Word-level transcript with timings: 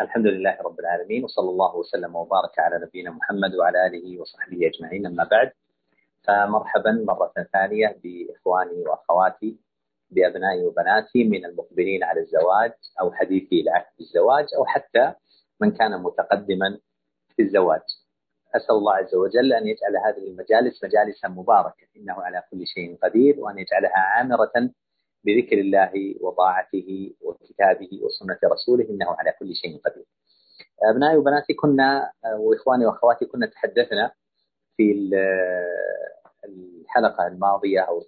الحمد 0.00 0.26
لله 0.26 0.56
رب 0.64 0.80
العالمين 0.80 1.24
وصلى 1.24 1.50
الله 1.50 1.76
وسلم 1.76 2.16
وبارك 2.16 2.58
على 2.58 2.86
نبينا 2.86 3.10
محمد 3.10 3.54
وعلى 3.54 3.86
آله 3.86 4.20
وصحبه 4.20 4.58
أجمعين 4.66 5.06
أما 5.06 5.24
بعد 5.24 5.50
فمرحبا 6.24 6.92
مرة 7.08 7.32
ثانية 7.52 7.98
بإخواني 8.02 8.82
وأخواتي 8.82 9.56
بأبنائي 10.10 10.64
وبناتي 10.66 11.24
من 11.24 11.44
المقبلين 11.44 12.04
على 12.04 12.20
الزواج 12.20 12.72
أو 13.00 13.12
حديثي 13.12 13.62
لعهد 13.62 13.84
الزواج 14.00 14.46
أو 14.56 14.64
حتى 14.66 15.12
من 15.60 15.70
كان 15.70 16.02
متقدما 16.02 16.78
في 17.36 17.42
الزواج. 17.42 17.80
أسأل 18.56 18.74
الله 18.74 18.94
عز 18.94 19.14
وجل 19.14 19.52
أن 19.52 19.66
يجعل 19.66 19.96
هذه 20.06 20.28
المجالس 20.30 20.84
مجالسا 20.84 21.28
مباركة 21.28 21.86
إنه 21.96 22.12
على 22.14 22.42
كل 22.50 22.66
شيء 22.66 22.96
قدير 23.02 23.40
وأن 23.40 23.58
يجعلها 23.58 23.98
عامرة 23.98 24.70
بذكر 25.24 25.58
الله 25.58 26.14
وطاعته 26.20 27.14
وكتابه 27.20 27.88
وسنة 28.02 28.38
رسوله 28.44 28.84
إنه 28.90 29.06
على 29.10 29.32
كل 29.38 29.54
شيء 29.54 29.78
قدير. 29.78 30.04
أبنائي 30.82 31.16
وبناتي 31.16 31.54
كنا 31.54 32.12
وإخواني 32.38 32.86
وأخواتي 32.86 33.24
كنا 33.24 33.46
تحدثنا 33.46 34.12
في 34.76 35.10
الحلقة 36.44 37.26
الماضية 37.26 37.80
أو 37.80 38.02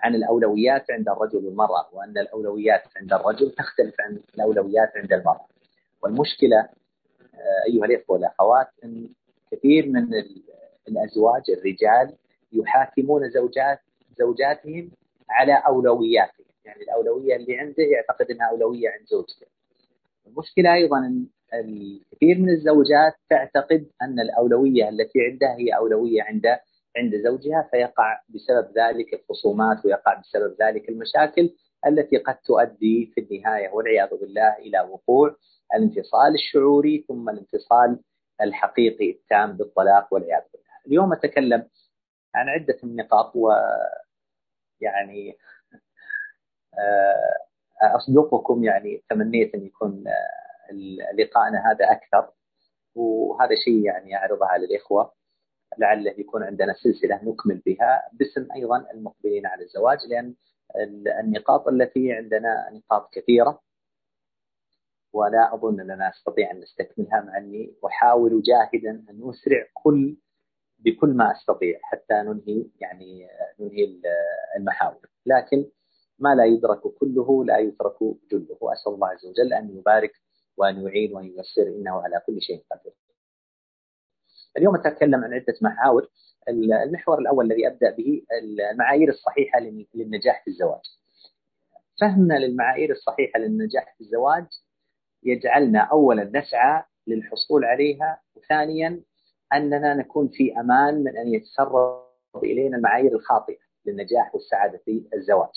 عن 0.00 0.14
الأولويات 0.14 0.90
عند 0.90 1.08
الرجل 1.08 1.46
والمرأة 1.46 1.88
وأن 1.92 2.18
الأولويات 2.18 2.82
عند 2.96 3.12
الرجل 3.12 3.50
تختلف 3.50 3.94
عن 4.00 4.20
الأولويات 4.34 4.96
عند 4.96 5.12
المرأة. 5.12 5.46
والمشكلة 6.02 6.68
أيها 7.66 7.84
الإخوة 7.84 8.16
والأخوات 8.16 8.68
أن 8.84 9.08
كثير 9.52 9.86
من 9.88 10.08
الأزواج 10.88 11.42
الرجال 11.50 12.16
يحاكمون 12.52 13.30
زوجات 13.30 13.78
زوجاتهم 14.18 14.90
على 15.30 15.62
أولوياتهم. 15.66 16.46
يعني 16.64 16.82
الأولوية 16.82 17.36
اللي 17.36 17.58
عنده 17.58 17.82
يعتقد 17.82 18.30
أنها 18.30 18.46
أولوية 18.46 18.88
عند 18.88 19.06
زوجته. 19.06 19.46
المشكلة 20.26 20.74
أيضا 20.74 20.98
أن 20.98 21.26
الكثير 21.54 22.38
من 22.38 22.50
الزوجات 22.50 23.14
تعتقد 23.30 23.86
أن 24.02 24.20
الأولوية 24.20 24.88
التي 24.88 25.18
عندها 25.30 25.56
هي 25.58 25.70
أولوية 25.70 26.22
عند 26.22 26.46
عند 26.96 27.16
زوجها 27.16 27.68
فيقع 27.70 28.20
بسبب 28.28 28.78
ذلك 28.78 29.14
الخصومات 29.14 29.84
ويقع 29.84 30.14
بسبب 30.20 30.56
ذلك 30.62 30.88
المشاكل 30.88 31.50
التي 31.86 32.16
قد 32.16 32.36
تؤدي 32.36 33.12
في 33.14 33.20
النهاية 33.20 33.70
والعياذ 33.70 34.08
بالله 34.20 34.56
إلى 34.58 34.80
وقوع 34.80 35.36
الانفصال 35.74 36.34
الشعوري 36.34 37.04
ثم 37.08 37.28
الانفصال 37.28 37.98
الحقيقي 38.40 39.10
التام 39.10 39.52
بالطلاق 39.52 40.14
والعياذ 40.14 40.42
بالله. 40.52 40.68
اليوم 40.86 41.12
أتكلم 41.12 41.64
عن 42.38 42.48
عدة 42.48 42.78
النقاط 42.84 43.36
و 43.36 43.50
يعني 44.80 45.38
آه، 46.78 47.96
أصدقكم 47.96 48.64
يعني 48.64 49.04
تمنيت 49.10 49.54
أن 49.54 49.66
يكون 49.66 50.04
آه، 50.08 51.12
لقائنا 51.18 51.70
هذا 51.70 51.92
أكثر. 51.92 52.32
وهذا 52.94 53.54
شيء 53.64 53.84
يعني 53.84 54.16
أعرضها 54.16 54.58
للإخوة 54.58 55.12
لعله 55.78 56.14
يكون 56.18 56.42
عندنا 56.42 56.72
سلسلة 56.72 57.20
نكمل 57.24 57.62
بها 57.66 58.08
باسم 58.12 58.48
أيضا 58.54 58.90
المقبلين 58.94 59.46
على 59.46 59.64
الزواج 59.64 59.98
لأن 60.08 60.34
النقاط 61.20 61.68
التي 61.68 62.12
عندنا 62.12 62.70
نقاط 62.72 63.08
كثيرة. 63.12 63.60
ولا 65.12 65.54
أظن 65.54 65.80
أننا 65.80 66.08
نستطيع 66.08 66.50
أن 66.50 66.60
نستكملها 66.60 67.20
مع 67.20 67.38
أني 67.38 67.74
أحاول 67.86 68.42
جاهدا 68.42 68.90
أن 68.90 69.30
أسرع 69.30 69.66
كل 69.74 70.16
بكل 70.78 71.08
ما 71.08 71.32
أستطيع 71.32 71.78
حتى 71.82 72.14
ننهي 72.14 72.66
يعني 72.80 73.28
ننهي 73.60 74.00
المحاور 74.56 75.06
لكن 75.26 75.66
ما 76.18 76.34
لا 76.34 76.44
يدرك 76.44 76.80
كله 76.80 77.44
لا 77.44 77.58
يترك 77.58 77.96
جله 78.30 78.56
واسال 78.60 78.92
الله 78.92 79.08
عز 79.08 79.26
وجل 79.26 79.52
أن 79.52 79.76
يبارك 79.76 80.12
وأن 80.56 80.86
يعين 80.86 81.14
وأن 81.14 81.24
ييسر 81.24 81.62
إنه 81.62 82.02
على 82.02 82.22
كل 82.26 82.42
شيء 82.42 82.64
قدير. 82.72 82.92
اليوم 84.56 84.74
أتكلم 84.76 85.24
عن 85.24 85.34
عدة 85.34 85.54
محاور 85.62 86.10
المحور 86.48 87.18
الأول 87.18 87.46
الذي 87.52 87.66
أبدأ 87.66 87.90
به 87.90 88.22
المعايير 88.72 89.08
الصحيحة 89.08 89.60
للنجاح 89.94 90.44
في 90.44 90.50
الزواج. 90.50 90.80
فهمنا 92.00 92.34
للمعايير 92.34 92.92
الصحيحة 92.92 93.38
للنجاح 93.40 93.94
في 93.94 94.00
الزواج 94.00 94.46
يجعلنا 95.22 95.80
اولا 95.80 96.30
نسعى 96.34 96.82
للحصول 97.06 97.64
عليها 97.64 98.20
وثانيا 98.34 99.02
أننا 99.52 99.94
نكون 99.94 100.28
في 100.28 100.60
أمان 100.60 100.94
من 101.04 101.16
أن 101.16 101.34
يتسرب 101.34 102.02
إلينا 102.44 102.76
المعايير 102.76 103.12
الخاطئة 103.12 103.58
للنجاح 103.86 104.34
والسعادة 104.34 104.78
في 104.84 105.04
الزواج. 105.14 105.50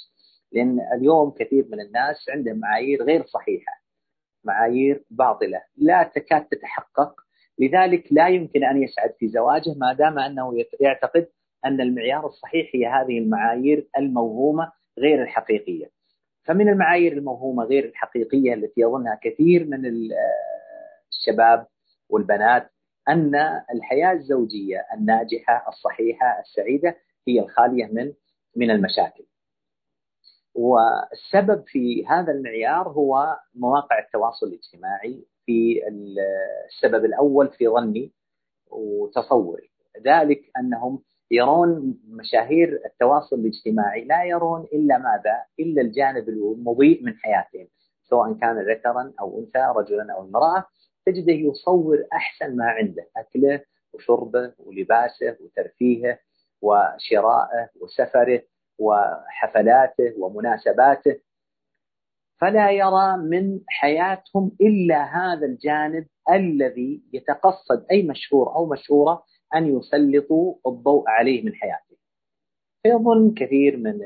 لأن 0.52 0.80
اليوم 0.94 1.32
كثير 1.32 1.68
من 1.72 1.82
الناس 1.82 2.30
عندهم 2.30 2.60
معايير 2.60 3.04
غير 3.04 3.26
صحيحة. 3.26 3.82
معايير 4.44 5.04
باطلة 5.10 5.62
لا 5.78 6.04
تكاد 6.16 6.46
تتحقق 6.46 7.16
لذلك 7.60 8.08
لا 8.12 8.28
يمكن 8.28 8.64
أن 8.64 8.84
يسعد 8.84 9.14
في 9.20 9.28
زواجه 9.28 9.74
ما 9.78 9.94
دام 9.94 10.20
أنه 10.20 10.54
يعتقد 10.80 11.28
أن 11.66 11.82
المعيار 11.82 12.26
الصحيح 12.26 12.72
هي 12.76 12.88
هذه 12.88 13.20
المعايير 13.20 13.88
الموهومة 13.98 14.72
غير 15.00 15.24
الحقيقية. 15.24 15.90
فمن 16.44 16.70
المعايير 16.70 17.14
الموهومة 17.14 17.64
غير 17.64 17.86
الحقيقية 17.86 18.54
التي 18.54 18.82
يظنها 18.82 19.20
كثير 19.24 19.66
من 19.66 19.86
الشباب 21.12 21.68
والبنات 22.10 22.72
أن 23.10 23.36
الحياة 23.74 24.12
الزوجية 24.12 24.86
الناجحة 24.94 25.66
الصحيحة 25.68 26.40
السعيدة 26.40 26.96
هي 27.28 27.40
الخالية 27.40 27.86
من 27.86 28.14
من 28.56 28.72
المشاكل. 28.72 29.26
والسبب 30.56 31.64
في 31.68 32.06
هذا 32.08 32.32
المعيار 32.32 32.90
هو 32.90 33.38
مواقع 33.56 34.00
التواصل 34.00 34.48
الاجتماعي 34.48 35.26
في 35.46 35.82
السبب 35.88 37.06
الأول 37.06 37.50
في 37.50 37.68
ظني 37.68 38.14
وتصوري 38.72 39.72
ذلك 40.06 40.42
أنهم 40.60 41.04
يرون 41.32 42.00
مشاهير 42.08 42.82
التواصل 42.86 43.36
الاجتماعي 43.36 44.06
لا 44.06 44.24
يرون 44.24 44.62
إلا 44.74 44.98
ماذا؟ 44.98 45.46
إلا 45.60 45.82
الجانب 45.82 46.30
المضيء 46.30 47.04
من 47.04 47.14
حياتهم 47.16 47.68
سواء 48.04 48.34
كان 48.34 48.72
ذكرا 48.72 49.14
أو 49.20 49.40
أنثى 49.40 49.74
رجلا 49.76 50.14
أو 50.14 50.22
امرأة 50.24 50.66
تجده 51.06 51.34
يصور 51.34 52.06
أحسن 52.14 52.56
ما 52.56 52.66
عنده 52.66 53.10
أكله 53.18 53.62
وشربه 53.94 54.54
ولباسه 54.60 55.38
وترفيهه 55.40 56.20
وشرائه 56.62 57.70
وسفره 57.82 58.42
وحفلاته 58.80 60.14
ومناسباته 60.18 61.20
فلا 62.42 62.72
يرى 62.72 63.18
من 63.18 63.60
حياتهم 63.68 64.52
إلا 64.62 65.04
هذا 65.04 65.46
الجانب 65.46 66.08
الذي 66.30 67.04
يتقصد 67.14 67.86
أي 67.92 68.04
مشهور 68.04 68.56
أو 68.56 68.66
مشهورة 68.66 69.24
أن 69.56 69.78
يسلطوا 69.78 70.56
الضوء 70.68 71.10
عليه 71.10 71.46
من 71.46 71.56
حياته. 71.56 71.98
فيظن 72.84 73.34
كثير 73.34 73.78
من 73.78 74.00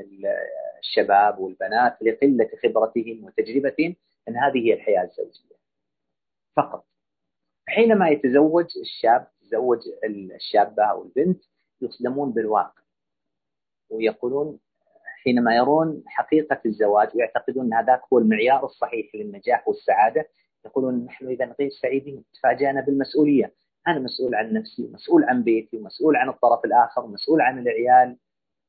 الشباب 0.80 1.40
والبنات 1.40 1.98
لقلة 2.02 2.50
خبرتهم 2.64 3.24
وتجربتهم 3.24 3.96
إن 4.28 4.38
هذه 4.38 4.68
هي 4.68 4.74
الحياة 4.74 5.04
الزوجية. 5.04 5.56
فقط. 6.56 6.86
حينما 7.68 8.10
يتزوج 8.10 8.66
الشاب 8.82 9.28
تزوج 9.42 9.80
الشابة 10.36 10.84
أو 10.84 11.04
البنت 11.04 11.44
يصدمون 11.82 12.32
بالواقع. 12.32 12.82
ويقولون 13.90 14.60
حينما 15.24 15.56
يرون 15.56 16.04
حقيقة 16.08 16.62
الزواج 16.66 17.10
ويعتقدون 17.16 17.66
أن 17.66 17.74
هذاك 17.74 18.02
هو 18.14 18.20
المعيار 18.20 18.66
الصحيح 18.66 19.16
للنجاح 19.16 19.68
والسعادة 19.68 20.30
يقولون 20.66 21.06
نحن 21.06 21.28
إذا 21.28 21.56
غير 21.60 21.70
سعيدين. 21.70 22.26
تفاجأنا 22.34 22.82
بالمسؤولية. 22.82 23.54
أنا 23.88 24.00
مسؤول 24.00 24.36
عن 24.36 24.54
نفسي 24.54 24.90
مسؤول 24.94 25.24
عن 25.24 25.44
بيتي 25.44 25.78
ومسؤول 25.78 26.16
عن 26.16 26.30
الطرف 26.30 26.66
الآخر 26.66 27.02
ومسؤول 27.06 27.42
عن 27.42 27.60
العيال 27.60 28.18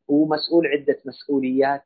ومسؤول 0.09 0.67
عدة 0.67 1.03
مسؤوليات. 1.05 1.85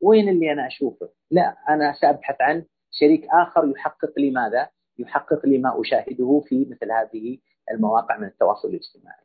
وين 0.00 0.28
اللي 0.28 0.52
أنا 0.52 0.66
أشوفه؟ 0.66 1.08
لا 1.30 1.56
أنا 1.68 1.92
سأبحث 1.92 2.36
عن 2.40 2.64
شريك 2.90 3.26
آخر 3.32 3.68
يحقق 3.68 4.18
لي 4.18 4.30
ماذا؟ 4.30 4.68
يحقق 4.98 5.46
لي 5.46 5.58
ما 5.58 5.80
أشاهده 5.80 6.42
في 6.46 6.66
مثل 6.70 6.92
هذه 6.92 7.38
المواقع 7.70 8.18
من 8.18 8.26
التواصل 8.26 8.68
الاجتماعي. 8.68 9.24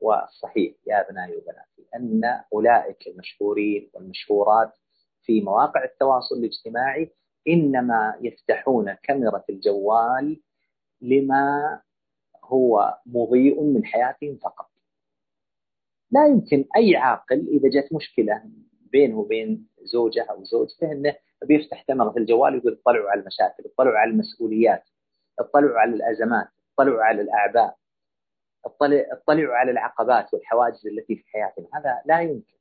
والصحيح 0.00 0.74
يا 0.86 1.08
أبنائي 1.08 1.36
وبناتي 1.36 1.88
أن 1.96 2.20
أولئك 2.52 3.06
المشهورين 3.06 3.90
والمشهورات 3.94 4.72
في 5.22 5.40
مواقع 5.40 5.84
التواصل 5.84 6.34
الاجتماعي 6.36 7.12
إنما 7.48 8.14
يفتحون 8.20 8.94
كاميرا 9.02 9.44
الجوال 9.50 10.40
لما 11.00 11.80
هو 12.44 12.98
مضيء 13.06 13.62
من 13.62 13.84
حياتهم 13.84 14.36
فقط. 14.36 14.70
لا 16.10 16.26
يمكن 16.26 16.64
أي 16.76 16.96
عاقل 16.96 17.48
إذا 17.48 17.68
جت 17.68 17.92
مشكلة 17.92 18.42
بينه 18.92 19.18
وبين 19.18 19.68
زوجة 19.82 20.26
أو 20.30 20.44
زوجته 20.44 20.92
أنه 20.92 21.14
بيفتح 21.44 21.82
كاميرا 21.82 22.14
الجوال 22.16 22.54
ويقول 22.54 22.72
اطلعوا 22.72 23.10
على 23.10 23.20
المشاكل 23.20 23.62
اطلعوا 23.64 23.98
على 23.98 24.10
المسؤوليات. 24.10 24.82
اطلعوا 25.38 25.78
على 25.78 25.94
الأزمات 25.94 26.48
اطلعوا 26.74 27.02
على 27.02 27.22
الأعباء 27.22 27.76
اطلعوا 28.66 29.54
على 29.54 29.70
العقبات 29.70 30.34
والحواجز 30.34 30.86
التي 30.86 31.16
في 31.16 31.24
حياتنا 31.26 31.66
هذا 31.74 32.02
لا 32.06 32.20
يمكن. 32.20 32.58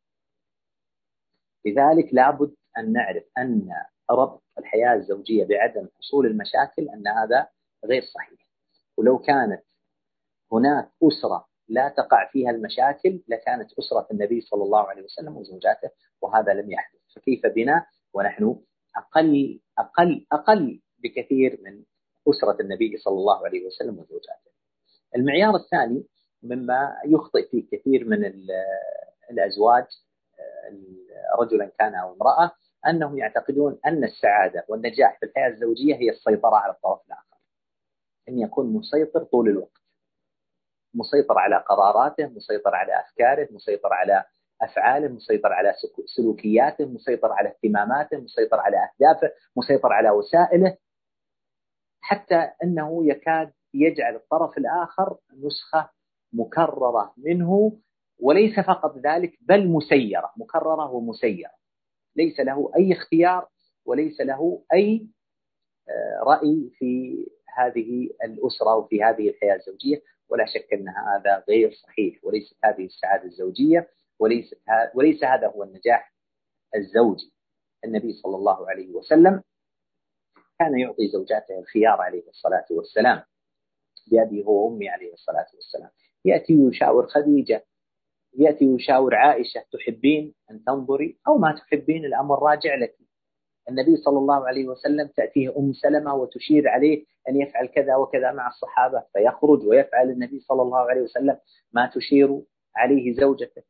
لذلك 1.65 2.13
لابد 2.13 2.55
أن 2.77 2.93
نعرف 2.93 3.23
أن 3.37 3.69
ربط 4.11 4.43
الحياة 4.57 4.93
الزوجية 4.93 5.45
بعدم 5.45 5.87
حصول 5.99 6.25
المشاكل 6.25 6.89
أن 6.89 7.07
هذا 7.07 7.47
غير 7.85 8.01
صحيح. 8.01 8.47
ولو 8.97 9.19
كانت 9.19 9.63
هناك 10.51 10.91
أسرة 11.03 11.47
لا 11.67 11.89
تقع 11.89 12.29
فيها 12.31 12.49
المشاكل 12.49 13.23
لكانت 13.27 13.73
أسرة 13.79 14.07
النبي 14.11 14.41
صلى 14.41 14.63
الله 14.63 14.89
عليه 14.89 15.03
وسلم 15.03 15.37
وزوجاته 15.37 15.89
وهذا 16.21 16.53
لم 16.53 16.71
يحدث. 16.71 16.99
فكيف 17.15 17.45
بنا؟ 17.45 17.85
ونحن 18.13 18.59
أقل 18.97 19.59
أقل 19.79 20.25
أقل 20.31 20.81
بكثير 20.97 21.59
من 21.63 21.83
أسرة 22.29 22.61
النبي 22.61 22.97
صلى 22.97 23.13
الله 23.13 23.45
عليه 23.45 23.65
وسلم 23.65 23.99
وزوجاته. 23.99 24.51
المعيار 25.15 25.55
الثاني 25.55 26.05
مما 26.43 26.97
يخطئ 27.05 27.49
فيه 27.49 27.67
كثير 27.71 28.05
من 28.05 28.19
الأزواج 29.31 29.85
رجلا 31.39 31.71
كان 31.79 31.95
أو 31.95 32.13
امرأة 32.13 32.51
أنهم 32.87 33.17
يعتقدون 33.17 33.79
أن 33.85 34.03
السعادة 34.03 34.65
والنجاح 34.67 35.19
في 35.19 35.25
الحياة 35.25 35.47
الزوجية 35.47 35.95
هي 35.95 36.09
السيطرة 36.09 36.55
على 36.55 36.73
الطرف 36.73 36.99
الآخر. 37.07 37.37
أن 38.29 38.39
يكون 38.39 38.73
مسيطر 38.73 39.23
طول 39.23 39.49
الوقت. 39.49 39.81
مسيطر 40.93 41.37
على 41.37 41.63
قراراته 41.69 42.25
مسيطر 42.25 42.75
على 42.75 42.99
أفكاره 42.99 43.47
مسيطر 43.51 43.93
على 43.93 44.25
أفعاله 44.61 45.07
مسيطر 45.07 45.53
على 45.53 45.73
سلوكياته 46.15 46.85
مسيطر 46.85 47.31
على 47.31 47.49
اهتماماته 47.49 48.17
مسيطر 48.17 48.59
على 48.59 48.77
أهدافه 48.77 49.31
مسيطر 49.55 49.93
على 49.93 50.09
وسائله. 50.09 50.77
حتى 52.07 52.49
أنه 52.63 53.07
يكاد 53.07 53.51
يجعل 53.73 54.15
الطرف 54.15 54.57
الآخر 54.57 55.17
نسخة 55.33 55.89
مكررة 56.33 57.13
منه 57.17 57.79
وليس 58.19 58.59
فقط 58.59 58.97
ذلك 58.97 59.37
بل 59.41 59.67
مسيرة. 59.67 60.31
مكررة 60.37 60.91
ومسيرة. 60.91 61.51
ليس 62.15 62.39
له 62.39 62.71
أي 62.77 62.93
اختيار 62.93 63.47
وليس 63.85 64.21
له 64.21 64.63
أي 64.73 65.07
آه، 65.89 66.23
رأي 66.23 66.71
في 66.73 67.17
هذه 67.57 68.09
الأسرة 68.23 68.75
وفي 68.75 69.03
هذه 69.03 69.29
الحياة 69.29 69.55
الزوجية. 69.55 70.01
ولا 70.29 70.45
شك 70.45 70.73
أن 70.73 70.89
هذا 70.89 71.43
غير 71.49 71.71
صحيح. 71.71 72.19
وليست 72.23 72.55
هذه 72.63 72.85
السعادة 72.85 73.23
الزوجية 73.23 73.87
وليس 74.19 74.55
وليس 74.95 75.23
هذا 75.23 75.47
هو 75.47 75.63
النجاح 75.63 76.13
الزوجي. 76.75 77.33
النبي 77.85 78.13
صلى 78.13 78.35
الله 78.35 78.69
عليه 78.69 78.93
وسلم 78.93 79.43
كان 80.59 80.79
يعطي 80.79 81.07
زوجاته 81.07 81.59
الخيار 81.59 82.01
عليه 82.01 82.29
الصلاة 82.29 82.65
والسلام. 82.71 83.23
بأبي 84.11 84.43
هو 84.43 84.67
وأمي 84.69 84.89
عليه 84.89 85.13
الصلاة 85.13 85.47
والسلام. 85.53 85.89
يأتي 86.25 86.55
ويشاور 86.55 87.07
خديجة 87.07 87.65
يأتي 88.37 88.67
ويشاور 88.67 89.15
عائشة 89.15 89.63
تحبين 89.73 90.33
أن 90.51 90.63
تنظري 90.63 91.19
أو 91.27 91.37
ما 91.37 91.51
تحبين؟ 91.51 92.05
الأمر 92.05 92.43
راجع 92.43 92.75
لك. 92.75 92.95
النبي 93.69 93.95
صلى 93.97 94.17
الله 94.17 94.47
عليه 94.47 94.67
وسلم 94.67 95.07
تأتيه 95.07 95.57
أم 95.57 95.73
سلمة 95.73 96.15
وتشير 96.15 96.69
عليه 96.69 97.05
أن 97.29 97.41
يفعل 97.41 97.65
كذا 97.67 97.95
وكذا 97.95 98.31
مع 98.31 98.47
الصحابة 98.47 99.03
فيخرج 99.13 99.65
ويفعل. 99.67 100.09
النبي 100.09 100.39
صلى 100.39 100.61
الله 100.61 100.79
عليه 100.89 101.01
وسلم 101.01 101.37
ما 101.73 101.91
تشير 101.95 102.41
عليه 102.75 103.13
زوجته. 103.13 103.61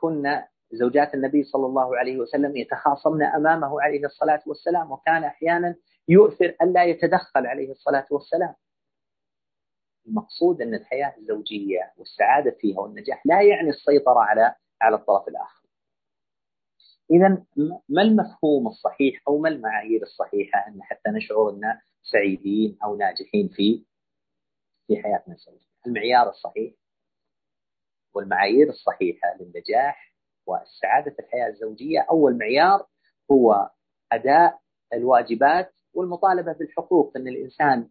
كنا 0.00 0.48
زوجات 0.72 1.14
النبي 1.14 1.42
صلى 1.44 1.66
الله 1.66 1.96
عليه 1.96 2.16
وسلم 2.18 2.56
يتخاصمن 2.56 3.22
أمامه 3.22 3.82
عليه 3.82 4.04
الصلاة 4.06 4.42
والسلام 4.46 4.92
وكان 4.92 5.24
أحيانا 5.24 5.74
يؤثر 6.08 6.56
ألا 6.62 6.84
يتدخل 6.84 7.46
عليه 7.46 7.70
الصلاة 7.70 8.06
والسلام. 8.10 8.54
المقصود 10.06 10.62
أن 10.62 10.74
الحياة 10.74 11.14
الزوجية 11.18 11.92
والسعادة 11.96 12.50
فيها 12.60 12.80
والنجاح 12.80 13.26
لا 13.26 13.42
يعني 13.42 13.68
السيطرة 13.68 14.20
على 14.20 14.54
على 14.80 14.96
الطرف 14.96 15.28
الآخر. 15.28 15.62
إذا 17.10 17.44
ما 17.88 18.02
المفهوم 18.02 18.66
الصحيح 18.66 19.22
أو 19.28 19.38
ما 19.38 19.48
المعايير 19.48 20.02
الصحيحة 20.02 20.68
أن 20.68 20.82
حتى 20.82 21.10
نشعر 21.10 21.50
أن 21.50 21.80
سعيدين 22.02 22.78
أو 22.84 22.96
ناجحين 22.96 23.48
في 23.48 23.84
في 24.86 25.02
حياتنا 25.02 25.34
الزوجية؟ 25.34 25.66
المعيار 25.86 26.28
الصحيح 26.28 26.74
والمعايير 28.14 28.68
الصحيحة 28.68 29.36
للنجاح 29.40 30.14
والسعادة 30.46 31.10
في 31.10 31.18
الحياة 31.18 31.48
الزوجية 31.48 32.06
أول 32.10 32.38
معيار 32.38 32.86
هو 33.30 33.70
أداء 34.12 34.60
الواجبات 34.92 35.74
والمطالبة 35.94 36.52
بالحقوق 36.52 37.12
أن 37.16 37.28
الإنسان 37.28 37.88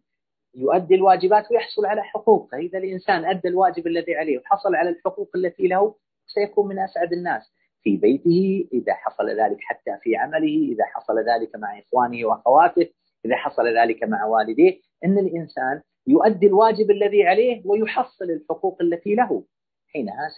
يؤدي 0.54 0.94
الواجبات 0.94 1.50
ويحصل 1.50 1.86
على 1.86 2.02
حقوقه 2.02 2.58
إذا 2.58 2.78
الإنسان 2.78 3.24
أدى 3.24 3.48
الواجب 3.48 3.86
الذي 3.86 4.14
عليه 4.14 4.38
وحصل 4.38 4.74
على 4.74 4.88
الحقوق 4.90 5.30
التي 5.36 5.66
له 5.68 5.94
سيكون 6.26 6.68
من 6.68 6.78
أسعد 6.78 7.12
الناس. 7.12 7.52
في 7.82 7.96
بيته 7.96 8.68
إذا 8.72 8.94
حصل 8.94 9.30
ذلك 9.30 9.56
حتى 9.60 9.98
في 10.02 10.16
عمله 10.16 10.72
إذا 10.72 10.84
حصل 10.84 11.18
ذلك 11.18 11.56
مع 11.56 11.78
إخوانه 11.78 12.26
وأخواته 12.26 12.88
إذا 13.24 13.36
حصل 13.36 13.78
ذلك 13.78 14.04
مع 14.04 14.24
والديه. 14.24 14.80
أن 15.04 15.18
الإنسان 15.18 15.82
يؤدي 16.06 16.46
الواجب 16.46 16.90
الذي 16.90 17.26
عليه 17.26 17.62
ويحصل 17.66 18.24
الحقوق 18.24 18.82
التي 18.82 19.14
له. 19.14 19.44
حينها 19.92 20.28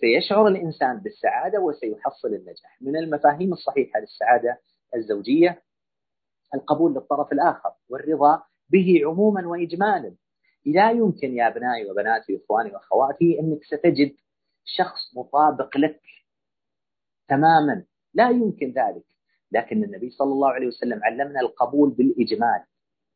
سيشعر 0.00 0.48
الإنسان 0.48 0.98
بالسعادة 0.98 1.60
وسيحصل 1.60 2.28
النجاح. 2.28 2.78
من 2.80 2.96
المفاهيم 2.96 3.52
الصحيحة 3.52 4.00
للسعادة 4.00 4.58
الزوجية 4.94 5.62
القبول 6.54 6.94
للطرف 6.94 7.32
الآخر 7.32 7.70
والرضا 7.88 8.42
به 8.70 9.00
عموما 9.04 9.46
وإجمالا. 9.48 10.14
لا 10.66 10.90
يمكن 10.90 11.36
يا 11.36 11.48
أبنائي 11.48 11.90
وبناتي 11.90 12.34
وإخواني 12.34 12.72
وأخواتي 12.72 13.40
أنك 13.40 13.64
ستجد 13.64 14.14
شخص 14.64 15.16
مطابق 15.16 15.76
لك 15.76 16.00
تماما. 17.28 17.84
لا 18.14 18.30
يمكن 18.30 18.70
ذلك. 18.70 19.04
لكن 19.52 19.84
النبي 19.84 20.10
صلى 20.10 20.32
الله 20.32 20.48
عليه 20.48 20.66
وسلم 20.66 21.04
علمنا 21.04 21.40
القبول 21.40 21.90
بالإجمال 21.90 22.64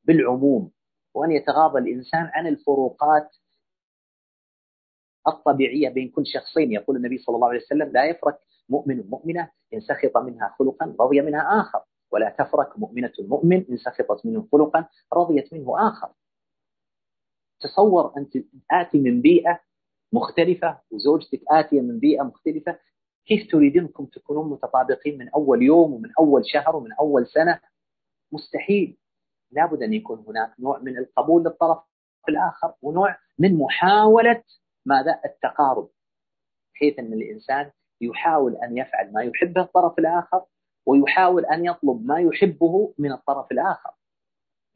بالعموم 0.04 0.70
وأن 1.14 1.30
يتغاضى 1.30 1.78
الإنسان 1.78 2.30
عن 2.34 2.46
الفروقات 2.46 3.36
الطبيعية 5.28 5.88
بين 5.88 6.08
كل 6.08 6.26
شخصين. 6.26 6.72
يقول 6.72 6.96
النبي 6.96 7.18
صلى 7.18 7.36
الله 7.36 7.48
عليه 7.48 7.60
وسلم 7.60 7.92
لا 7.92 8.04
يفرق 8.04 8.40
مؤمن 8.68 9.08
مؤمنة 9.08 9.50
إن 9.74 9.80
سخط 9.80 10.16
منها 10.16 10.56
خلقا 10.58 10.96
رضي 11.00 11.20
منها 11.20 11.60
آخر. 11.60 11.84
ولا 12.12 12.30
تفرق 12.38 12.78
مؤمنة 12.78 13.12
مؤمن 13.18 13.64
إن 13.70 13.76
سخطت 13.76 14.26
منه 14.26 14.48
خلقا 14.52 14.88
رضيت 15.14 15.52
منه 15.52 15.88
آخر. 15.88 16.12
تصور 17.60 18.14
أنت 18.16 18.36
آتي 18.70 18.98
من 18.98 19.20
بيئة 19.20 19.60
مختلفة 20.12 20.80
وزوجتك 20.90 21.40
آتية 21.50 21.80
من 21.80 21.98
بيئة 21.98 22.22
مختلفة 22.22 22.78
كيف 23.26 23.50
تريدونكم 23.50 24.06
تكونون 24.06 24.50
متطابقين 24.50 25.18
من 25.18 25.28
أول 25.28 25.62
يوم 25.62 25.92
ومن 25.92 26.10
أول 26.18 26.42
شهر 26.46 26.76
ومن 26.76 26.92
أول 26.92 27.26
سنة؟ 27.26 27.60
مستحيل. 28.32 28.98
لابد 29.50 29.82
أن 29.82 29.92
يكون 29.92 30.24
هناك 30.28 30.54
نوع 30.60 30.78
من 30.78 30.98
القبول 30.98 31.42
للطرف 31.42 31.78
الآخر 32.28 32.74
ونوع 32.82 33.16
من 33.38 33.58
محاولة 33.58 34.42
ماذا؟ 34.86 35.20
التقارب. 35.24 35.88
بحيث 36.74 36.98
أن 36.98 37.12
الإنسان 37.12 37.70
يحاول 38.00 38.56
أن 38.56 38.78
يفعل 38.78 39.12
ما 39.12 39.22
يحبه 39.22 39.60
الطرف 39.62 39.98
الآخر 39.98 40.44
ويحاول 40.86 41.46
أن 41.46 41.64
يطلب 41.64 42.06
ما 42.06 42.20
يحبه 42.20 42.94
من 42.98 43.12
الطرف 43.12 43.52
الآخر. 43.52 43.90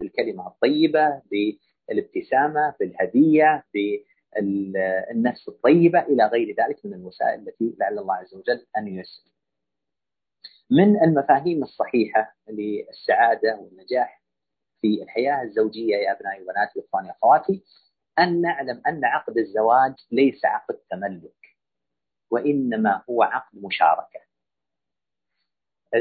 بالكلمة 0.01 0.47
الطيبة 0.47 1.23
بالابتسامة 1.31 2.75
بالهدية 2.81 3.65
بالنفس 3.75 5.49
الطيبة 5.49 6.01
إلى 6.01 6.27
غير 6.27 6.49
ذلك 6.49 6.87
من 6.87 6.95
الوسائل 6.95 7.41
التي 7.41 7.77
لعل 7.81 7.99
الله 7.99 8.15
عز 8.15 8.35
وجل 8.35 8.67
أن 8.79 8.89
ييسر. 8.89 9.31
من 10.71 11.03
المفاهيم 11.03 11.63
الصحيحة 11.63 12.37
للسعادة 12.49 13.57
والنجاح 13.61 14.23
في 14.81 15.03
الحياة 15.03 15.43
الزوجية 15.43 15.97
يا 15.97 16.13
أبنائي 16.13 16.43
وبناتي 16.43 16.79
وإخواني 16.79 17.09
وأخواتي 17.09 17.65
أن 18.19 18.41
نعلم 18.41 18.83
أن 18.87 19.05
عقد 19.05 19.39
الزواج 19.39 19.95
ليس 20.13 20.45
عقد 20.45 20.75
تملك 20.91 21.57
وإنما 22.31 23.03
هو 23.11 23.23
عقد 23.23 23.59
مشاركة. 23.65 24.26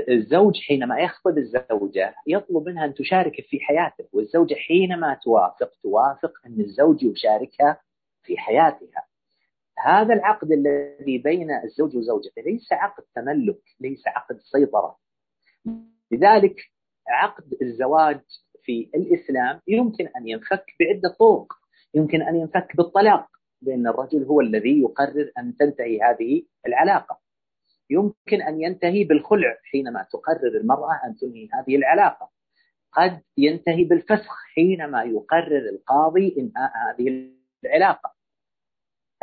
الزوج 0.10 0.60
حينما 0.60 1.00
يخطب 1.00 1.38
الزوجة 1.38 2.16
يطلب 2.28 2.68
منها 2.70 2.86
أن 2.86 2.94
تشارك 2.94 3.42
في 3.42 3.60
حياته 3.60 4.06
والزوجة 4.14 4.54
حينما 4.56 5.20
توافق 5.24 5.72
توافق 5.84 6.32
أن 6.46 6.62
الزوج 6.62 7.04
يشاركها 7.04 7.82
في 8.24 8.38
حياتها. 8.38 9.06
هذا 9.80 10.14
العقد 10.14 10.52
الذي 10.52 11.18
بين 11.18 11.52
الزوج 11.64 11.96
وزوجته 11.96 12.42
ليس 12.42 12.74
عقد 12.74 13.04
تملك 13.16 13.60
ليس 13.80 14.08
عقد 14.08 14.40
سيطرة. 14.40 14.98
لذلك 16.12 16.56
عقد 17.08 17.54
الزواج 17.62 18.22
في 18.64 18.90
الإسلام 18.96 19.60
يمكن 19.68 20.08
أن 20.18 20.28
ينفك 20.28 20.66
بعدة 20.80 21.16
طرق. 21.20 21.54
يمكن 21.94 22.22
أن 22.22 22.36
ينفك 22.36 22.76
بالطلاق 22.78 23.28
لأن 23.62 23.88
الرجل 23.88 24.24
هو 24.24 24.42
الذي 24.42 24.82
يقرر 24.82 25.32
أن 25.38 25.58
تنتهي 25.58 26.02
هذه 26.02 26.44
العلاقة. 26.68 27.25
يمكن 27.90 28.42
أن 28.42 28.62
ينتهي 28.62 29.04
بالخلع 29.04 29.58
حينما 29.72 30.08
تقرر 30.12 30.58
المرأة 30.62 31.02
أن 31.06 31.16
تنهي 31.16 31.48
هذه 31.54 31.76
العلاقة. 31.76 32.30
قد 32.94 33.22
ينتهي 33.38 33.84
بالفسخ 33.84 34.32
حينما 34.56 35.04
يقرر 35.04 35.70
القاضي 35.70 36.36
إنهاء 36.40 36.72
هذه 36.78 37.32
العلاقة. 37.66 38.16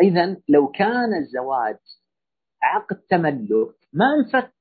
إذا 0.03 0.37
لو 0.49 0.69
كان 0.69 1.15
الزواج 1.15 1.79
عقد 2.63 2.97
تملك 2.97 3.75
ما 3.93 4.15
انفك 4.15 4.53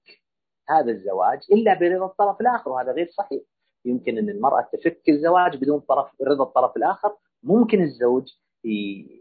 هذا 0.69 0.91
الزواج 0.91 1.39
إلا 1.51 1.79
برضا 1.79 2.05
الطرف 2.05 2.41
الآخر 2.41 2.71
وهذا 2.71 2.91
غير 2.91 3.07
صحيح. 3.17 3.41
يمكن 3.85 4.17
أن 4.17 4.29
المرأة 4.29 4.69
تفك 4.73 5.09
الزواج 5.09 5.57
بدون 5.57 5.79
طرف 5.79 6.11
رضا 6.21 6.43
الطرف 6.43 6.77
الآخر. 6.77 7.17
ممكن 7.43 7.81
الزوج 7.81 8.27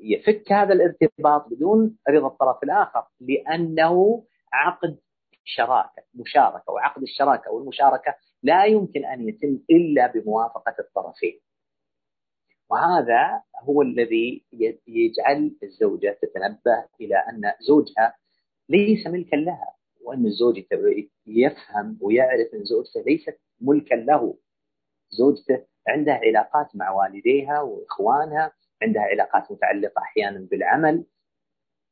يفك 0.03 0.53
هذا 0.53 0.73
الارتباط 0.73 1.49
بدون 1.51 1.97
رضا 2.09 2.27
الطرف 2.27 2.63
الآخر 2.63 3.05
لأنه 3.21 4.25
عقد 4.53 4.99
شراكة 5.45 6.03
مشاركة 6.15 6.73
وعقد 6.73 7.03
الشراكة 7.03 7.51
والمشاركة 7.51 8.15
لا 8.43 8.65
يمكن 8.65 9.05
أن 9.05 9.29
يتم 9.29 9.59
إلا 9.71 10.07
بموافقة 10.13 10.75
الطرفين. 10.79 11.41
وهذا 12.71 13.43
هو 13.63 13.83
الذي 13.83 14.45
يجعل 14.87 15.57
الزوجة 15.63 16.19
تتنبه 16.23 16.85
إلى 17.01 17.15
أن 17.17 17.53
زوجها 17.69 18.15
ليس 18.69 19.07
ملكا 19.07 19.37
لها 19.37 19.75
وأن 20.01 20.27
الزوج 20.27 20.63
يفهم 21.27 21.99
ويعرف 22.01 22.55
أن 22.55 22.65
زوجته 22.65 23.01
ليست 23.07 23.39
ملكا 23.61 23.95
له. 23.95 24.39
زوجته 25.11 25.67
عندها 25.89 26.15
علاقات 26.15 26.77
مع 26.77 26.91
والديها 26.91 27.61
وإخوانها 27.61 28.53
عندها 28.83 29.03
علاقات 29.03 29.53
متعلقة 29.53 30.03
أحيانا 30.03 30.47
بالعمل 30.51 31.05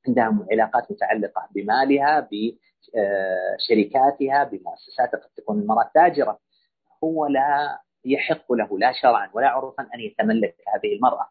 عندها 0.08 0.46
علاقات 0.52 0.92
متعلقة 0.92 1.48
بمالها 1.50 2.28
بشركاتها 2.90 4.44
بمؤسساتها 4.44 5.20
قد 5.20 5.30
تكون 5.36 5.58
المرأة 5.60 5.90
تاجرة. 5.94 6.38
هو 7.04 7.26
لا 7.26 7.80
يحق 8.04 8.52
له 8.52 8.78
لا 8.78 8.92
شرعا 8.92 9.30
ولا 9.34 9.48
عرفا 9.48 9.88
أن 9.94 10.00
يتملك 10.00 10.56
هذه 10.74 10.96
المرأة. 10.96 11.28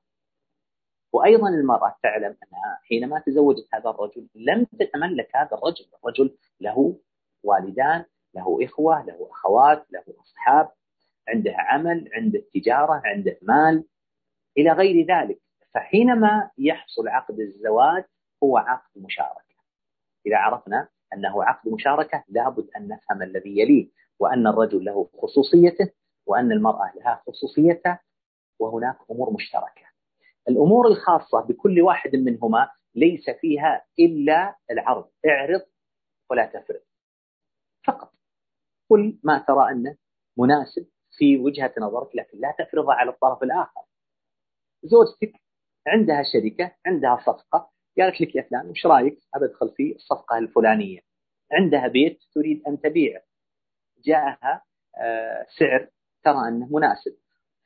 وأيضا 1.14 1.50
المرأة 1.50 1.96
تعلم 2.04 2.38
أنها 2.44 2.80
حينما 2.90 3.20
تزوجت 3.20 3.68
هذا 3.74 3.90
الرجل 3.90 4.28
لم 4.36 4.64
تتملك 4.80 5.36
هذا 5.36 5.58
الرجل. 5.58 5.86
الرجل 6.04 6.38
له 6.62 7.00
والدان 7.44 8.06
له 8.36 8.66
إخوة 8.66 9.06
له 9.06 9.28
أخوات 9.32 9.86
له 9.92 10.04
أصحاب 10.22 10.72
عنده 11.28 11.54
عمل 11.58 12.10
عنده 12.14 12.44
تجارة 12.54 13.02
عنده 13.06 13.38
مال. 13.42 13.84
إلى 14.58 14.72
غير 14.72 15.06
ذلك 15.06 15.40
فحينما 15.74 16.50
يحصل 16.58 17.08
عقد 17.08 17.40
الزواج 17.40 18.04
هو 18.44 18.58
عقد 18.58 18.90
مشاركة. 18.96 19.56
إذا 20.26 20.38
عرفنا 20.38 20.90
أنه 21.14 21.44
عقد 21.44 21.70
مشاركة 21.70 22.24
لابد 22.28 22.70
أن 22.78 22.88
نفهم 22.88 23.22
الذي 23.22 23.60
يليه 23.60 23.90
وأن 24.20 24.48
الرجل 24.48 24.86
له 24.86 25.10
خصوصيته 25.22 25.92
وأن 26.26 26.52
المرأة 26.52 26.92
لها 26.96 27.24
خصوصيتها 27.28 28.00
وهناك 28.60 28.98
أمور 29.12 29.34
مشتركة. 29.34 29.88
الأمور 30.50 30.88
الخاصة 30.88 31.42
بكل 31.42 31.82
واحد 31.82 32.16
منهما 32.16 32.70
ليس 32.96 33.30
فيها 33.30 33.86
إلا 34.00 34.56
العرض. 34.72 35.10
اعرض 35.28 35.62
ولا 36.30 36.46
تفرض. 36.46 36.82
فقط. 37.88 38.14
كل 38.90 39.20
ما 39.24 39.46
ترى 39.48 39.72
أنه 39.72 39.98
مناسب 40.38 40.88
في 41.18 41.38
وجهة 41.38 41.74
نظرك 41.80 42.16
لكن 42.16 42.38
لا 42.40 42.56
تفرضها 42.60 42.94
على 42.94 43.12
الطرف 43.12 43.44
الآخر. 43.44 43.82
زوجتك 44.84 45.42
عندها 45.88 46.24
شركة 46.34 46.76
عندها 46.86 47.18
صفقة 47.26 47.72
قالت 48.00 48.22
لك 48.22 48.36
يا 48.36 48.42
فلان 48.42 48.70
وش 48.70 48.86
رأيك؟ 48.86 49.18
أدخل 49.36 49.70
في 49.70 49.96
الصفقة 49.96 50.38
الفلانية. 50.38 51.00
عندها 51.52 51.88
بيت 51.88 52.20
تريد 52.34 52.64
أن 52.68 52.82
تبيعه. 52.82 53.22
جاءها 54.06 54.64
آه، 55.02 55.46
سعر 55.60 55.88
ترى 56.24 56.48
أنه 56.48 56.68
مناسب. 56.72 57.16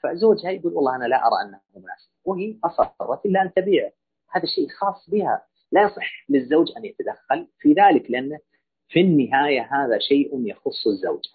فزوجها 0.04 0.52
يقول 0.52 0.74
والله 0.74 0.96
أنا 0.96 1.06
لا 1.06 1.28
أرى 1.28 1.50
أنه 1.50 1.60
مناسب. 1.76 2.10
وهي 2.26 2.58
أصرت 2.64 3.26
إلا 3.26 3.42
أن 3.42 3.54
تبيعه. 3.54 3.92
هذا 4.32 4.46
شيء 4.46 4.68
خاص 4.70 5.10
بها. 5.10 5.46
لا 5.72 5.82
يصح 5.84 6.26
للزوج 6.30 6.68
أن 6.78 6.86
يتدخل 6.86 7.48
في 7.60 7.74
ذلك 7.74 8.12
لأنه 8.12 8.40
في 8.88 9.00
النهاية 9.00 9.70
هذا 9.72 10.00
شيء 10.00 10.48
يخص 10.48 10.88
الزوجة 10.88 11.30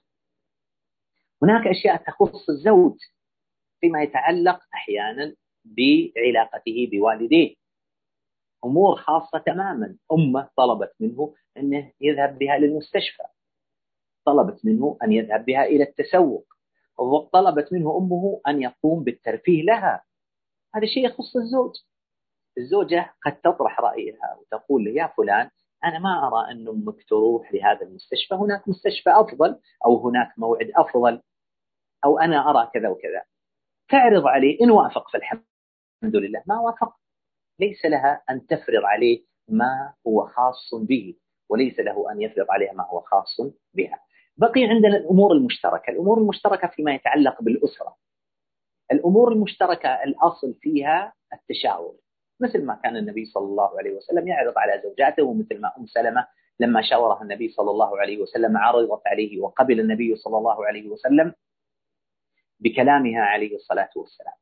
هناك 1.43 1.67
أشياء 1.67 1.97
تخص 1.97 2.51
الزوج 2.51 2.97
فيما 3.81 4.03
يتعلق 4.03 4.61
أحيانا 4.75 5.35
بعلاقته 5.65 6.89
بوالديه. 6.93 7.55
أمور 8.65 8.97
خاصة 8.97 9.39
تماما. 9.39 9.97
أمة 10.13 10.49
طلبت 10.57 10.93
منه 11.01 11.35
أنه 11.57 11.93
يذهب 12.01 12.39
بها 12.39 12.59
للمستشفى. 12.59 13.23
طلبت 14.27 14.65
منه 14.65 14.99
أن 15.03 15.13
يذهب 15.13 15.45
بها 15.45 15.65
إلى 15.65 15.85
التسوق. 15.85 16.47
طلبت 17.33 17.73
منه 17.73 17.97
أمه 17.99 18.41
أن 18.49 18.63
يقوم 18.63 19.05
بالترفيه 19.05 19.63
لها. 19.63 20.05
هذا 20.75 20.87
شيء 20.87 21.07
يخص 21.07 21.37
الزوج. 21.37 21.75
الزوجة 22.59 23.15
قد 23.27 23.41
تطرح 23.41 23.81
رأيها 23.81 24.37
وتقول 24.41 24.85
له 24.85 24.91
يا 24.91 25.13
فلان 25.17 25.51
أنا 25.85 25.99
ما 25.99 26.27
أرى 26.29 26.53
أن 26.53 26.69
أمك 26.69 27.09
تروح 27.09 27.55
لهذا 27.55 27.83
المستشفى. 27.83 28.35
هناك 28.35 28.69
مستشفى 28.69 29.11
أفضل 29.11 29.61
أو 29.87 30.09
هناك 30.09 30.33
موعد 30.39 30.71
أفضل 30.77 31.23
أو 32.05 32.19
أنا 32.19 32.51
أرى 32.51 32.71
كذا 32.75 32.89
وكذا. 32.89 33.23
تعرض 33.89 34.27
عليه 34.27 34.61
إن 34.63 34.71
وافق 34.71 35.11
فالحمد 35.11 35.43
لله 36.05 36.43
ما 36.47 36.61
وافق 36.61 36.97
ليس 37.61 37.85
لها 37.85 38.23
أن 38.31 38.47
تفرض 38.47 38.85
عليه 38.85 39.25
ما 39.49 39.95
هو 40.07 40.27
خاص 40.27 40.75
به 40.75 41.17
وليس 41.49 41.79
له 41.79 42.13
أن 42.13 42.21
يفرض 42.23 42.47
عليها 42.51 42.73
ما 42.73 42.87
هو 42.87 43.01
خاص 43.01 43.37
بها. 43.75 44.01
بقي 44.37 44.65
عندنا 44.65 44.97
الأمور 44.97 45.33
المشتركة. 45.33 45.91
الأمور 45.91 46.19
المشتركة 46.19 46.69
فيما 46.69 46.95
يتعلق 46.95 47.43
بالأسرة. 47.43 47.97
الأمور 48.93 49.33
المشتركة 49.33 49.89
الأصل 49.89 50.55
فيها 50.55 51.15
التشاور. 51.33 51.97
مثل 52.41 52.65
ما 52.65 52.75
كان 52.75 52.97
النبي 52.97 53.25
صلى 53.25 53.45
الله 53.45 53.79
عليه 53.79 53.97
وسلم 53.97 54.29
يعرض 54.29 54.59
على 54.59 54.83
زوجاته 54.83 55.23
ومثل 55.23 55.61
ما 55.61 55.73
أم 55.79 55.87
سلمة 55.87 56.27
لما 56.61 56.83
شاورها 56.83 57.23
النبي 57.23 57.49
صلى 57.49 57.71
الله 57.71 58.01
عليه 58.01 58.19
وسلم 58.19 58.57
عرضت 58.57 59.07
عليه 59.07 59.41
وقبل 59.41 59.81
النبي 59.81 60.17
صلى 60.17 60.39
الله 60.39 60.67
عليه 60.67 60.89
وسلم 60.89 61.35
بكلامها 62.61 63.21
عليه 63.21 63.55
الصلاة 63.55 63.91
والسلام. 63.97 64.35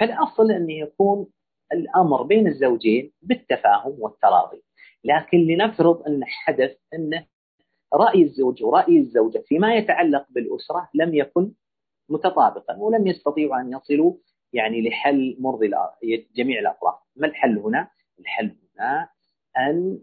فالأصل 0.00 0.50
أن 0.50 0.70
يكون 0.70 1.26
الأمر 1.72 2.22
بين 2.22 2.46
الزوجين 2.46 3.12
بالتفاهم 3.22 3.96
والتراضي. 3.98 4.62
لكن 5.04 5.38
لنفرض 5.38 6.02
أن 6.02 6.24
حدث 6.24 6.76
أن 6.94 7.24
رأي 7.94 8.22
الزوج 8.22 8.62
ورأي 8.62 8.98
الزوجة 8.98 9.38
فيما 9.46 9.74
يتعلق 9.74 10.26
بالأسرة 10.30 10.88
لم 10.94 11.14
يكن 11.14 11.52
متطابقا 12.08 12.76
ولم 12.76 13.06
يستطيعوا 13.06 13.60
أن 13.60 13.72
يصلوا 13.72 14.14
يعني 14.52 14.88
لحل 14.88 15.36
مرضي 15.38 15.70
جميع 16.36 16.60
الأطراف. 16.60 16.94
ما 17.16 17.26
الحل 17.26 17.58
هنا؟ 17.58 17.90
الحل 18.18 18.56
هنا 18.76 19.08
أن 19.58 19.98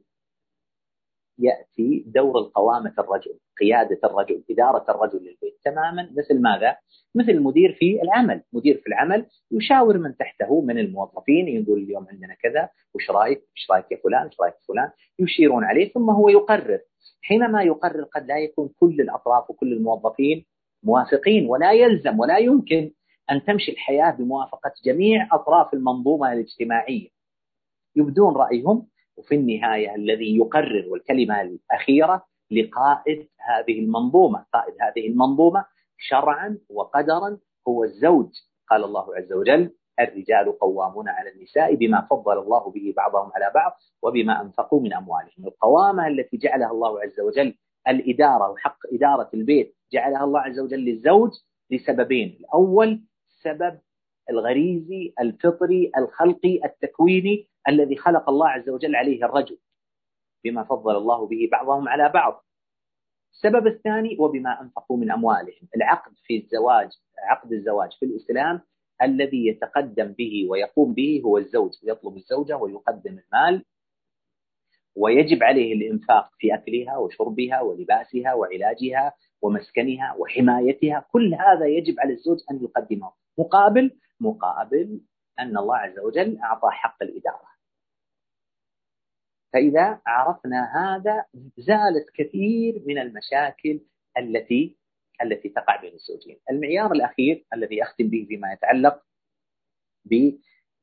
يأتي 1.40 2.04
دور 2.08 2.40
القوامة 2.40 2.94
الرجل. 3.00 3.40
قيادة 3.62 4.00
الرجل 4.04 4.44
إدارة 4.50 4.86
الرجل 4.90 5.18
للبيت. 5.18 5.60
تماما 5.66 6.10
مثل 6.18 6.42
ماذا؟ 6.42 6.76
مثل 7.16 7.30
المدير 7.30 7.74
في 7.74 8.02
العمل. 8.02 8.44
مدير 8.54 8.78
في 8.78 8.88
العمل 8.88 9.26
يشاور 9.52 9.98
من 9.98 10.18
تحته 10.18 10.62
من 10.62 10.80
الموظفين 10.80 11.48
يقول 11.48 11.80
اليوم 11.80 12.08
عندنا 12.12 12.34
كذا 12.34 12.70
وش 12.96 13.12
رأيك؟ 13.12 13.42
وش 13.56 13.72
رأيك 13.72 13.92
يا 13.92 13.98
فلان؟ 14.04 14.28
وش 14.28 14.34
رأيك 14.42 14.54
فلان؟ 14.68 14.90
يشيرون 15.20 15.64
عليه 15.64 15.92
ثم 15.92 16.10
هو 16.10 16.30
يقرر. 16.30 16.80
حينما 17.22 17.64
يقرر 17.64 18.04
قد 18.04 18.28
لا 18.28 18.38
يكون 18.38 18.70
كل 18.80 19.02
الأطراف 19.02 19.50
وكل 19.50 19.74
الموظفين 19.74 20.46
موافقين 20.84 21.50
ولا 21.50 21.72
يلزم 21.72 22.20
ولا 22.20 22.38
يمكن 22.38 22.92
أن 23.32 23.44
تمشي 23.44 23.72
الحياة 23.72 24.12
بموافقة 24.12 24.72
جميع 24.86 25.28
أطراف 25.32 25.74
المنظومة 25.74 26.34
الاجتماعية. 26.34 27.08
يبدون 27.96 28.36
رأيهم 28.36 28.88
وفي 29.18 29.36
النهاية 29.36 29.96
الذي 29.96 30.38
يقرر 30.38 30.86
والكلمة 30.90 31.42
الأخيرة 31.42 32.26
لقائد 32.54 33.28
هذه 33.40 33.80
المنظومة. 33.80 34.46
قائد 34.54 34.74
هذه 34.82 35.08
المنظومة 35.08 35.66
شرعا 35.98 36.58
وقدرا 36.70 37.38
هو 37.68 37.84
الزوج. 37.84 38.28
قال 38.70 38.84
الله 38.84 39.16
عز 39.16 39.34
وجل 39.34 39.72
الرجال 40.00 40.60
قوامون 40.60 41.10
على 41.10 41.32
النساء 41.32 41.76
بما 41.76 42.08
فضل 42.10 42.38
الله 42.40 42.72
به 42.72 42.94
بعضهم 42.98 43.32
على 43.36 43.52
بعض 43.56 43.72
وبما 44.04 44.42
أنفقوا 44.42 44.82
من 44.82 44.94
أموالهم. 44.94 45.48
القوامة 45.48 46.08
التي 46.08 46.38
جعلها 46.38 46.72
الله 46.72 47.02
عز 47.02 47.20
وجل 47.20 47.56
الإدارة 47.88 48.50
وحق 48.52 48.78
إدارة 48.94 49.30
البيت 49.34 49.76
جعلها 49.94 50.24
الله 50.24 50.40
عز 50.40 50.60
وجل 50.60 50.80
للزوج 50.80 51.32
لسببين. 51.72 52.38
الأول 52.40 53.02
سبب 53.44 53.80
الغريزي 54.30 55.14
الفطري 55.20 55.92
الخلقي 55.98 56.60
التكويني 56.66 57.48
الذي 57.70 57.96
خلق 57.96 58.30
الله 58.30 58.50
عز 58.50 58.70
وجل 58.70 58.96
عليه 58.96 59.26
الرجل. 59.26 59.58
بما 60.44 60.64
فضل 60.64 60.96
الله 60.98 61.28
به 61.28 61.50
بعضهم 61.52 61.90
على 61.90 62.10
بعض. 62.10 62.44
السبب 63.34 63.68
الثاني 63.68 64.18
وبما 64.20 64.62
أنفقوا 64.62 64.98
من 64.98 65.12
أموالهم 65.12 65.68
العقد 65.76 66.12
في 66.24 66.38
الزواج 66.38 66.90
عقد 67.30 67.54
الزواج 67.54 67.92
في 68.00 68.06
الإسلام 68.06 68.62
الذي 69.02 69.48
يتقدم 69.48 70.12
به 70.12 70.48
ويقوم 70.50 70.94
به 70.94 71.22
هو 71.26 71.38
الزوج 71.38 71.72
يطلب 71.84 72.18
الزوجة 72.18 72.58
ويقدم 72.58 73.20
المال 73.20 73.66
ويجب 74.96 75.44
عليه 75.44 75.74
الإنفاق 75.74 76.30
في 76.38 76.54
أكلها 76.54 76.98
وشربها 76.98 77.62
ولباسها 77.62 78.34
وعلاجها 78.34 79.14
ومسكنها 79.42 80.16
وحمايتها. 80.20 81.06
كل 81.12 81.34
هذا 81.34 81.66
يجب 81.66 82.00
على 82.00 82.14
الزوج 82.14 82.38
أن 82.52 82.64
يقدمه 82.64 83.12
مقابل 83.38 83.92
مقابل 84.20 85.02
أن 85.40 85.58
الله 85.58 85.76
عز 85.76 86.00
وجل 86.00 86.40
أعطى 86.40 86.70
حق 86.72 87.04
الإدارة. 87.04 87.53
فإذا 89.54 90.02
عرفنا 90.06 90.60
هذا 90.78 91.26
زالت 91.58 92.10
كثير 92.16 92.84
من 92.86 92.98
المشاكل 92.98 93.80
التي 94.18 94.78
التي 95.24 95.50
تقع 95.50 95.82
بين 95.82 95.94
الزوجين. 95.94 96.40
المعيار 96.52 96.92
الأخير 96.92 97.46
الذي 97.54 97.84
أختم 97.84 98.08
به 98.10 98.26
فيما 98.30 98.54
يتعلق 98.54 99.02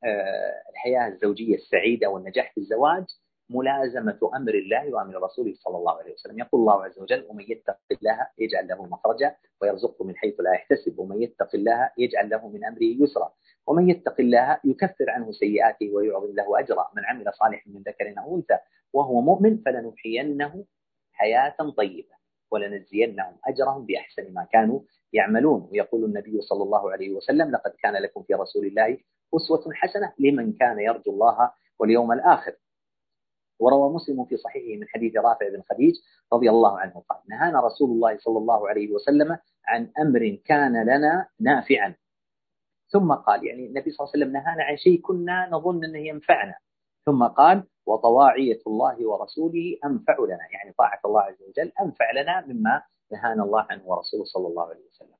بالحياة 0.02 1.08
الزوجية 1.08 1.54
السعيدة 1.54 2.08
والنجاح 2.08 2.52
في 2.54 2.60
الزواج 2.60 3.04
ملازمة 3.50 4.18
أمر 4.36 4.54
الله 4.54 4.94
وأمر 4.94 5.22
رسوله 5.22 5.54
صلى 5.54 5.76
الله 5.76 5.98
عليه 5.98 6.12
وسلم 6.12 6.38
يقول 6.38 6.60
الله 6.60 6.84
عز 6.84 6.98
وجل 6.98 7.26
ومن 7.28 7.44
يتق 7.48 7.76
الله 7.92 8.26
يجعل 8.38 8.68
له 8.68 8.86
مخرجا 8.86 9.36
ويرزقه 9.62 10.04
من 10.04 10.16
حيث 10.16 10.40
لا 10.40 10.52
يحتسب 10.54 10.98
ومن 10.98 11.22
يتق 11.22 11.48
الله 11.54 11.90
يجعل 11.98 12.30
له 12.30 12.48
من 12.48 12.64
أمره 12.64 12.82
يسرا 13.02 13.32
ومن 13.70 13.90
يتق 13.90 14.20
الله 14.20 14.58
يكفر 14.64 15.10
عنه 15.10 15.32
سيئاته 15.32 15.90
ويعظم 15.94 16.34
له 16.34 16.58
أجرا. 16.58 16.90
من 16.96 17.04
عمل 17.04 17.32
صالحا 17.32 17.70
من 17.70 17.82
ذكر 17.82 18.14
أو 18.18 18.36
أنثى 18.36 18.58
وهو 18.92 19.20
مؤمن 19.20 19.62
فلنحيينه 19.62 20.64
حياة 21.12 21.56
طيبة 21.76 22.14
ولنجزينهم 22.50 23.34
أجرهم 23.46 23.86
بأحسن 23.86 24.34
ما 24.34 24.44
كانوا 24.52 24.80
يعملون. 25.12 25.68
ويقول 25.72 26.04
النبي 26.04 26.40
صلى 26.40 26.62
الله 26.62 26.92
عليه 26.92 27.10
وسلم 27.10 27.50
لقد 27.50 27.70
كان 27.82 27.94
لكم 28.02 28.22
في 28.22 28.34
رسول 28.34 28.66
الله 28.66 28.98
أسوة 29.36 29.74
حسنة 29.74 30.12
لمن 30.18 30.52
كان 30.52 30.78
يرجو 30.78 31.12
الله 31.12 31.50
واليوم 31.78 32.12
الآخر. 32.12 32.52
وروى 33.60 33.94
مسلم 33.94 34.24
في 34.24 34.36
صحيحه 34.36 34.80
من 34.80 34.88
حديث 34.88 35.16
رافع 35.16 35.48
بن 35.48 35.62
خديج 35.70 35.94
رضي 36.32 36.50
الله 36.50 36.78
عنه 36.78 37.02
قال 37.08 37.18
نهانا 37.28 37.60
رسول 37.60 37.90
الله 37.90 38.18
صلى 38.18 38.38
الله 38.38 38.68
عليه 38.68 38.90
وسلم 38.92 39.38
عن 39.66 39.90
أمر 40.00 40.38
كان 40.44 40.82
لنا 40.82 41.28
نافعا. 41.40 41.94
ثم 42.92 43.12
قال 43.12 43.46
يعني 43.46 43.66
النبي 43.66 43.90
صلى 43.90 44.04
الله 44.04 44.12
عليه 44.14 44.24
وسلم 44.24 44.32
نهانا 44.32 44.64
عن 44.64 44.76
شيء 44.76 45.00
كنا 45.00 45.48
نظن 45.52 45.84
أنه 45.84 45.98
ينفعنا. 45.98 46.54
ثم 47.06 47.24
قال 47.24 47.64
وطواعية 47.86 48.58
الله 48.66 49.08
ورسوله 49.08 49.78
أنفع 49.84 50.16
لنا 50.20 50.46
يعني 50.52 50.72
طاعة 50.78 51.00
الله 51.04 51.20
عز 51.22 51.42
وجل 51.42 51.72
أنفع 51.80 52.10
لنا 52.12 52.46
مما 52.46 52.82
نهانا 53.12 53.42
الله 53.42 53.66
عنه 53.70 53.82
ورسوله 53.86 54.24
صلى 54.24 54.46
الله 54.46 54.68
عليه 54.68 54.86
وسلم. 54.86 55.16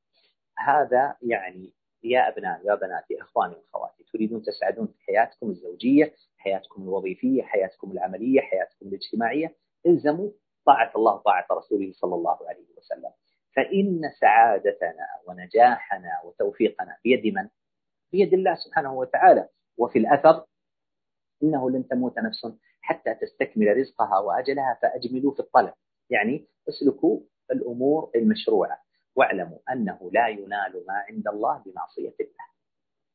هذا 0.58 1.16
يعني 1.22 1.72
يا 2.02 2.28
أبناء 2.28 2.60
يا 2.66 2.74
بناتي 2.74 3.20
إخواني 3.20 3.54
وأخواتي 3.54 4.04
تريدون 4.12 4.42
تسعدون 4.42 4.86
في 4.86 4.98
حياتكم 5.06 5.50
الزوجية 5.50 6.12
حياتكم 6.38 6.82
الوظيفية 6.82 7.42
حياتكم 7.42 7.92
العملية 7.92 8.40
حياتكم 8.40 8.86
الاجتماعية. 8.86 9.54
إلزموا 9.86 10.30
طاعة 10.66 10.92
الله 10.96 11.14
وطاعة 11.14 11.46
رسوله 11.52 11.92
صلى 11.92 12.14
الله 12.14 12.38
عليه 12.48 12.66
وسلم. 12.76 13.10
فإن 13.56 14.00
سعادتنا 14.20 15.06
ونجاحنا 15.28 16.10
وتوفيقنا 16.24 16.96
بيد 17.04 17.34
من؟ 17.34 17.48
بيد 18.12 18.34
الله 18.34 18.54
سبحانه 18.54 18.94
وتعالى. 18.94 19.48
وفي 19.78 19.98
الأثر 19.98 20.44
إنه 21.42 21.70
لن 21.70 21.88
تموت 21.88 22.18
نفس 22.18 22.46
حتى 22.80 23.14
تستكمل 23.14 23.76
رزقها 23.76 24.18
وأجلها 24.18 24.78
فأجملوا 24.82 25.32
في 25.34 25.40
الطلب. 25.40 25.72
يعني 26.10 26.46
اسلكوا 26.68 27.20
الأمور 27.50 28.10
المشروعة. 28.16 28.82
واعلموا 29.16 29.58
أنه 29.72 30.10
لا 30.12 30.28
ينال 30.28 30.84
ما 30.88 31.04
عند 31.08 31.28
الله 31.28 31.62
بمعصية 31.66 32.14
الله. 32.20 32.46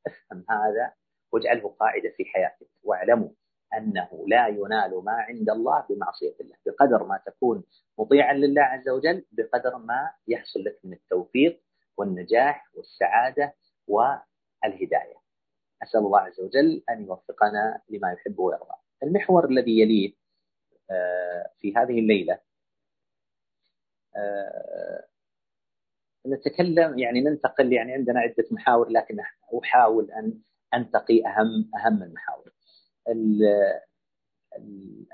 افهم 0.07 0.45
هذا 0.49 0.93
واجعله 1.31 1.69
قاعدة 1.69 2.09
في 2.17 2.25
حياتك. 2.25 2.67
واعلموا 2.83 3.29
أنه 3.77 4.25
لا 4.27 4.47
ينال 4.47 5.03
ما 5.03 5.11
عند 5.11 5.49
الله 5.49 5.85
بمعصية 5.89 6.35
الله. 6.41 6.55
بقدر 6.65 7.03
ما 7.03 7.19
تكون 7.25 7.63
مطيعا 7.99 8.33
لله 8.33 8.61
عز 8.61 8.89
وجل 8.89 9.25
بقدر 9.31 9.77
ما 9.77 10.11
يحصل 10.27 10.63
لك 10.63 10.79
من 10.83 10.93
التوفيق 10.93 11.61
والنجاح 11.97 12.69
والسعادة 12.75 13.53
والهداية 14.65 15.15
أسأل 15.83 15.99
الله 15.99 16.19
عز 16.19 16.39
وجل 16.39 16.83
أن 16.89 17.03
يوفقنا 17.03 17.81
لما 17.89 18.11
يحب 18.11 18.39
ويرضى 18.39 18.75
المحور 19.03 19.49
الذي 19.49 19.79
يليه 19.79 20.13
آه، 20.91 21.51
في 21.57 21.73
هذه 21.77 21.99
الليلة 21.99 22.39
آه، 24.15 25.05
نتكلم 26.27 26.99
يعني 26.99 27.21
ننتقل 27.21 27.73
يعني 27.73 27.93
عندنا 27.93 28.19
عدة 28.19 28.45
محاور 28.51 28.89
لكن 28.89 29.17
أحاول 29.63 30.11
أن 30.11 30.41
أنتقي 30.73 31.25
أهم 31.25 31.71
أهم 31.75 32.03
المحاور. 32.03 32.51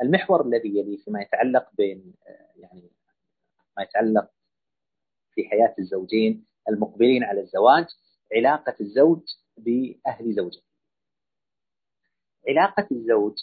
المحور 0.02 0.45
الذي 0.45 0.69
يلي 0.69 0.97
فيما 0.97 1.21
يتعلق 1.21 1.69
بين 1.73 2.13
يعني 2.56 2.91
ما 3.78 3.84
يتعلق 3.84 4.32
في 5.32 5.43
حياة 5.49 5.76
الزوجين 5.80 6.45
المقبلين 6.69 7.23
على 7.23 7.41
الزواج 7.41 7.86
علاقة 8.36 8.76
الزوج 8.82 9.21
بأهل 9.58 10.34
زوجته. 10.34 10.72
علاقة 12.48 12.88
الزوج 12.92 13.34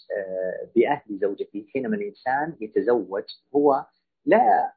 بأهل 0.77 1.19
زوجته 1.19 1.67
حينما 1.73 1.97
الإنسان 1.97 2.57
يتزوج 2.61 3.25
هو 3.57 3.87
لا 4.27 4.73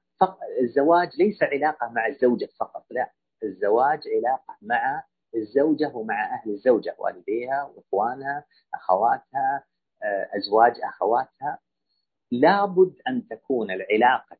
الزواج 0.62 1.10
ليس 1.18 1.44
علاقة 1.44 1.90
مع 1.90 2.08
الزوجة 2.08 2.50
فقط 2.60 2.86
لا 2.92 3.12
الزواج 3.44 4.00
علاقة 4.18 4.58
مع 4.62 5.04
الزوجة 5.36 5.92
ومع 5.96 6.34
أهل 6.36 6.52
الزوجة 6.52 6.96
والديها 7.00 7.64
وإخوانها 7.64 8.46
أخواتها 8.74 9.64
آه، 10.04 10.30
أزواج 10.38 10.74
أخواتها 10.84 11.60
لابد 12.32 12.96
أن 13.08 13.28
تكون 13.28 13.72
العلاقة 13.72 14.38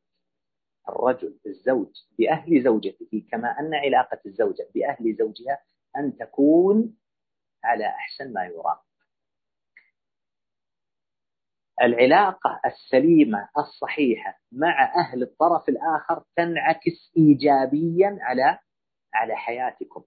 الرجل 0.90 1.40
الزوج 1.46 1.96
بأهل 2.20 2.64
زوجته 2.64 3.26
كما 3.32 3.60
أن 3.60 3.74
علاقة 3.74 4.20
الزوجة 4.26 4.68
بأهل 4.76 5.16
زوجها 5.16 5.60
أن 5.98 6.18
تكون 6.18 6.98
على 7.64 7.86
أحسن 7.88 8.34
ما 8.34 8.46
يرام 8.46 8.78
العلاقة 11.82 12.62
السليمة 12.66 13.50
الصحيحة 13.58 14.40
مع 14.52 14.94
أهل 14.96 15.24
الطرف 15.24 15.70
الآخر 15.70 16.24
تنعكس 16.36 17.12
إيجابيا 17.18 18.18
على 18.22 18.60
على 19.14 19.36
حياتكم 19.36 20.04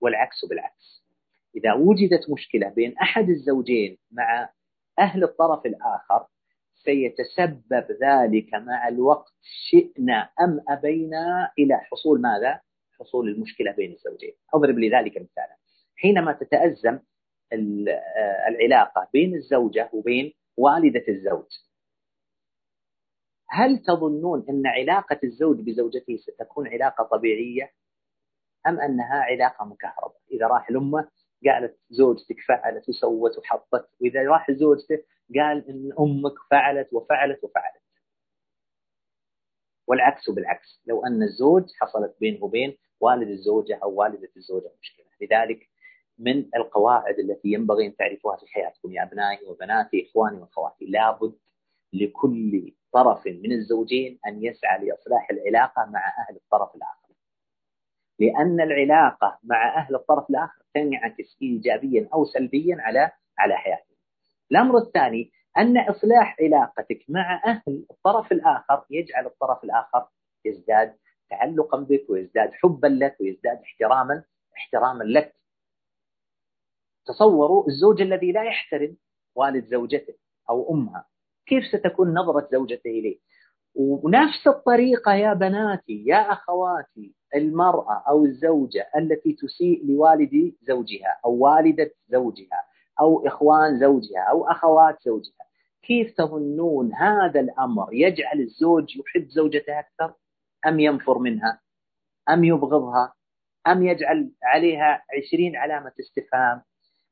والعكس 0.00 0.44
بالعكس 0.44 1.04
إذا 1.56 1.72
وجدت 1.74 2.30
مشكلة 2.30 2.68
بين 2.68 2.98
أحد 2.98 3.28
الزوجين 3.28 3.98
مع 4.10 4.48
أهل 4.98 5.24
الطرف 5.24 5.66
الآخر 5.66 6.26
سيتسبب 6.84 7.86
ذلك 8.02 8.54
مع 8.54 8.88
الوقت 8.88 9.32
شئنا 9.42 10.30
أم 10.40 10.60
أبينا 10.68 11.52
إلى 11.58 11.76
حصول 11.76 12.20
ماذا؟ 12.20 12.60
حصول 13.00 13.28
المشكلة 13.28 13.72
بين 13.72 13.92
الزوجين. 13.92 14.32
أضرب 14.54 14.78
لذلك 14.78 15.12
مثالا. 15.16 15.56
حينما 15.96 16.32
تتأزم 16.32 16.98
العلاقة 18.48 19.08
بين 19.12 19.34
الزوجة 19.34 19.90
وبين 19.92 20.34
والدة 20.56 21.04
الزوج 21.08 21.46
هل 23.50 23.78
تظنون 23.78 24.46
أن 24.48 24.66
علاقة 24.66 25.18
الزوج 25.24 25.60
بزوجته 25.60 26.16
ستكون 26.16 26.68
علاقة 26.68 27.04
طبيعية؟ 27.04 27.72
أم 28.66 28.80
أنها 28.80 29.14
علاقة 29.22 29.64
مكهربة؟ 29.64 30.14
إذا 30.32 30.46
راح 30.46 30.70
لأمه 30.70 31.08
قالت 31.46 31.78
زوجتك 31.90 32.36
فعلت 32.48 32.88
وسوت 32.88 33.38
وحطت 33.38 33.90
وإذا 34.00 34.22
راح 34.22 34.50
زوجته 34.50 34.98
قال 35.34 35.68
إن 35.68 35.92
أمك 36.00 36.34
فعلت 36.50 36.88
وفعلت 36.92 37.44
وفعلت. 37.44 37.80
والعكس 39.86 40.30
بالعكس 40.30 40.82
لو 40.86 41.06
أن 41.06 41.22
الزوج 41.22 41.64
حصلت 41.80 42.16
بينه 42.20 42.44
وبين 42.44 42.76
والد 43.00 43.28
الزوجة 43.28 43.78
أو 43.82 43.94
والدة 43.94 44.30
الزوجة 44.36 44.70
مشكلة. 44.82 45.06
لذلك 45.20 45.68
من 46.18 46.44
القواعد 46.56 47.18
التي 47.18 47.48
ينبغي 47.48 47.86
أن 47.86 47.96
تعرفوها 47.96 48.36
في 48.36 48.46
حياتكم 48.46 48.92
يا 48.92 49.02
أبنائي 49.02 49.46
وبناتي 49.46 50.06
إخواني 50.10 50.36
وأخواتي. 50.38 50.86
لابد 50.86 51.34
لكل 51.92 52.72
طرف 52.92 53.26
من 53.26 53.52
الزوجين 53.52 54.18
أن 54.26 54.44
يسعى 54.44 54.84
لإصلاح 54.86 55.30
العلاقة 55.30 55.84
مع 55.90 56.00
أهل 56.18 56.36
الطرف 56.36 56.74
الآخر. 56.76 57.00
لأن 58.18 58.60
العلاقة 58.60 59.38
مع 59.42 59.76
أهل 59.76 59.94
الطرف 59.94 60.30
الآخر 60.30 60.62
تنعكس 60.74 61.36
إيجابيا 61.42 62.08
أو 62.14 62.24
سلبيا 62.24 62.76
على 62.80 63.10
على 63.38 63.56
حياتهم. 63.56 63.96
الأمر 64.50 64.78
الثاني 64.78 65.32
أن 65.58 65.78
إصلاح 65.78 66.36
علاقتك 66.40 67.04
مع 67.08 67.42
أهل 67.46 67.86
الطرف 67.90 68.32
الآخر 68.32 68.84
يجعل 68.90 69.26
الطرف 69.26 69.64
الآخر 69.64 70.06
يزداد 70.44 70.96
تعلقا 71.30 71.78
بك 71.80 72.10
ويزداد 72.10 72.50
حبا 72.52 72.86
لك 72.86 73.16
ويزداد 73.20 73.58
احتراما 73.62 74.24
احتراما 74.56 75.04
لك. 75.04 75.34
تصوروا 77.06 77.68
الزوج 77.68 78.02
الذي 78.02 78.32
لا 78.32 78.42
يحترم 78.44 78.96
والد 79.34 79.64
زوجته 79.66 80.14
أو 80.50 80.74
أمها 80.74 81.06
كيف 81.46 81.64
ستكون 81.64 82.14
نظرة 82.14 82.48
زوجته 82.52 82.90
إليه؟ 82.90 83.18
ونفس 83.74 84.46
الطريقة 84.46 85.14
يا 85.14 85.34
بناتي 85.34 86.04
يا 86.06 86.32
أخواتي 86.32 87.14
المرأة 87.34 88.04
أو 88.08 88.24
الزوجة 88.24 88.86
التي 88.96 89.32
تسيء 89.32 89.86
لوالد 89.86 90.52
زوجها 90.62 91.20
أو 91.24 91.32
والدة 91.32 91.90
زوجها 92.08 92.64
أو 93.00 93.26
إخوان 93.26 93.80
زوجها 93.80 94.20
أو 94.30 94.50
أخوات 94.50 94.96
زوجها 95.02 95.46
كيف 95.82 96.14
تظنون 96.16 96.94
هذا 96.94 97.40
الأمر؟ 97.40 97.88
يجعل 97.92 98.40
الزوج 98.40 98.96
يحب 98.96 99.28
زوجته 99.28 99.78
أكثر؟ 99.78 100.14
أم 100.66 100.80
ينفر 100.80 101.18
منها 101.18 101.60
أم 102.30 102.44
يبغضها 102.44 103.14
أم 103.66 103.82
يجعل 103.86 104.32
عليها 104.42 105.04
عشرين 105.18 105.56
علامة 105.56 105.92
استفهام. 106.00 106.62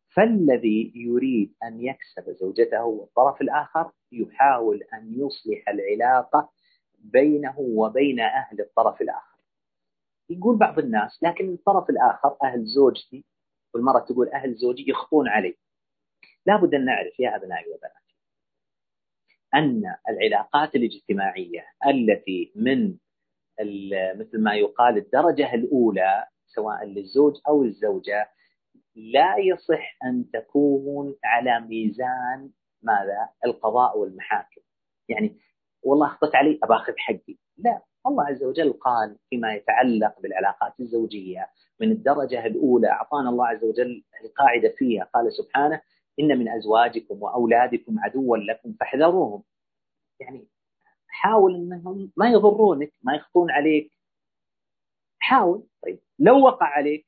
فالذي 0.09 0.93
يريد 0.97 1.55
أن 1.65 1.81
يكسب 1.81 2.31
زوجته 2.31 2.85
والطرف 2.85 3.41
الآخر 3.41 3.93
يحاول 4.13 4.83
أن 4.95 5.15
يصلح 5.15 5.69
العلاقة 5.69 6.51
بينه 6.99 7.59
وبين 7.59 8.21
أهل 8.21 8.61
الطرف 8.61 9.01
الآخر. 9.01 9.39
يقول 10.31 10.59
بعض 10.59 10.79
الناس 10.79 11.23
لكن 11.23 11.53
الطرف 11.53 11.91
الآخر 11.91 12.37
أهل 12.43 12.65
زوجتي 12.65 13.25
والمرأة 13.75 14.05
تقول 14.05 14.29
أهل 14.29 14.55
زوجي 14.55 14.85
يخطون 14.91 15.29
علي. 15.29 15.57
لابد 16.47 16.75
أن 16.75 16.85
نعرف 16.85 17.21
يا 17.21 17.37
أبنائي 17.37 17.65
وبناتي 17.73 18.15
أن 19.55 19.83
العلاقات 20.09 20.75
الاجتماعية 20.75 21.65
التي 21.87 22.53
من 22.57 22.97
مثل 24.18 24.42
ما 24.42 24.55
يقال 24.55 24.97
الدرجة 24.97 25.55
الأولى 25.55 26.27
سواء 26.47 26.85
للزوج 26.85 27.35
أو 27.49 27.64
الزوجة 27.64 28.29
لا 28.97 29.37
يصح 29.38 29.97
أن 30.05 30.31
تكون 30.33 31.14
على 31.25 31.61
ميزان 31.61 32.51
ماذا؟ 32.83 33.29
القضاء 33.47 33.99
والمحاكم. 33.99 34.61
يعني 35.09 35.37
والله 35.83 36.07
أخطأت 36.07 36.35
علي 36.35 36.59
أباخذ 36.62 36.92
حقي. 36.97 37.37
لا 37.59 37.83
الله 38.07 38.25
عز 38.25 38.44
وجل 38.44 38.73
قال 38.73 39.18
فيما 39.31 39.55
يتعلق 39.55 40.21
بالعلاقات 40.21 40.81
الزوجية 40.81 41.47
من 41.81 41.92
الدرجة 41.92 42.47
الأولى 42.47 42.88
أعطانا 42.88 43.29
الله 43.29 43.47
عز 43.47 43.64
وجل 43.64 44.05
القاعدة 44.25 44.75
فيها. 44.77 45.05
قال 45.05 45.33
سبحانه 45.33 45.83
إن 46.21 46.38
من 46.38 46.49
أزواجكم 46.49 47.23
وأولادكم 47.23 47.99
عدوا 47.99 48.37
لكم 48.37 48.73
فاحذروهم. 48.81 49.42
يعني 50.21 50.49
حاول 51.18 51.54
أنهم 51.54 52.12
ما 52.16 52.31
يضرونك 52.31 52.92
ما 53.02 53.14
يخطون 53.14 53.50
عليك. 53.50 53.92
حاول 55.18 55.66
طيب. 55.83 56.00
لو 56.18 56.44
وقع 56.44 56.66
عليك 56.66 57.07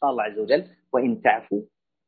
قال 0.00 0.10
الله 0.10 0.22
عز 0.22 0.38
وجل؟ 0.38 0.70
وإن 0.92 1.22
تعفوا 1.22 1.62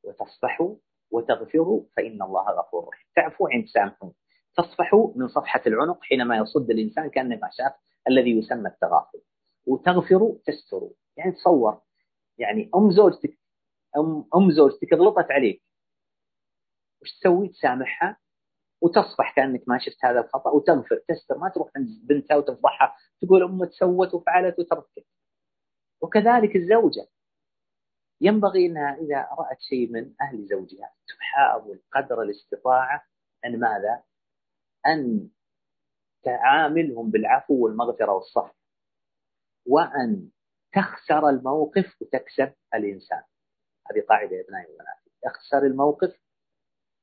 وتصفحوا 0.04 0.76
وتغفروا 1.10 1.84
فإن 1.96 2.22
الله 2.22 2.50
غفور 2.50 2.88
رحيم. 2.88 3.06
تعفوا 3.16 3.50
عند 3.50 3.64
تسامحون 3.64 4.12
تصفحوا 4.56 5.12
من 5.16 5.28
صفحة 5.28 5.62
العنق 5.66 6.02
حينما 6.02 6.36
يصد 6.36 6.70
الإنسان 6.70 7.10
كأنه 7.10 7.36
ما 7.36 7.50
شاف 7.52 7.72
الذي 8.08 8.38
يسمى 8.38 8.68
التغافل. 8.68 9.20
وتغفروا 9.66 10.38
تستروا. 10.46 10.90
يعني 11.16 11.32
تصور. 11.32 11.80
يعني 12.38 12.70
أم 12.74 12.90
زوجتك 12.90 13.38
أم, 13.96 14.24
أم 14.36 14.50
زوجتك 14.50 14.92
غلطت 14.92 15.30
عليك. 15.30 15.62
وش 17.02 17.12
تسوي؟ 17.20 17.48
تسامحها 17.48 18.16
وتصفح 18.80 19.36
كأنك 19.36 19.68
ما 19.68 19.78
شفت 19.78 20.04
هذا 20.04 20.20
الخطأ 20.20 20.50
وتغفر 20.50 21.02
تستر 21.08 21.38
ما 21.38 21.48
تروح 21.48 21.70
عند 21.76 21.86
بنتها 22.02 22.36
وتفضحها 22.36 22.96
تقول 23.22 23.42
أمك 23.42 23.70
سوت 23.72 24.14
وفعلت 24.14 24.58
وتركت. 24.58 25.06
وكذلك 26.00 26.56
الزوجة. 26.56 27.06
ينبغي 28.20 28.66
أنها 28.66 28.94
إذا 28.94 29.28
رأت 29.38 29.60
شيء 29.60 29.92
من 29.92 30.14
أهل 30.20 30.46
زوجها 30.46 30.92
تحاول 31.08 31.82
قدر 31.92 32.22
الاستطاعة 32.22 33.04
ان 33.44 33.60
ماذا؟ 33.60 34.02
أن 34.86 35.30
تعاملهم 36.22 37.10
بالعفو 37.10 37.64
والمغفرة 37.64 38.12
والصفح 38.12 38.54
وأن 39.66 40.30
تخسر 40.72 41.28
الموقف 41.28 42.02
وتكسب 42.02 42.54
الإنسان. 42.74 43.22
هذه 43.90 44.04
قاعدة 44.08 44.36
يا 44.36 44.44
ابنائي 44.44 44.66
وبناتي. 44.66 45.10
اخسر 45.24 45.66
الموقف 45.66 46.20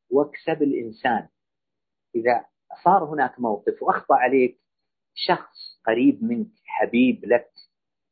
واكسب 0.09 0.63
الإنسان. 0.63 1.29
إذا 2.19 2.45
صار 2.83 3.03
هناك 3.03 3.39
موقف 3.39 3.83
وأخطأ 3.83 4.15
عليك 4.15 4.59
شخص 5.13 5.81
قريب 5.85 6.23
منك 6.23 6.51
حبيب 6.65 7.25
لك 7.25 7.51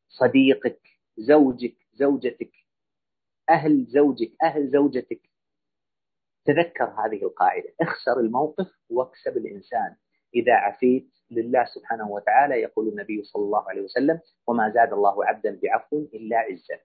صديقك 0.10 0.82
زوجك 1.18 1.76
زوجتك 1.94 2.52
أهل 3.50 3.86
زوجك 3.86 4.32
أهل 4.44 4.72
زوجتك 4.72 5.22
تذكر 6.46 6.84
هذه 6.86 7.24
القاعدة. 7.24 7.74
اخسر 7.82 8.20
الموقف 8.20 8.68
واكسب 8.90 9.38
الإنسان. 9.38 9.96
إذا 10.36 10.54
عفيت 10.54 11.12
لله 11.32 11.66
سبحانه 11.66 12.10
وتعالى 12.12 12.56
يقول 12.62 12.88
النبي 12.88 13.24
صلى 13.24 13.44
الله 13.44 13.70
عليه 13.70 13.82
وسلم 13.82 14.20
وما 14.48 14.72
زاد 14.76 14.94
الله 14.94 15.26
عبدا 15.26 15.60
بعفو 15.64 15.98
إلا 16.14 16.38
عزا 16.38 16.80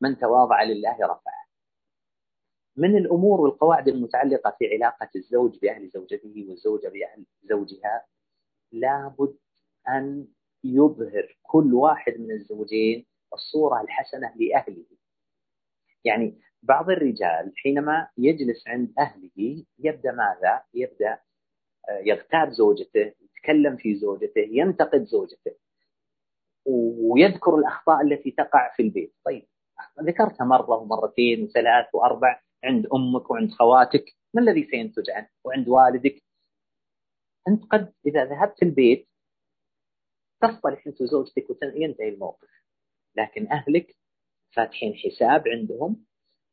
من 0.00 0.18
تواضع 0.18 0.62
لله 0.62 0.96
رفعه. 1.04 1.47
من 2.78 2.96
الأمور 2.96 3.40
والقواعد 3.40 3.88
المتعلقة 3.88 4.56
في 4.58 4.74
علاقة 4.74 5.08
الزوج 5.16 5.58
بأهل 5.62 5.88
زوجته 5.88 6.46
والزوجة 6.48 6.88
بأهل 6.88 7.24
زوجها 7.42 8.04
لابد 8.72 9.36
أن 9.88 10.26
يظهر 10.64 11.38
كل 11.42 11.74
واحد 11.74 12.12
من 12.20 12.30
الزوجين 12.30 13.06
الصورة 13.34 13.80
الحسنة 13.80 14.32
لأهله. 14.36 14.86
يعني 16.04 16.40
بعض 16.62 16.90
الرجال 16.90 17.52
حينما 17.56 18.08
يجلس 18.18 18.68
عند 18.68 18.92
أهله 18.98 19.64
يبدأ 19.78 20.12
ماذا؟ 20.12 20.62
يبدأ 20.74 21.18
آه، 21.88 21.98
يغتاب 22.04 22.50
زوجته، 22.50 23.12
يتكلم 23.20 23.76
في 23.76 23.94
زوجته، 23.94 24.48
ينتقد 24.50 25.04
زوجته. 25.04 25.52
ويذكر 26.66 27.56
الأخطاء 27.58 28.00
التي 28.00 28.30
تقع 28.30 28.72
في 28.76 28.82
البيت، 28.82 29.14
طيب 29.24 29.46
ذكرتها 30.02 30.44
مرة 30.44 30.76
ومرتين 30.76 31.44
وثلاث 31.44 31.86
وأربع 31.94 32.40
عند 32.64 32.86
أمك 32.86 33.30
وعند 33.30 33.50
خواتك 33.50 34.04
ما 34.34 34.42
الذي 34.42 34.68
سينتج 34.70 35.10
عنه 35.10 35.28
وعند 35.44 35.68
والدك. 35.68 36.22
أنت 37.48 37.64
قد 37.64 37.92
إذا 38.06 38.24
ذهبت 38.24 38.62
البيت 38.62 39.08
تصطلح 40.42 40.86
أنت 40.86 41.00
وزوجتك 41.00 41.50
وينتهي 41.50 42.08
الموقف. 42.08 42.48
لكن 43.16 43.48
أهلك 43.48 43.96
فاتحين 44.56 44.94
حساب 44.94 45.48
عندهم 45.48 46.04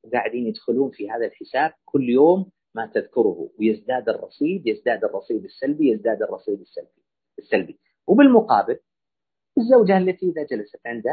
وقاعدين 0.04 0.48
يدخلون 0.48 0.92
في 0.92 1.12
هذا 1.12 1.26
الحساب 1.26 1.74
كل 1.86 2.10
يوم 2.10 2.52
ما 2.76 2.86
تذكره. 2.86 3.50
ويزداد 3.60 4.10
الرصيد 4.10 4.68
يزداد 4.68 5.04
الرصيد 5.04 5.44
السلبي 5.44 5.92
يزداد 5.92 6.22
الرصيد 6.22 6.60
السلبي 6.60 7.04
السلبي. 7.40 7.80
وبالمقابل 8.08 8.80
الزوجة 9.58 9.98
التي 9.98 10.26
إذا 10.30 10.44
جلست 10.44 10.80
عند 10.86 11.04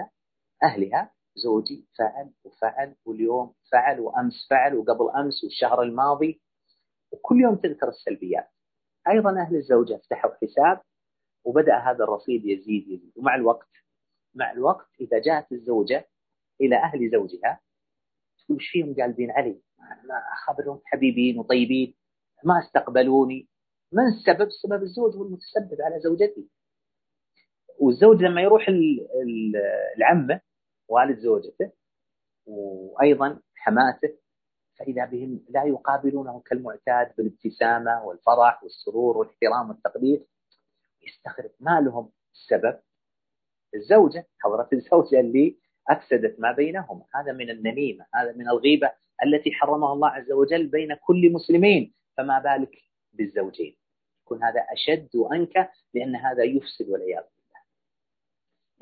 أهلها 0.63 1.15
زوجي 1.35 1.87
فعل 1.99 2.33
وفعل 2.45 2.97
واليوم 3.05 3.55
فعل 3.73 4.01
وأمس 4.01 4.47
فعل 4.51 4.77
وقبل 4.77 5.11
أمس 5.11 5.45
والشهر 5.45 5.83
الماضي. 5.83 6.43
وكل 7.13 7.41
يوم 7.41 7.57
تذكر 7.57 7.89
السلبيات. 7.89 8.49
أيضا 9.09 9.41
أهل 9.41 9.57
الزوجة 9.57 9.97
فتحوا 9.97 10.31
حساب 10.43 10.81
وبدأ 11.45 11.77
هذا 11.77 12.05
الرصيد 12.05 12.45
يزيد 12.45 12.89
يزيد. 12.89 13.13
ومع 13.17 13.35
الوقت 13.35 13.69
مع 14.35 14.53
الوقت 14.53 14.89
إذا 15.01 15.19
جاءت 15.19 15.53
الزوجة 15.53 16.09
إلى 16.61 16.77
أهل 16.77 17.11
زوجها 17.11 17.61
تقول 18.39 18.59
إيش 18.59 18.69
فيهم 18.71 18.95
قالبين 18.95 19.31
علي؟ 19.31 19.63
ما 19.79 20.23
أخبرهم 20.33 20.81
حبيبين 20.85 21.39
وطيبين 21.39 21.95
ما 22.45 22.59
استقبلوني. 22.59 23.49
من 23.93 24.07
السبب؟ 24.07 24.47
السبب 24.47 24.83
الزوج 24.83 25.17
هو 25.17 25.23
المتسبب 25.23 25.83
على 25.83 26.01
زوجتي. 26.01 26.49
والزوج 27.79 28.23
لما 28.23 28.43
يروح 28.43 28.67
العمة 29.97 30.41
والد 30.93 31.19
زوجته 31.19 31.73
وأيضا 32.47 33.41
حماته 33.55 34.15
فإذا 34.79 35.05
بهم 35.05 35.45
لا 35.49 35.65
يقابلونه 35.65 36.41
كالمعتاد 36.41 37.13
بالابتسامة 37.19 38.05
والفرح 38.05 38.63
والسرور 38.63 39.19
والاحترام 39.19 39.69
والتقدير 39.69 40.25
يستغرب 41.03 41.51
ما 41.61 41.81
لهم 41.81 42.11
السبب 42.33 42.79
الزوجة 43.75 44.27
حضرت 44.39 44.73
الزوجة 44.73 45.21
اللي 45.21 45.59
أفسدت 45.89 46.41
ما 46.41 46.53
بينهم 46.53 47.03
هذا 47.15 47.33
من 47.33 47.51
النميمة 47.51 48.07
هذا 48.15 48.33
من 48.33 48.49
الغيبة 48.49 48.93
التي 49.25 49.53
حرمها 49.53 49.93
الله 49.93 50.09
عز 50.09 50.33
وجل 50.33 50.67
بين 50.67 50.95
كل 50.95 51.33
مسلمين. 51.33 51.95
فما 52.17 52.39
بالك 52.39 52.77
بالزوجين؟ 53.13 53.77
يكون 54.25 54.43
هذا 54.43 54.61
أشد 54.61 55.17
وأنكى 55.17 55.67
لأن 55.95 56.17
هذا 56.17 56.45
يفسد 56.45 56.89
والعياذ 56.89 57.25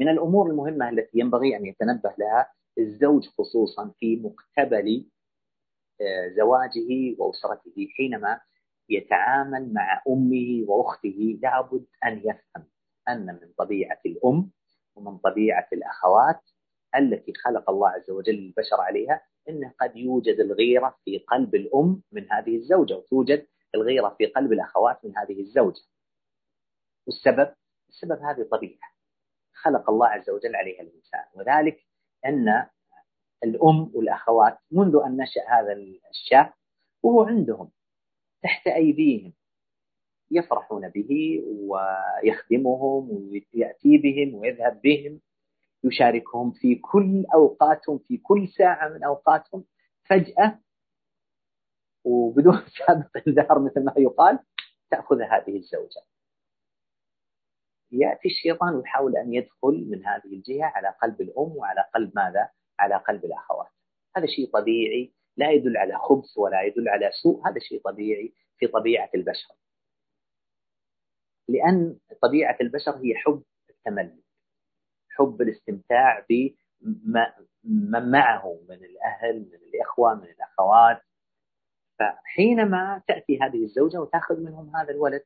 من 0.00 0.08
الأمور 0.08 0.50
المهمة 0.50 0.88
التي 0.88 1.18
ينبغي 1.18 1.56
أن 1.56 1.66
يتنبه 1.66 2.14
لها 2.18 2.52
الزوج 2.78 3.26
خصوصا 3.28 3.92
في 4.00 4.16
مقتبل 4.16 5.06
آه، 6.00 6.28
زواجه 6.28 7.16
وأسرته 7.18 7.88
حينما 7.96 8.40
يتعامل 8.88 9.72
مع 9.72 10.02
أمه 10.08 10.64
وأخته 10.68 11.38
لابد 11.42 11.86
أن 12.04 12.18
يفهم 12.18 12.68
أن 13.08 13.26
من 13.26 13.52
طبيعة 13.58 14.00
الأم 14.06 14.50
ومن 14.96 15.18
طبيعة 15.18 15.68
الأخوات 15.72 16.40
التي 16.96 17.32
خلق 17.44 17.70
الله 17.70 17.88
عز 17.88 18.10
وجل 18.10 18.34
البشر 18.34 18.80
عليها 18.80 19.22
انه 19.48 19.74
قد 19.80 19.96
يوجد 19.96 20.40
الغيرة 20.40 20.96
في 21.04 21.18
قلب 21.18 21.54
الأم 21.54 22.02
من 22.12 22.32
هذه 22.32 22.56
الزوجة 22.56 22.96
وتوجد 22.96 23.46
الغيرة 23.74 24.14
في 24.18 24.26
قلب 24.26 24.52
الأخوات 24.52 25.04
من 25.04 25.16
هذه 25.16 25.40
الزوجة. 25.40 25.82
والسبب؟ 27.06 27.54
السبب 27.88 28.18
هذه 28.22 28.42
طبيعة. 28.42 28.99
خلق 29.54 29.90
الله 29.90 30.06
عز 30.06 30.30
وجل 30.30 30.56
عليها 30.56 30.80
الإنسان. 30.80 31.24
وذلك 31.34 31.86
أن 32.26 32.66
الأم 33.44 33.90
والأخوات 33.94 34.58
منذ 34.70 35.00
أن 35.06 35.16
نشأ 35.16 35.40
هذا 35.48 35.72
الشاب 36.10 36.52
وهو 37.02 37.22
عندهم 37.22 37.70
تحت 38.42 38.66
أيديهم 38.66 39.32
يفرحون 40.30 40.88
به 40.88 41.42
ويخدمهم 41.46 43.10
ويأتي 43.10 43.98
بهم 43.98 44.34
ويذهب 44.34 44.80
بهم 44.80 45.20
يشاركهم 45.84 46.50
في 46.50 46.74
كل 46.74 47.26
أوقاتهم 47.34 47.98
في 47.98 48.16
كل 48.16 48.48
ساعة 48.48 48.88
من 48.88 49.04
أوقاتهم. 49.04 49.64
فجأة 50.04 50.58
وبدون 52.04 52.62
سابق 52.86 53.28
إنذار 53.28 53.58
مثل 53.58 53.84
ما 53.84 53.94
يقال 53.96 54.38
تأخذ 54.90 55.20
هذه 55.22 55.56
الزوجة. 55.56 56.02
يأتي 57.92 58.28
الشيطان 58.28 58.74
ويحاول 58.74 59.16
أن 59.16 59.34
يدخل 59.34 59.86
من 59.90 60.06
هذه 60.06 60.26
الجهة 60.32 60.64
على 60.64 60.94
قلب 61.02 61.20
الأم 61.20 61.56
وعلى 61.56 61.84
قلب 61.94 62.12
ماذا؟ 62.14 62.48
على 62.78 62.96
قلب 62.96 63.24
الأخوات. 63.24 63.70
هذا 64.16 64.26
شيء 64.26 64.50
طبيعي 64.50 65.12
لا 65.36 65.50
يدل 65.50 65.76
على 65.76 65.98
خبث 65.98 66.38
ولا 66.38 66.62
يدل 66.62 66.88
على 66.88 67.10
سوء 67.22 67.48
هذا 67.48 67.58
شيء 67.58 67.80
طبيعي 67.80 68.32
في 68.58 68.66
طبيعة 68.66 69.10
البشر. 69.14 69.54
لأن 71.48 71.98
طبيعة 72.22 72.56
البشر 72.60 72.96
هي 72.96 73.14
حب 73.14 73.42
التملك 73.70 74.24
حب 75.10 75.42
الاستمتاع 75.42 76.26
بمن 76.28 78.10
معه 78.10 78.60
من 78.68 78.84
الأهل 78.84 79.40
من 79.40 79.54
الإخوة 79.54 80.14
من 80.14 80.28
الأخوات. 80.28 81.02
فحينما 81.98 83.02
تأتي 83.08 83.38
هذه 83.42 83.64
الزوجة 83.64 84.00
وتأخذ 84.00 84.40
منهم 84.40 84.76
هذا 84.76 84.90
الولد 84.90 85.22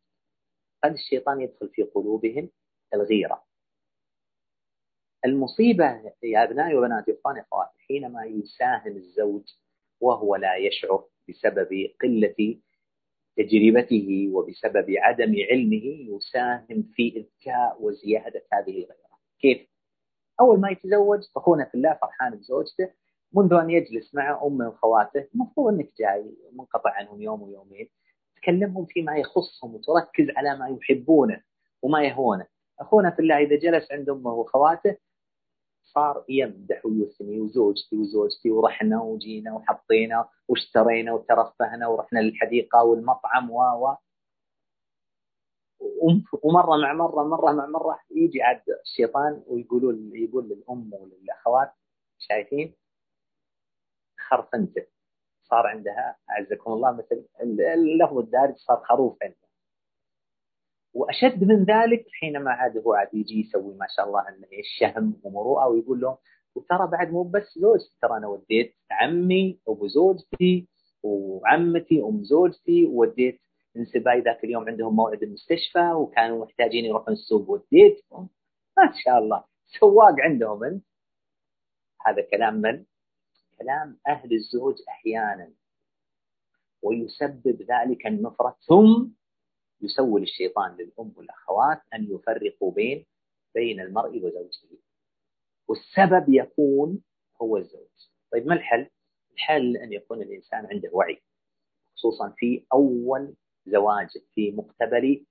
قد 0.84 0.92
الشيطان 0.92 1.40
يدخل 1.40 1.68
في 1.68 1.82
قلوبهم 1.82 2.50
الغيرة. 2.94 3.44
المصيبة 5.24 6.12
يا 6.22 6.44
أبنائي 6.44 6.74
وبناتي 6.76 7.12
إخواني 7.20 7.40
أخواتي 7.40 7.78
حينما 7.88 8.24
يساهم 8.24 8.96
الزوج 8.96 9.42
وهو 10.00 10.36
لا 10.36 10.56
يشعر 10.56 11.04
بسبب 11.28 11.68
قلة 12.02 12.60
تجربته 13.36 14.30
وبسبب 14.32 14.86
عدم 14.98 15.34
علمه 15.50 16.16
يساهم 16.16 16.82
في 16.94 17.08
إذكاء 17.16 17.82
وزيادة 17.82 18.42
هذه 18.52 18.70
الغيرة. 18.70 19.18
كيف؟ 19.40 19.68
أول 20.40 20.60
ما 20.60 20.70
يتزوج 20.70 21.20
أخونا 21.36 21.64
في 21.64 21.74
الله 21.74 21.94
فرحان 21.94 22.36
بزوجته 22.36 22.90
منذ 23.32 23.52
أن 23.52 23.70
يجلس 23.70 24.14
مع 24.14 24.42
أمه 24.46 24.68
وخواته 24.68 25.28
المفروض 25.34 25.74
أنك 25.74 25.92
جاي 25.98 26.36
منقطع 26.52 26.90
عنهم 26.90 27.22
يوم 27.22 27.42
ويومين. 27.42 27.88
تكلمهم 28.44 28.86
فيما 28.86 29.16
يخصهم 29.16 29.74
وتركز 29.74 30.26
على 30.36 30.58
ما 30.58 30.68
يحبونه 30.68 31.42
وما 31.82 32.02
يهونه. 32.02 32.46
أخونا 32.80 33.10
في 33.10 33.22
الله 33.22 33.38
إذا 33.38 33.56
جلس 33.56 33.92
عند 33.92 34.10
أمه 34.10 34.32
وخواته 34.32 34.96
صار 35.84 36.24
يمدح 36.28 36.86
ويثني 36.86 37.40
وزوجتي 37.40 37.96
وزوجتي 37.96 38.50
ورحنا 38.50 39.02
وجينا 39.02 39.54
وحطينا 39.54 40.28
واشترينا 40.48 41.12
وترفهنا 41.12 41.86
ورحنا 41.88 42.18
للحديقة 42.18 42.84
والمطعم 42.84 43.50
و 43.50 43.60
و 43.60 43.96
ومرة 46.42 46.76
مع 46.76 46.92
مرة 46.92 47.22
مرة 47.24 47.52
مع 47.52 47.66
مرة 47.66 47.98
يجي 48.10 48.42
عاد 48.42 48.62
الشيطان 48.84 49.42
ويقولوا 49.46 49.92
يقول 50.14 50.48
للأم 50.48 50.90
وللأخوات 50.94 51.72
شايفين؟ 52.18 52.74
خرفنته 54.28 54.86
صار 55.50 55.66
عندها 55.66 56.16
أعزكم 56.30 56.72
الله 56.72 56.92
مثل 56.92 57.24
اللفظ 57.74 58.18
الدارج 58.18 58.54
صار 58.56 58.82
خروف 58.84 59.18
عندها. 59.22 59.38
وأشد 60.94 61.44
من 61.44 61.64
ذلك 61.64 62.06
حينما 62.20 62.50
عاد 62.50 62.78
هو 62.78 62.92
عاد 62.92 63.14
يجي 63.14 63.40
يسوي 63.40 63.74
ما 63.74 63.86
شاء 63.96 64.06
الله 64.06 64.28
إنه 64.28 64.48
شهم 64.78 65.20
ومروءه 65.24 65.68
ويقول 65.68 66.00
لهم 66.00 66.16
وترى 66.54 66.86
بعد 66.86 67.12
مو 67.12 67.22
بس 67.22 67.58
زوجتي 67.58 67.96
ترى 68.02 68.16
أنا 68.16 68.26
وديت 68.26 68.74
عمي 68.90 69.60
أبو 69.68 69.86
زوجتي 69.86 70.68
وعمتي 71.02 72.02
أم 72.02 72.24
زوجتي 72.24 72.86
ووديت 72.86 73.40
انسباي 73.76 74.20
ذاك 74.20 74.44
اليوم 74.44 74.68
عندهم 74.68 74.96
موعد 74.96 75.22
المستشفى 75.22 75.92
وكانوا 75.92 76.44
محتاجين 76.44 76.84
يروحون 76.84 77.14
السوق 77.14 77.50
وديتهم. 77.50 78.28
ما 78.76 78.92
شاء 79.04 79.18
الله. 79.18 79.44
سواق 79.80 80.14
عندهم 80.20 80.64
أنت. 80.64 80.84
هذا 82.06 82.22
كلام 82.30 82.54
من؟ 82.54 82.84
كلام 83.58 83.98
أهل 84.08 84.32
الزوج 84.34 84.74
أحيانا 84.88 85.52
ويسبب 86.82 87.62
ذلك 87.62 88.06
النفرة 88.06 88.56
ثم 88.68 89.06
يسول 89.80 90.22
الشيطان 90.22 90.76
للأم 90.76 91.12
والأخوات 91.16 91.82
أن 91.94 92.04
يفرقوا 92.10 92.72
بين 92.72 93.06
بين 93.54 93.80
المرء 93.80 94.16
وزوجته 94.16 94.78
والسبب 95.68 96.24
يكون 96.28 97.02
هو 97.42 97.56
الزوج. 97.56 97.88
طيب 98.32 98.46
ما 98.46 98.54
الحل؟ 98.54 98.86
الحل 99.32 99.76
أن 99.76 99.92
يكون 99.92 100.22
الإنسان 100.22 100.66
عنده 100.66 100.90
وعي 100.92 101.22
خصوصا 101.96 102.34
في 102.36 102.66
أول 102.72 103.34
زواجه 103.66 104.20
في 104.34 104.50
مقتبل 104.50 105.24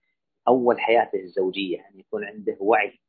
أول 0.47 0.79
حياته 0.79 1.19
الزوجية 1.19 1.89
أن 1.89 1.99
يكون 1.99 2.23
عنده 2.25 2.57
وعي 2.59 2.99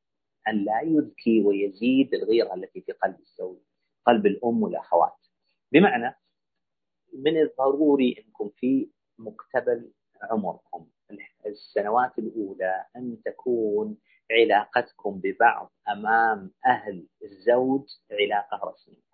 أن 0.48 0.64
لا 0.64 0.80
يذكي 0.80 1.42
ويزيد 1.42 2.14
الغيرة 2.14 2.54
التي 2.54 2.80
في 2.80 2.92
قلب 2.92 3.18
الزوج. 3.20 3.58
قلب 4.06 4.26
الأم 4.26 4.62
والأخوات. 4.62 5.16
بمعنى 5.72 6.14
من 7.12 7.42
الضروري 7.42 8.24
أنكم 8.26 8.50
في 8.56 8.90
مقتبل 9.18 9.92
عمركم 10.22 10.86
السنوات 11.46 12.18
الأولى 12.18 12.86
أن 12.96 13.22
تكون 13.24 13.96
علاقتكم 14.30 15.20
ببعض 15.24 15.72
أمام 15.88 16.50
أهل 16.66 17.06
الزوج 17.22 17.82
علاقة 18.10 18.70
رسمية. 18.70 19.04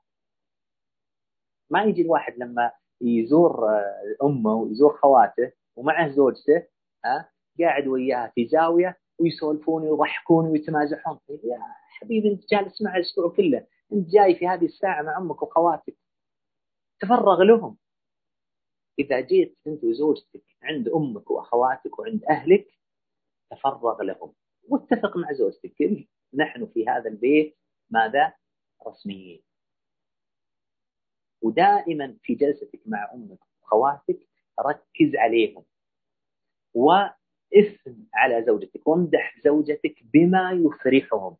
ما 1.70 1.82
يجي 1.82 2.02
الواحد 2.02 2.38
لما 2.38 2.72
يزور 3.00 3.68
أمه 4.22 4.54
ويزور 4.54 4.96
خواته 4.96 5.52
ومعه 5.76 6.08
زوجته 6.08 6.66
ها 7.04 7.30
قاعد 7.60 7.86
وياها 7.86 8.32
في 8.34 8.46
زاوية 8.46 8.98
ويسولفون 9.18 9.82
ويضحكون 9.82 10.46
ويتمازحون. 10.46 11.18
يا 11.28 11.58
حبيبي 11.88 12.32
أنت 12.32 12.50
جالس 12.50 12.82
معه 12.82 12.96
الأسبوع 12.96 13.28
كله. 13.36 13.66
أنت 13.92 14.08
جاي 14.08 14.34
في 14.38 14.48
هذه 14.48 14.64
الساعة 14.64 15.02
مع 15.02 15.18
أمك 15.18 15.42
وخواتك 15.42 15.96
تفرغ 17.00 17.42
لهم. 17.42 17.78
إذا 18.98 19.20
جيت 19.20 19.58
أنت 19.66 19.84
وزوجتك 19.84 20.44
عند 20.62 20.88
أمك 20.88 21.30
وأخواتك 21.30 21.98
وعند 21.98 22.24
أهلك 22.24 22.78
تفرغ 23.50 24.02
لهم. 24.02 24.34
واتفق 24.68 25.16
مع 25.16 25.32
زوجتك. 25.32 26.06
نحن 26.34 26.66
في 26.66 26.88
هذا 26.88 27.10
البيت 27.10 27.56
ماذا؟ 27.90 28.34
رسميين. 28.86 29.42
ودائما 31.42 32.18
في 32.22 32.34
جلستك 32.34 32.80
مع 32.86 33.10
أمك 33.14 33.38
وأخواتك 33.62 34.28
ركز 34.60 35.16
عليهم. 35.16 35.64
واثم 36.74 38.02
على 38.14 38.44
زوجتك. 38.46 38.86
وامدح 38.88 39.40
زوجتك 39.44 40.02
بما 40.12 40.52
يفرحهم. 40.52 41.36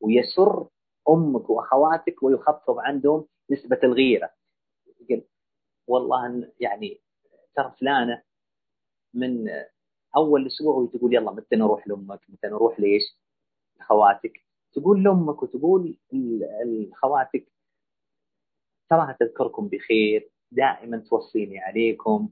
ويسر 0.00 0.68
أمك 1.08 1.50
وأخواتك 1.50 2.22
ويخفض 2.22 2.78
عندهم 2.78 3.26
نسبة 3.50 3.80
الغيرة. 3.84 4.30
والله 5.86 6.52
يعني 6.60 7.00
ترى 7.56 7.74
فلانة 7.80 8.22
من 9.14 9.48
أول 10.16 10.46
أسبوع 10.46 10.74
وتقول 10.74 11.14
يلا 11.14 11.32
متى 11.32 11.56
نروح 11.56 11.88
لأمك؟ 11.88 12.20
متى 12.28 12.46
نروح 12.46 12.80
ليش؟ 12.80 13.02
لخواتك 13.80 14.32
تقول 14.72 15.02
لأمك 15.02 15.42
وتقول 15.42 15.96
لخواتك 16.64 17.52
تراها 18.90 19.16
تذكركم 19.20 19.68
بخير 19.68 20.30
دائما 20.50 20.98
توصيني 20.98 21.58
عليكم. 21.58 22.28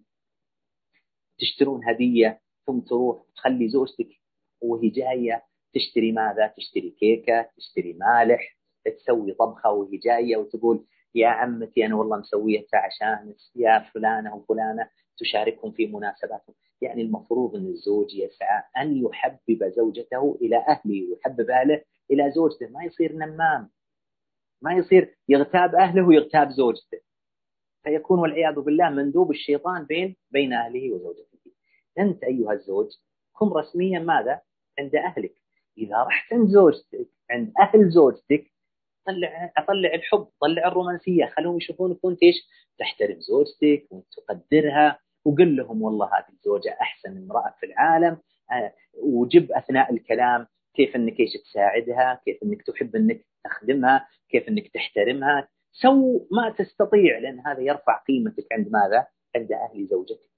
تشترون 1.39 1.85
هدية 1.85 2.41
ثم 2.67 2.81
تروح 2.81 3.23
تخلي 3.37 3.69
زوجتك 3.69 4.21
وهي 4.61 4.89
جاية 4.89 5.45
تشتري 5.75 6.13
ماذا؟ 6.13 6.47
تشتري 6.47 6.91
كيكة، 6.91 7.51
تشتري 7.57 7.93
مالح، 7.93 8.59
تسوي 8.91 9.33
طبخة 9.33 9.71
وهي 9.71 9.97
جاية 9.97 10.37
وتقول 10.37 10.85
يا 11.15 11.29
عمتي 11.29 11.87
أنا 11.87 11.97
والله 11.97 12.17
مسويتها 12.17 12.79
عشان 12.79 13.35
يا 13.57 13.79
فلانة 13.95 14.35
وفلانة 14.35 14.89
تشاركهم 15.19 15.73
في 15.73 15.87
مناسباتهم. 15.87 16.55
يعني 16.81 17.03
المفروض 17.03 17.57
أن 17.57 17.67
الزوج 17.67 18.15
يسعى 18.15 18.63
أن 18.79 18.97
يحبب 18.97 19.73
زوجته 19.77 20.39
إلى 20.41 20.57
أهله 20.57 21.09
ويحبب 21.11 21.51
أهله 21.51 21.83
إلى 22.11 22.31
زوجته. 22.31 22.69
ما 22.69 22.85
يصير 22.85 23.13
نمام 23.13 23.71
ما 24.63 24.73
يصير 24.73 25.15
يغتاب 25.29 25.75
أهله 25.75 26.07
ويغتاب 26.07 26.51
زوجته. 26.51 26.99
فيكون 27.83 28.19
والعياذ 28.19 28.55
بالله 28.55 28.91
مندوب 28.91 29.31
الشيطان 29.31 29.85
بين 29.85 30.17
بين 30.31 30.53
أهله 30.53 30.93
وزوجته. 30.93 31.51
أنت 31.99 32.25
أيها 32.25 32.53
الزوج 32.53 32.89
كن 33.33 33.49
رسميا 33.49 33.99
ماذا؟ 33.99 34.41
عند 34.79 34.97
أهلك. 34.97 35.35
إذا 35.79 36.03
رحت 36.03 36.33
عند 36.33 36.49
زوجتك 36.49 37.09
عند 37.31 37.53
أهل 37.61 37.91
زوجتك 37.91 38.54
طلع 39.07 39.53
طلع 39.69 39.95
الحب 39.95 40.27
طلع 40.41 40.69
الرومانسية 40.69 41.27
خلوهم 41.27 41.57
يشوفونك 41.57 42.05
وانت 42.05 42.23
إيش 42.23 42.37
تحترم 42.79 43.21
زوجتك 43.21 43.87
وانت 43.91 44.07
تقدرها 44.17 44.99
وقل 45.25 45.57
لهم 45.57 45.83
والله 45.83 46.07
هذه 46.07 46.33
الزوجة 46.33 46.77
أحسن 46.81 47.17
امرأة 47.17 47.55
في 47.61 47.67
العالم 47.67 48.19
آه، 48.53 48.75
وجب 49.03 49.53
أثناء 49.53 49.93
الكلام 49.93 50.47
كيف 50.75 50.97
إنك 50.97 51.21
إيش 51.21 51.33
تساعدها، 51.33 52.21
كيف 52.25 52.43
إنك 52.43 52.63
تحب 52.63 52.97
إنك 52.97 53.27
تخدمها، 53.45 54.09
كيف 54.29 54.49
إنك 54.49 54.69
تحترمها، 54.75 55.49
سو 55.73 56.27
ما 56.31 56.51
تستطيع 56.51 57.19
لأن 57.19 57.41
هذا 57.47 57.61
يرفع 57.61 58.03
قيمتك 58.09 58.47
عند 58.53 58.69
ماذا؟ 58.69 59.07
عند 59.37 59.53
أهل 59.53 59.87
زوجتك. 59.87 60.31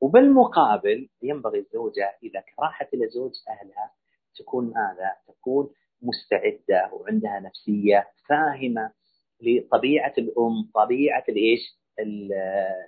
وبالمقابل 0.00 1.08
ينبغي 1.22 1.58
الزوجة 1.58 2.18
إذا 2.22 2.44
راحت 2.60 2.94
إلى 2.94 3.08
زوج 3.08 3.32
أهلها 3.48 3.90
تكون 4.38 4.64
ماذا؟ 4.64 5.16
تكون 5.28 5.70
مستعدة 6.06 6.90
وعندها 6.92 7.40
نفسية 7.40 8.08
فاهمة 8.28 8.92
لطبيعة 9.40 10.14
الأم، 10.18 10.70
طبيعة 10.74 11.24
الإيش؟ 11.28 11.78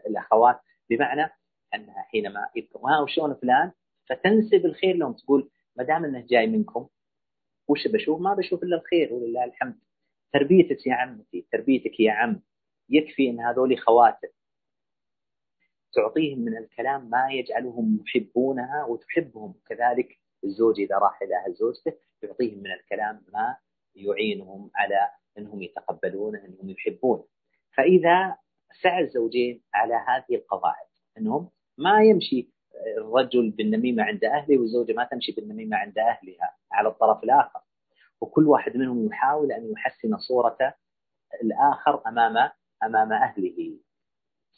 الأخوات 0.06 0.60
بمعنى 0.90 1.30
أنها 1.74 2.02
حينما 2.02 2.40
ها 2.84 3.00
وشلون 3.00 3.34
فلان 3.34 3.72
فتنسب 4.08 4.66
الخير 4.66 4.96
لهم 4.96 5.12
تقول 5.12 5.50
ما 5.76 5.84
دام 5.84 6.04
إنه 6.04 6.26
جاي 6.26 6.46
منكم 6.46 6.88
وش 7.68 7.88
بشوف؟ 7.88 8.20
ما 8.20 8.34
بشوف 8.34 8.62
إلا 8.62 8.76
الخير 8.76 9.14
ولله 9.14 9.44
الحمد. 9.44 9.78
تربيتك 10.32 10.86
يا 10.86 10.94
عمتي، 10.94 11.46
تربيتك 11.52 12.00
يا 12.00 12.12
عم 12.12 12.42
يكفي 12.88 13.30
إن 13.30 13.40
هذول 13.40 13.78
خواتك. 13.78 14.34
تعطيهم 15.92 16.38
من 16.38 16.56
الكلام 16.56 17.10
ما 17.10 17.28
يجعلهم 17.30 18.04
يحبونها 18.06 18.84
وتحبهم، 18.84 19.54
كذلك 19.66 20.18
الزوج 20.44 20.80
إذا 20.80 20.98
راح 20.98 21.22
إلى 21.22 21.36
أهل 21.36 21.54
زوجته 21.54 21.92
يعطيهم 22.22 22.58
من 22.58 22.72
الكلام 22.72 23.22
ما 23.32 23.56
يعينهم 23.94 24.70
على 24.76 25.10
أنهم 25.38 25.62
يتقبلونه، 25.62 26.44
أنهم 26.44 26.70
يحبونه. 26.70 27.24
فإذا 27.76 28.36
سعى 28.82 29.04
الزوجين 29.04 29.62
على 29.74 29.94
هذه 29.94 30.36
القواعد 30.36 30.86
أنهم 31.18 31.50
ما 31.78 32.02
يمشي 32.02 32.48
الرجل 32.98 33.50
بالنميمة 33.50 34.02
عند 34.02 34.24
أهله 34.24 34.58
والزوجه 34.58 34.92
ما 34.92 35.04
تمشي 35.04 35.32
بالنميمة 35.32 35.76
عند 35.76 35.98
أهلها 35.98 36.56
على 36.72 36.88
الطرف 36.88 37.24
الآخر 37.24 37.60
وكل 38.20 38.46
واحد 38.46 38.76
منهم 38.76 39.06
يحاول 39.06 39.52
أن 39.52 39.72
يحسن 39.72 40.18
صورة 40.18 40.74
الآخر 41.42 42.08
أمام 42.08 42.50
أمام 42.82 43.12
أهله 43.12 43.78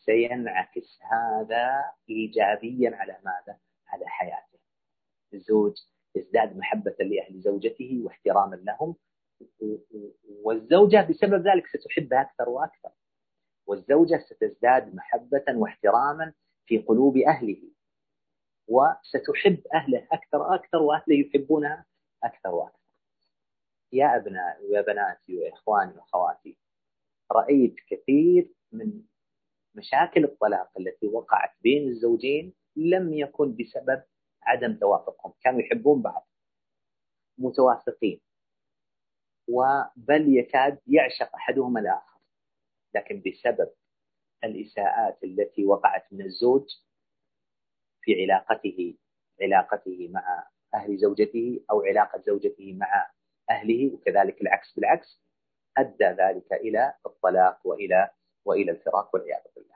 سينعكس 0.05 0.99
هذا 1.12 1.85
ايجابيا 2.11 2.97
على 2.97 3.19
ماذا؟ 3.25 3.59
على 3.88 4.07
حياته. 4.07 4.49
الزوج 5.35 5.77
يزداد 6.14 6.57
محبة 6.57 6.97
لأهل 7.01 7.40
زوجته 7.40 8.01
واحتراما 8.05 8.57
لهم 8.57 8.95
والزوجة 10.45 11.07
بسبب 11.11 11.47
ذلك 11.49 11.66
ستحبه 11.66 12.21
أكثر 12.21 12.49
وأكثر. 12.49 12.90
والزوجة 13.66 14.16
ستزداد 14.16 14.95
محبة 14.95 15.45
واحتراما 15.49 16.33
في 16.66 16.79
قلوب 16.79 17.16
أهله 17.16 17.62
وستحب 18.69 19.62
أهله 19.75 20.07
أكثر 20.12 20.55
أكثر 20.55 20.79
وأهله 20.83 21.14
يحبونها 21.27 21.87
أكثر 22.25 22.55
وأكثر 22.55 22.81
يا 23.93 24.16
أبنائي 24.16 24.66
ويا 24.66 24.81
بناتي 24.81 25.38
وإخواني 25.38 25.93
وأخواتي 25.99 26.57
رأيت 27.33 27.75
كثير 27.88 28.51
من 28.73 29.03
مشاكل 29.75 30.25
الطلاق 30.25 30.71
التي 30.79 31.07
وقعت 31.07 31.51
بين 31.62 31.88
الزوجين 31.88 32.55
لم 32.77 33.14
يكن 33.14 33.57
بسبب 33.57 34.03
عدم 34.42 34.74
توافقهم. 34.74 35.33
كانوا 35.42 35.61
يحبون 35.61 36.03
بعض 36.03 36.29
متوافقين. 37.38 38.20
وبل 39.48 40.37
يكاد 40.38 40.79
يعشق 40.87 41.35
أحدهما 41.35 41.81
الآخر. 41.81 42.20
لكن 42.94 43.22
بسبب 43.26 43.70
الإساءات 44.44 45.24
التي 45.24 45.66
وقعت 45.66 46.12
من 46.12 46.24
الزوج 46.24 46.68
في 48.03 48.22
علاقته 48.22 48.96
علاقته 49.42 50.09
مع 50.12 50.48
أهل 50.74 50.96
زوجته 50.98 51.61
أو 51.70 51.83
علاقة 51.83 52.22
زوجته 52.26 52.74
مع 52.74 53.11
أهله 53.50 53.94
وكذلك 53.94 54.40
العكس 54.42 54.74
بالعكس 54.74 55.20
أدى 55.79 56.05
ذلك 56.05 56.53
إلى 56.53 56.94
الطلاق 57.07 57.66
وإلى 57.66 58.11
وإلى 58.44 58.72
الفراق 58.72 59.14
والعياذ 59.14 59.42
بالله. 59.57 59.69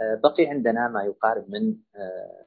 آه، 0.00 0.14
بقي 0.22 0.46
عندنا 0.46 0.88
ما 0.88 1.04
يقارب 1.04 1.50
من 1.50 1.76
آه، 1.96 2.46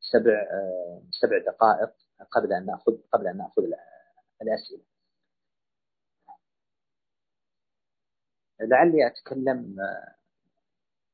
سبع 0.00 0.32
آه، 0.32 1.02
سبع 1.10 1.38
دقائق 1.38 1.90
قبل 2.30 2.52
أن 2.52 2.66
نأخذ 2.66 2.92
قبل 3.12 3.26
أن 3.26 3.36
نأخذ 3.36 3.62
الأسئلة. 4.42 4.82
لعلي 8.60 9.06
أتكلم 9.06 9.76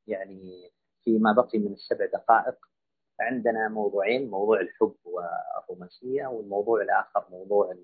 يعني 0.06 0.70
فيما 1.04 1.32
بقي 1.32 1.58
من 1.58 1.72
السبع 1.72 2.06
دقائق 2.06 2.56
عندنا 3.20 3.68
موضوعين 3.68 4.30
موضوع 4.30 4.60
الحب 4.60 4.96
والرومانسية 5.04 6.26
والموضوع 6.26 6.82
الآخر 6.82 7.26
موضوع 7.30 7.74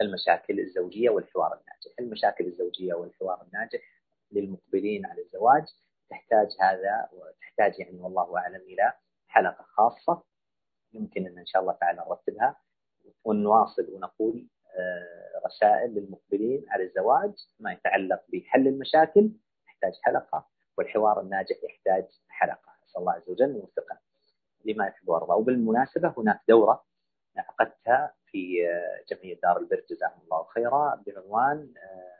المشاكل 0.00 0.60
الزوجية 0.60 1.10
والحوار 1.10 1.52
الناجح 1.52 1.98
المشاكل 2.00 2.46
الزوجية 2.46 2.94
والحوار 2.94 3.42
الناجح 3.42 3.95
للمقبلين 4.32 5.06
على 5.06 5.22
الزواج 5.22 5.64
تحتاج 6.10 6.48
هذا 6.60 7.08
وتحتاج 7.12 7.80
يعني 7.80 8.00
والله 8.00 8.38
أعلم 8.38 8.60
إلى 8.60 8.92
حلقة 9.28 9.64
خاصة 9.64 10.22
يمكن 10.92 11.26
أن 11.26 11.38
إن 11.38 11.46
شاء 11.46 11.62
الله 11.62 11.72
تعالى 11.72 12.04
نرتبها 12.08 12.56
ونواصل 13.24 13.86
ونقول 13.92 14.48
آه، 14.78 15.46
رسائل 15.46 15.94
للمقبلين 15.94 16.66
على 16.68 16.84
الزواج 16.84 17.34
ما 17.60 17.72
يتعلق 17.72 18.24
بحل 18.32 18.68
المشاكل 18.68 19.30
يحتاج 19.66 19.92
حلقة 20.02 20.48
والحوار 20.78 21.20
الناجح 21.20 21.56
يحتاج 21.64 22.04
حلقة. 22.28 22.72
أسأل 22.86 23.00
الله 23.00 23.12
عز 23.12 23.30
وجل 23.30 23.56
يوفقنا 23.56 23.98
لما 24.64 24.86
يحب 24.86 25.08
ويرضى. 25.08 25.32
وبالمناسبة 25.32 26.14
هناك 26.18 26.40
دورة 26.48 26.84
عقدتها 27.36 28.14
في 28.26 28.68
جمعية 29.10 29.40
دار 29.42 29.56
البر 29.58 29.84
جزاهم 29.90 30.20
الله 30.22 30.44
خيرا 30.44 31.02
بعنوان 31.06 31.74
آه، 31.76 32.15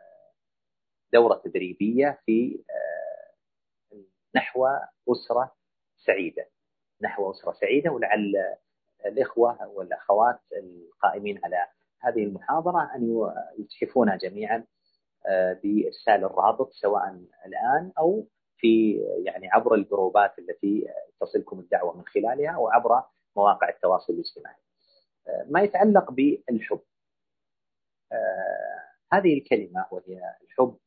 دورة 1.16 1.40
تدريبية 1.44 2.20
في 2.26 2.64
آه، 2.70 4.02
نحو 4.34 4.66
أسرة 5.08 5.54
سعيدة 5.96 6.48
نحو 7.02 7.30
أسرة 7.30 7.52
سعيدة 7.52 7.90
ولعل 7.90 8.34
الإخوة 9.06 9.68
والأخوات 9.68 10.40
القائمين 10.52 11.40
على 11.44 11.68
هذه 12.00 12.24
المحاضرة 12.24 12.94
أن 12.94 13.30
يتحفونها 13.58 14.16
جميعا 14.16 14.64
آه، 15.26 15.60
بإرسال 15.62 16.24
الرابط 16.24 16.72
سواء 16.72 17.08
الآن 17.46 17.92
أو 17.98 18.26
في 18.56 18.92
يعني 19.24 19.48
عبر 19.50 19.74
الجروبات 19.74 20.38
التي 20.38 20.88
تصلكم 21.20 21.58
الدعوة 21.58 21.96
من 21.96 22.04
خلالها 22.04 22.56
وعبر 22.56 23.02
مواقع 23.36 23.68
التواصل 23.68 24.12
الاجتماعي. 24.12 24.62
آه، 25.28 25.46
ما 25.50 25.60
يتعلق 25.60 26.10
بالحب. 26.10 26.80
هذه 29.12 29.38
الكلمة 29.38 29.86
وهي 29.90 30.20
الحب 30.42 30.78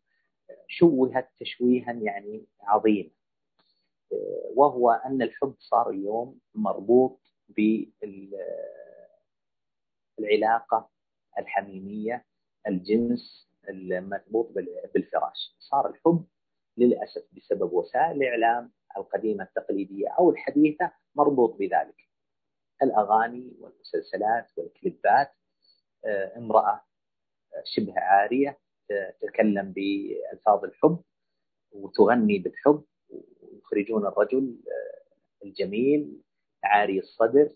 شوهت 0.70 1.30
تشويها 1.40 1.92
يعني 1.92 2.46
عظيما. 2.62 3.10
وهو 4.56 4.92
أن 4.92 5.22
الحب 5.22 5.56
صار 5.60 5.90
اليوم 5.90 6.40
مربوط 6.56 7.22
بالعلاقة 10.18 10.90
الحميمية 11.40 12.26
الجنس 12.68 13.50
المربوط 13.70 14.52
بالفراش 14.94 15.56
صار 15.60 15.90
الحب 15.90 16.26
للأسف 16.78 17.24
بسبب 17.32 17.74
وسائل 17.74 18.12
الإعلام 18.24 18.72
القديمة 18.98 19.44
التقليدية 19.44 20.08
أو 20.20 20.30
الحديثة 20.30 20.92
مربوط 21.16 21.56
بذلك 21.60 22.10
الأغاني 22.84 23.54
والمسلسلات 23.60 24.52
والكليبات 24.58 25.32
آه، 26.06 26.38
امرأة 26.38 26.82
شبه 27.64 27.94
عارية 28.00 28.60
تتكلم 29.22 29.74
بألفاظ 29.74 30.64
الحب 30.64 31.00
وتغني 31.72 32.40
بالحب 32.40 32.84
ويخرجون 33.10 34.06
الرجل 34.06 34.58
آه، 34.68 35.46
الجميل 35.46 36.22
عاري 36.64 37.00
الصدر 37.00 37.50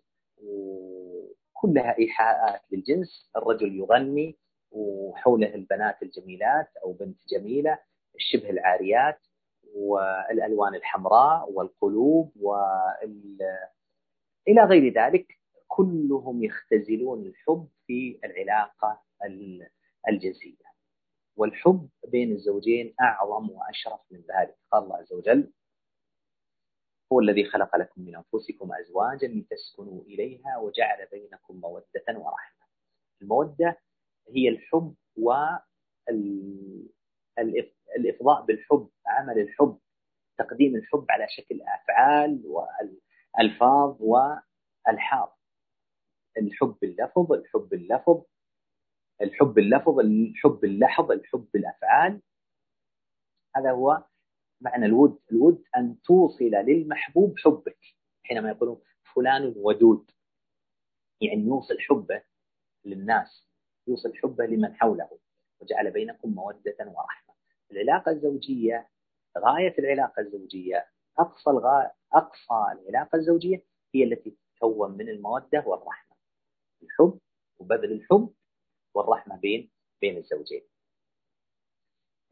وكلها 0.43 1.97
إيحاءات 1.99 2.61
للجنس. 2.71 3.31
الرجل 3.37 3.75
يغني 3.75 4.37
وحوله 4.71 5.55
البنات 5.55 6.03
الجميلات 6.03 6.67
أو 6.83 6.93
بنت 6.93 7.17
جميلة 7.27 7.79
شبه 8.17 8.49
العاريات 8.49 9.19
والألوان 9.75 10.75
الحمراء 10.75 11.51
والقلوب 11.51 12.31
وال 12.35 13.37
إلى 14.47 14.61
غير 14.63 14.93
ذلك 14.93 15.27
كلهم 15.67 16.43
يختزلون 16.43 17.25
الحب 17.25 17.67
في 17.87 18.19
العلاقة 18.23 19.01
الجنسية. 20.09 20.72
والحب 21.35 21.89
بين 22.07 22.31
الزوجين 22.31 22.95
أعظم 23.01 23.49
وأشرف 23.49 23.99
من 24.11 24.19
ذلك. 24.19 24.57
قال 24.71 24.83
الله 24.83 24.97
عز 24.97 25.13
وجل 25.13 25.51
هو 27.13 27.19
الذي 27.19 27.45
خلق 27.45 27.75
لكم 27.75 28.01
من 28.01 28.15
أنفسكم 28.15 28.73
أزواجا 28.73 29.27
لتسكنوا 29.27 30.01
إليها 30.03 30.57
وجعل 30.57 31.07
بينكم 31.11 31.55
مودة 31.59 32.03
ورحمة. 32.09 32.65
المودة 33.21 33.77
هي 34.29 34.49
الحب 34.49 34.95
وال 35.15 35.61
الإفضاء 37.97 38.45
بالحب 38.45 38.89
عمل 39.07 39.39
الحب 39.39 39.79
تقديم 40.37 40.75
الحب 40.75 41.05
على 41.09 41.27
شكل 41.29 41.61
أفعال 41.61 42.43
والألفاظ 42.45 43.97
والحاظ 43.99 45.29
الحب 46.37 46.77
اللفظ 46.83 47.31
الحب 47.33 47.73
اللفظ 47.73 48.23
الحب 49.21 49.59
اللفظ 49.59 49.99
الحب 49.99 50.63
اللحظ 50.63 51.11
الحب 51.11 51.47
الأفعال. 51.55 52.21
هذا 53.55 53.71
هو 53.71 54.03
معنى 54.61 54.85
الود. 54.85 55.19
الود 55.31 55.63
أن 55.77 56.01
توصل 56.01 56.45
للمحبوب 56.45 57.39
حبك. 57.39 57.79
حينما 58.23 58.49
يقولون 58.49 58.81
فلان 59.15 59.53
ودود. 59.57 60.11
يعني 61.21 61.43
يوصل 61.43 61.79
حبه 61.79 62.23
للناس. 62.85 63.47
يوصل 63.87 64.15
حبه 64.15 64.45
لمن 64.45 64.75
حوله. 64.75 65.19
وجعل 65.61 65.91
بينكم 65.91 66.29
مودة 66.29 66.75
ورحمة. 66.79 67.33
العلاقة 67.71 68.11
الزوجية 68.11 68.89
غاية 69.37 69.75
العلاقة 69.79 70.19
الزوجية 70.21 70.85
أقصى 71.19 71.49
الغاية 71.49 71.93
أقصى 72.13 72.53
العلاقة 72.71 73.15
الزوجية 73.15 73.63
هي 73.95 74.03
التي 74.03 74.37
تتكون 74.55 74.91
من 74.97 75.09
المودة 75.09 75.63
والرحمة. 75.67 76.15
الحب 76.83 77.19
وبذل 77.57 77.91
الحب 77.91 78.33
والرحمة 78.93 79.35
بين 79.39 79.69
بين 80.01 80.17
الزوجين. 80.17 80.61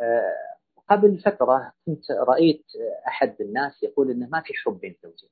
آه، 0.02 0.58
قبل 0.90 1.20
فترة 1.20 1.74
كنت 1.86 2.12
رأيت 2.12 2.66
أحد 3.08 3.42
الناس 3.42 3.84
يقول 3.84 4.12
إنه 4.12 4.28
ما 4.30 4.42
في 4.42 4.54
حب 4.54 4.80
بين 4.80 4.92
الزوجين 4.92 5.30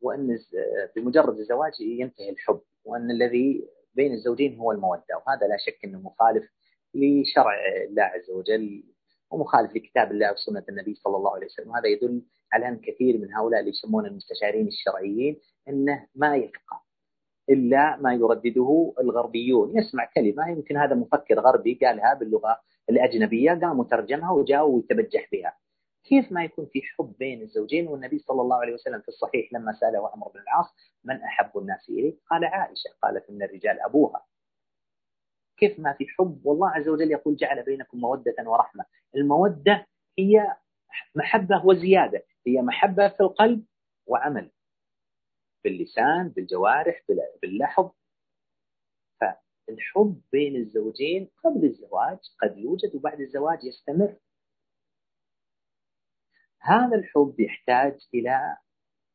وأن 0.00 0.38
بمجرد 0.96 1.38
الزواج 1.38 1.80
ينتهي 1.80 2.30
الحب 2.30 2.60
وأن 2.84 3.10
الذي 3.10 3.68
بين 3.94 4.12
الزوجين 4.12 4.58
هو 4.58 4.72
المودة 4.72 5.22
وهذا 5.26 5.46
لا 5.46 5.56
شك 5.56 5.84
أنه 5.84 6.00
مخالف 6.00 6.50
لشرع 6.94 7.54
الله 7.88 8.02
عز 8.02 8.30
وجل 8.30 8.84
ومخالف 9.30 9.76
لكتاب 9.76 10.10
الله 10.10 10.32
وسنة 10.32 10.64
النبي 10.68 10.94
صلى 10.94 11.16
الله 11.16 11.34
عليه 11.34 11.46
وسلم. 11.46 11.70
وهذا 11.70 11.86
يدل 11.88 12.22
على 12.52 12.68
أن 12.68 12.78
كثير 12.80 13.18
من 13.18 13.34
هؤلاء 13.34 13.60
اللي 13.60 13.70
يسمون 13.70 14.06
المستشارين 14.06 14.66
الشرعيين 14.68 15.40
أنه 15.68 16.06
ما 16.14 16.36
يفقه 16.36 16.82
إلا 17.50 17.96
ما 17.96 18.14
يردده 18.14 18.92
الغربيون. 19.00 19.78
يسمع 19.78 20.04
كلمة 20.14 20.48
يمكن 20.48 20.76
هذا 20.76 20.94
مفكر 20.94 21.40
غربي 21.40 21.78
قالها 21.82 22.14
باللغة 22.14 22.60
الأجنبية 22.90 23.50
قام 23.52 23.78
وترجمها 23.78 24.30
وجاء 24.30 24.68
ويتبجح 24.68 25.28
بها. 25.32 25.56
كيف 26.04 26.32
ما 26.32 26.44
يكون 26.44 26.66
في 26.66 26.82
حب 26.82 27.14
بين 27.18 27.42
الزوجين؟ 27.42 27.88
والنبي 27.88 28.18
صلى 28.18 28.40
الله 28.42 28.56
عليه 28.56 28.74
وسلم 28.74 29.00
في 29.00 29.08
الصحيح 29.08 29.52
لما 29.52 29.72
سأله 29.72 30.08
عمر 30.08 30.28
بن 30.28 30.40
العاص 30.40 30.74
من 31.04 31.22
أحب 31.22 31.58
الناس 31.58 31.88
إليك؟ 31.88 32.18
قال 32.30 32.44
عائشة 32.44 32.90
قالت 33.02 33.30
إن 33.30 33.42
الرجال 33.42 33.80
أبوها. 33.80 34.24
كيف 35.56 35.78
ما 35.80 35.92
في 35.92 36.06
حب؟ 36.08 36.40
والله 36.44 36.70
عز 36.70 36.88
وجل 36.88 37.10
يقول 37.10 37.36
جعل 37.36 37.62
بينكم 37.62 37.98
مودة 37.98 38.34
ورحمة. 38.46 38.84
المودة 39.16 39.86
هي 40.18 40.56
محبة 41.14 41.66
وزيادة 41.66 42.24
هي 42.46 42.62
محبة 42.62 43.08
في 43.08 43.20
القلب 43.20 43.64
وعمل. 44.06 44.50
باللسان 45.64 46.28
بالجوارح 46.28 47.02
باللحظ. 47.42 47.90
فالحب 49.20 50.20
بين 50.32 50.56
الزوجين 50.56 51.30
قبل 51.44 51.64
الزواج 51.64 52.18
قد 52.42 52.58
يوجد 52.58 52.94
وبعد 52.94 53.20
الزواج 53.20 53.64
يستمر. 53.64 54.16
هذا 56.60 56.96
الحب 56.96 57.40
يحتاج 57.40 58.08
إلى 58.14 58.56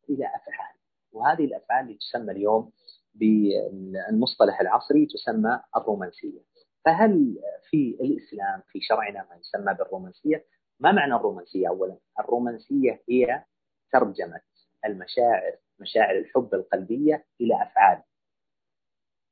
إلى 0.09 0.25
أفعال. 0.25 0.77
وهذه 1.11 1.45
الأفعال 1.45 1.85
اللي 1.85 1.97
تسمى 1.97 2.31
اليوم 2.31 2.71
بالمصطلح 3.13 4.61
العصري 4.61 5.05
تسمى 5.05 5.61
الرومانسية. 5.75 6.41
فهل 6.85 7.37
في 7.69 7.97
الإسلام 8.01 8.61
في 8.67 8.79
شرعنا 8.81 9.27
ما 9.29 9.35
يسمى 9.35 9.73
بالرومانسية؟ 9.73 10.45
ما 10.79 10.91
معنى 10.91 11.15
الرومانسية 11.15 11.69
أولا؟ 11.69 11.97
الرومانسية 12.19 13.03
هي 13.09 13.45
ترجمة. 13.91 14.41
المشاعر 14.87 15.57
مشاعر 15.79 16.17
الحب 16.17 16.53
القلبية 16.53 17.25
إلى 17.41 17.63
أفعال 17.63 18.03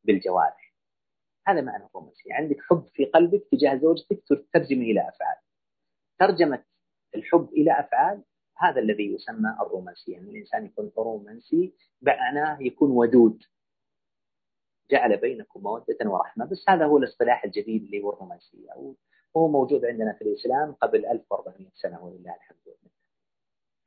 بالجوارح. 0.03 0.75
هذا 1.47 1.61
معنى 1.61 1.85
الرومانسية. 1.85 2.33
عندك 2.33 2.57
حب 2.61 2.87
في 2.93 3.05
قلبك 3.05 3.47
تجاه 3.51 3.77
زوجتك 3.77 4.23
ترجمه 4.53 4.81
إلى 4.81 5.09
أفعال. 5.09 5.37
ترجمة 6.19 6.63
الحب 7.15 7.49
إلى 7.53 7.79
أفعال 7.79 8.23
هذا 8.57 8.79
الذي 8.79 9.13
يسمى 9.13 9.57
الرومانسية. 9.61 10.13
يعني 10.13 10.29
الإنسان 10.29 10.65
يكون 10.65 10.91
رومانسي 10.97 11.73
معناه 12.01 12.57
يكون 12.61 12.91
ودود. 12.91 13.43
جعل 14.91 15.17
بينكم 15.17 15.63
مودة 15.63 15.97
ورحمة. 16.05 16.45
بس 16.45 16.65
هذا 16.69 16.85
هو 16.85 16.97
الاصطلاح 16.97 17.43
الجديد 17.43 17.83
اللي 17.83 18.03
هو 18.03 18.13
الرومانسية. 18.13 18.95
وهو 19.33 19.47
موجود 19.47 19.85
عندنا 19.85 20.13
في 20.13 20.21
الإسلام 20.21 20.71
قبل 20.71 21.05
1400 21.05 21.69
سنة 21.73 22.03
ولله 22.03 22.35
الحمد 22.35 22.57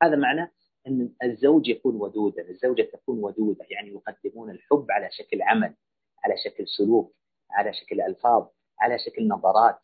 هذا 0.03 0.15
معنى 0.15 0.51
أن 0.87 1.13
الزوج 1.23 1.67
يكون 1.67 1.95
ودودا 1.95 2.49
الزوجة 2.49 2.81
تكون 2.81 3.23
ودودة 3.23 3.65
يعني 3.69 3.89
يقدمون 3.89 4.49
الحب 4.49 4.91
على 4.91 5.09
شكل 5.11 5.41
عمل 5.41 5.75
على 6.23 6.37
شكل 6.37 6.67
سلوك 6.67 7.15
على 7.51 7.73
شكل 7.73 8.01
ألفاظ 8.01 8.47
على 8.79 8.99
شكل 8.99 9.27
نظرات. 9.27 9.79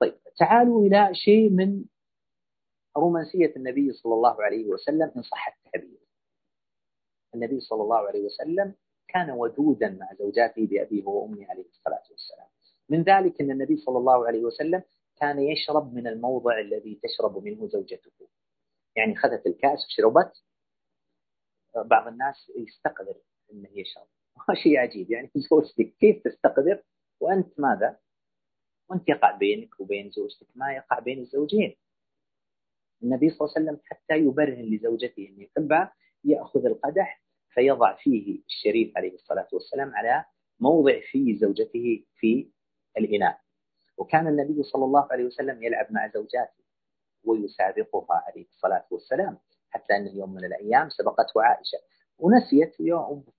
طيب 0.00 0.14
تعالوا 0.38 0.86
إلى 0.86 1.14
شيء 1.14 1.50
من 1.50 1.84
رومانسية 2.96 3.56
النبي 3.56 3.92
صلى 3.92 4.14
الله 4.14 4.42
عليه 4.42 4.66
وسلم 4.66 5.12
إن 5.16 5.22
صح 5.22 5.48
التعبير. 5.48 5.98
النبي 7.34 7.60
صلى 7.60 7.82
الله 7.82 7.96
عليه 7.96 8.20
وسلم 8.24 8.74
كان 9.08 9.30
ودودا 9.30 9.90
مع 10.00 10.14
زوجاته 10.14 10.66
بأبيه 10.66 11.04
وأمه 11.04 11.46
عليه 11.50 11.64
الصلاة 11.68 12.02
والسلام. 12.10 12.48
من 12.88 13.02
ذلك 13.02 13.40
أن 13.40 13.50
النبي 13.50 13.76
صلى 13.76 13.98
الله 13.98 14.26
عليه 14.26 14.44
وسلم 14.44 14.82
كان 15.16 15.38
يشرب 15.38 15.94
من 15.94 16.06
الموضع 16.06 16.58
الذي 16.60 17.00
تشرب 17.02 17.44
منه 17.44 17.68
زوجته. 17.68 18.10
يعني 18.96 19.16
خذت 19.16 19.46
الكأس 19.46 19.86
وشربت 19.86 20.32
بعض 21.76 22.08
الناس 22.08 22.52
يستقذر 22.56 23.16
إنه 23.52 23.68
يشرب 23.72 24.06
شيء 24.62 24.78
عجيب 24.78 25.10
يعني 25.10 25.30
زوجتك 25.36 25.94
كيف 26.00 26.22
تستقذر 26.24 26.82
وأنت 27.20 27.60
ماذا؟ 27.60 27.98
وأنت 28.88 29.08
يقع 29.08 29.30
بينك 29.36 29.80
وبين 29.80 30.10
زوجتك 30.10 30.46
ما 30.54 30.72
يقع 30.72 30.98
بين 30.98 31.18
الزوجين. 31.18 31.76
النبي 33.02 33.30
صلى 33.30 33.40
الله 33.40 33.54
عليه 33.56 33.66
وسلم 33.66 33.80
حتى 33.84 34.14
يبرهن 34.14 34.74
لزوجته 34.74 35.28
أن 35.28 35.40
يحبها 35.42 35.92
يأخذ 36.24 36.66
القدح 36.66 37.22
فيضع 37.50 37.96
فيه 37.96 38.40
الشريف 38.46 38.96
عليه 38.96 39.14
الصلاة 39.14 39.48
والسلام 39.52 39.94
على 39.94 40.24
موضع 40.60 41.00
في 41.10 41.36
زوجته 41.36 42.04
في 42.14 42.50
الإناء. 42.98 43.40
وكان 43.96 44.26
النبي 44.26 44.62
صلى 44.62 44.84
الله 44.84 45.08
عليه 45.12 45.24
وسلم 45.24 45.62
يلعب 45.62 45.92
مع 45.92 46.08
زوجاته 46.08 46.65
ويسابقها 47.26 48.24
عليه 48.26 48.46
الصلاة 48.46 48.84
والسلام 48.90 49.38
حتى 49.70 49.96
أنه 49.96 50.10
يوم 50.10 50.34
من 50.34 50.44
الأيام 50.44 50.88
سبقته 50.88 51.42
عائشة. 51.42 51.78
ونسيت 52.18 52.76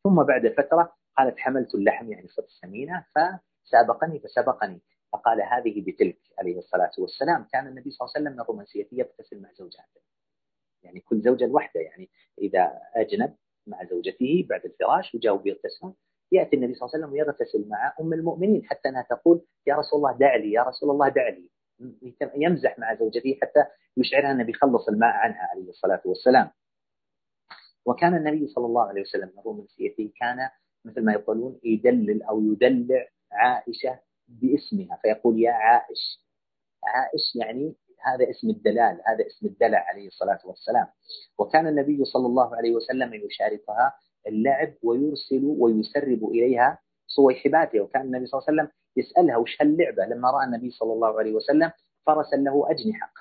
ثم 0.04 0.24
بعد 0.24 0.48
فترة 0.58 0.94
قالت 1.18 1.40
حملت 1.40 1.76
اللحم 1.76 2.12
يعني 2.12 2.28
صرت 2.28 2.50
سمينة 2.50 3.06
فسابقني 3.16 4.20
فسبقني. 4.20 4.82
فقال 5.14 5.42
هذه 5.42 5.84
بتلك 5.88 6.20
عليه 6.40 6.58
الصلاة 6.58 6.92
والسلام. 6.98 7.48
كان 7.54 7.68
النبي 7.68 7.92
صلى 7.92 8.06
الله 8.06 8.14
عليه 8.16 8.24
وسلم 8.26 8.34
من 8.34 8.42
الرومانسية 8.42 8.88
يغتسل 8.92 9.42
مع 9.42 9.52
زوجاته. 9.54 10.02
يعني 10.84 11.00
كل 11.00 11.22
زوجة 11.22 11.46
لوحده 11.46 11.82
يعني 11.82 12.10
إذا 12.42 12.80
أجنب 12.96 13.36
مع 13.68 13.84
زوجته 13.84 14.46
بعد 14.50 14.66
الفراش 14.66 15.16
وجاءوا 15.16 15.38
بيغتسلون 15.40 15.96
يأتي 16.32 16.56
النبي 16.56 16.74
صلى 16.74 16.86
الله 16.86 16.96
عليه 16.96 17.06
وسلم 17.06 17.14
ويغتسل 17.14 17.70
مع 17.70 17.94
أم 18.02 18.14
المؤمنين. 18.14 18.66
حتى 18.66 18.90
أنها 18.90 19.08
تقول 19.10 19.42
يا 19.68 19.76
رسول 19.76 19.98
الله 19.98 20.18
دع 20.18 20.36
لي 20.36 20.52
يا 20.52 20.64
رسول 20.64 20.90
الله 20.90 21.10
دع 21.10 21.30
لي. 21.30 21.50
يمزح 22.36 22.80
مع 22.80 22.96
زوجته 22.96 23.38
حتى 23.42 23.66
يشعرها 23.98 24.32
أنه 24.32 24.44
بيخلص 24.44 24.88
الماء 24.90 25.10
عنها 25.10 25.50
عليه 25.52 25.70
الصلاة 25.70 26.02
والسلام. 26.06 26.52
وكان 27.86 28.16
النبي 28.18 28.48
صلى 28.48 28.66
الله 28.66 28.88
عليه 28.88 29.02
وسلم 29.02 29.32
من 29.38 29.44
رومانسيته 29.46 30.12
كان 30.20 30.50
مثل 30.86 31.06
ما 31.06 31.14
يقولون 31.14 31.60
يدلل 31.64 32.24
أو 32.24 32.42
يدلع 32.42 33.08
عائشة 33.32 34.00
باسمها 34.28 35.00
فيقول 35.02 35.42
يا 35.42 35.52
عائش. 35.52 36.24
عائش 36.84 37.36
يعني 37.36 37.76
هذا 38.06 38.30
اسم 38.30 38.50
الدلال 38.50 39.02
هذا 39.06 39.28
اسم 39.28 39.46
الدلع 39.46 39.86
عليه 39.90 40.08
الصلاة 40.08 40.40
والسلام. 40.46 40.88
وكان 41.38 41.68
النبي 41.68 42.06
صلى 42.06 42.26
الله 42.26 42.56
عليه 42.56 42.72
وسلم 42.72 43.14
يشاركها 43.14 43.94
اللعب 44.28 44.74
ويرسل 44.84 45.42
ويسرب 45.44 46.24
إليها 46.24 46.80
صويحباته 47.08 47.82
وكان 47.82 48.02
النبي 48.02 48.26
صلى 48.26 48.40
الله 48.40 48.48
عليه 48.50 48.62
وسلم 48.62 48.72
يسألها 48.98 49.38
وش 49.38 49.62
هاللعبة؟ 49.62 50.06
لما 50.06 50.32
رأى 50.32 50.46
النبي 50.46 50.70
صلى 50.72 50.94
الله 50.94 51.20
عليه 51.20 51.34
وسلم 51.34 51.72
فرسا 52.06 52.36
له 52.36 52.72
أجنحة. 52.72 53.14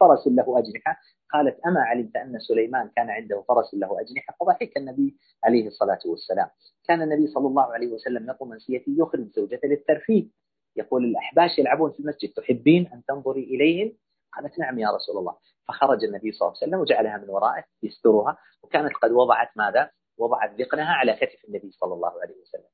فرس 0.00 0.26
له 0.26 0.58
أجنحة. 0.58 1.00
قالت 1.32 1.60
أما 1.66 1.80
علمت 1.80 2.16
أن 2.16 2.38
سليمان 2.38 2.90
كان 2.96 3.10
عنده 3.10 3.44
فرس 3.48 3.74
له 3.74 4.00
أجنحة؟ 4.00 4.36
فضحك 4.40 4.76
النبي 4.76 5.16
عليه 5.44 5.66
الصلاة 5.66 5.98
والسلام. 6.06 6.48
كان 6.88 7.02
النبي 7.02 7.26
صلى 7.26 7.46
الله 7.46 7.72
عليه 7.72 7.88
وسلم 7.88 8.28
يقوم 8.28 8.48
منسيته 8.48 8.94
يخرج 8.98 9.28
زوجته 9.36 9.68
للترفيه. 9.68 10.28
يقول 10.76 11.04
الأحباش 11.04 11.58
يلعبون 11.58 11.92
في 11.92 12.00
المسجد 12.00 12.32
تحبين 12.36 12.86
أن 12.92 13.02
تنظري 13.08 13.44
إليهم 13.44 13.92
قالت 14.36 14.58
نعم 14.58 14.78
يا 14.78 14.88
رسول 14.90 15.18
الله. 15.18 15.36
فخرج 15.68 16.04
النبي 16.04 16.32
صلى 16.32 16.46
الله 16.48 16.58
عليه 16.62 16.68
وسلم 16.68 16.80
وجعلها 16.80 17.18
من 17.18 17.30
ورائه 17.30 17.64
يسترها 17.82 18.38
وكانت 18.62 18.92
قد 19.02 19.10
وضعت 19.10 19.48
ماذا؟ 19.56 19.90
وضعت 20.18 20.60
ذقنها 20.60 20.92
على 20.92 21.16
كتف 21.16 21.44
النبي 21.48 21.70
صلى 21.70 21.94
الله 21.94 22.12
عليه 22.22 22.34
وسلم. 22.42 22.70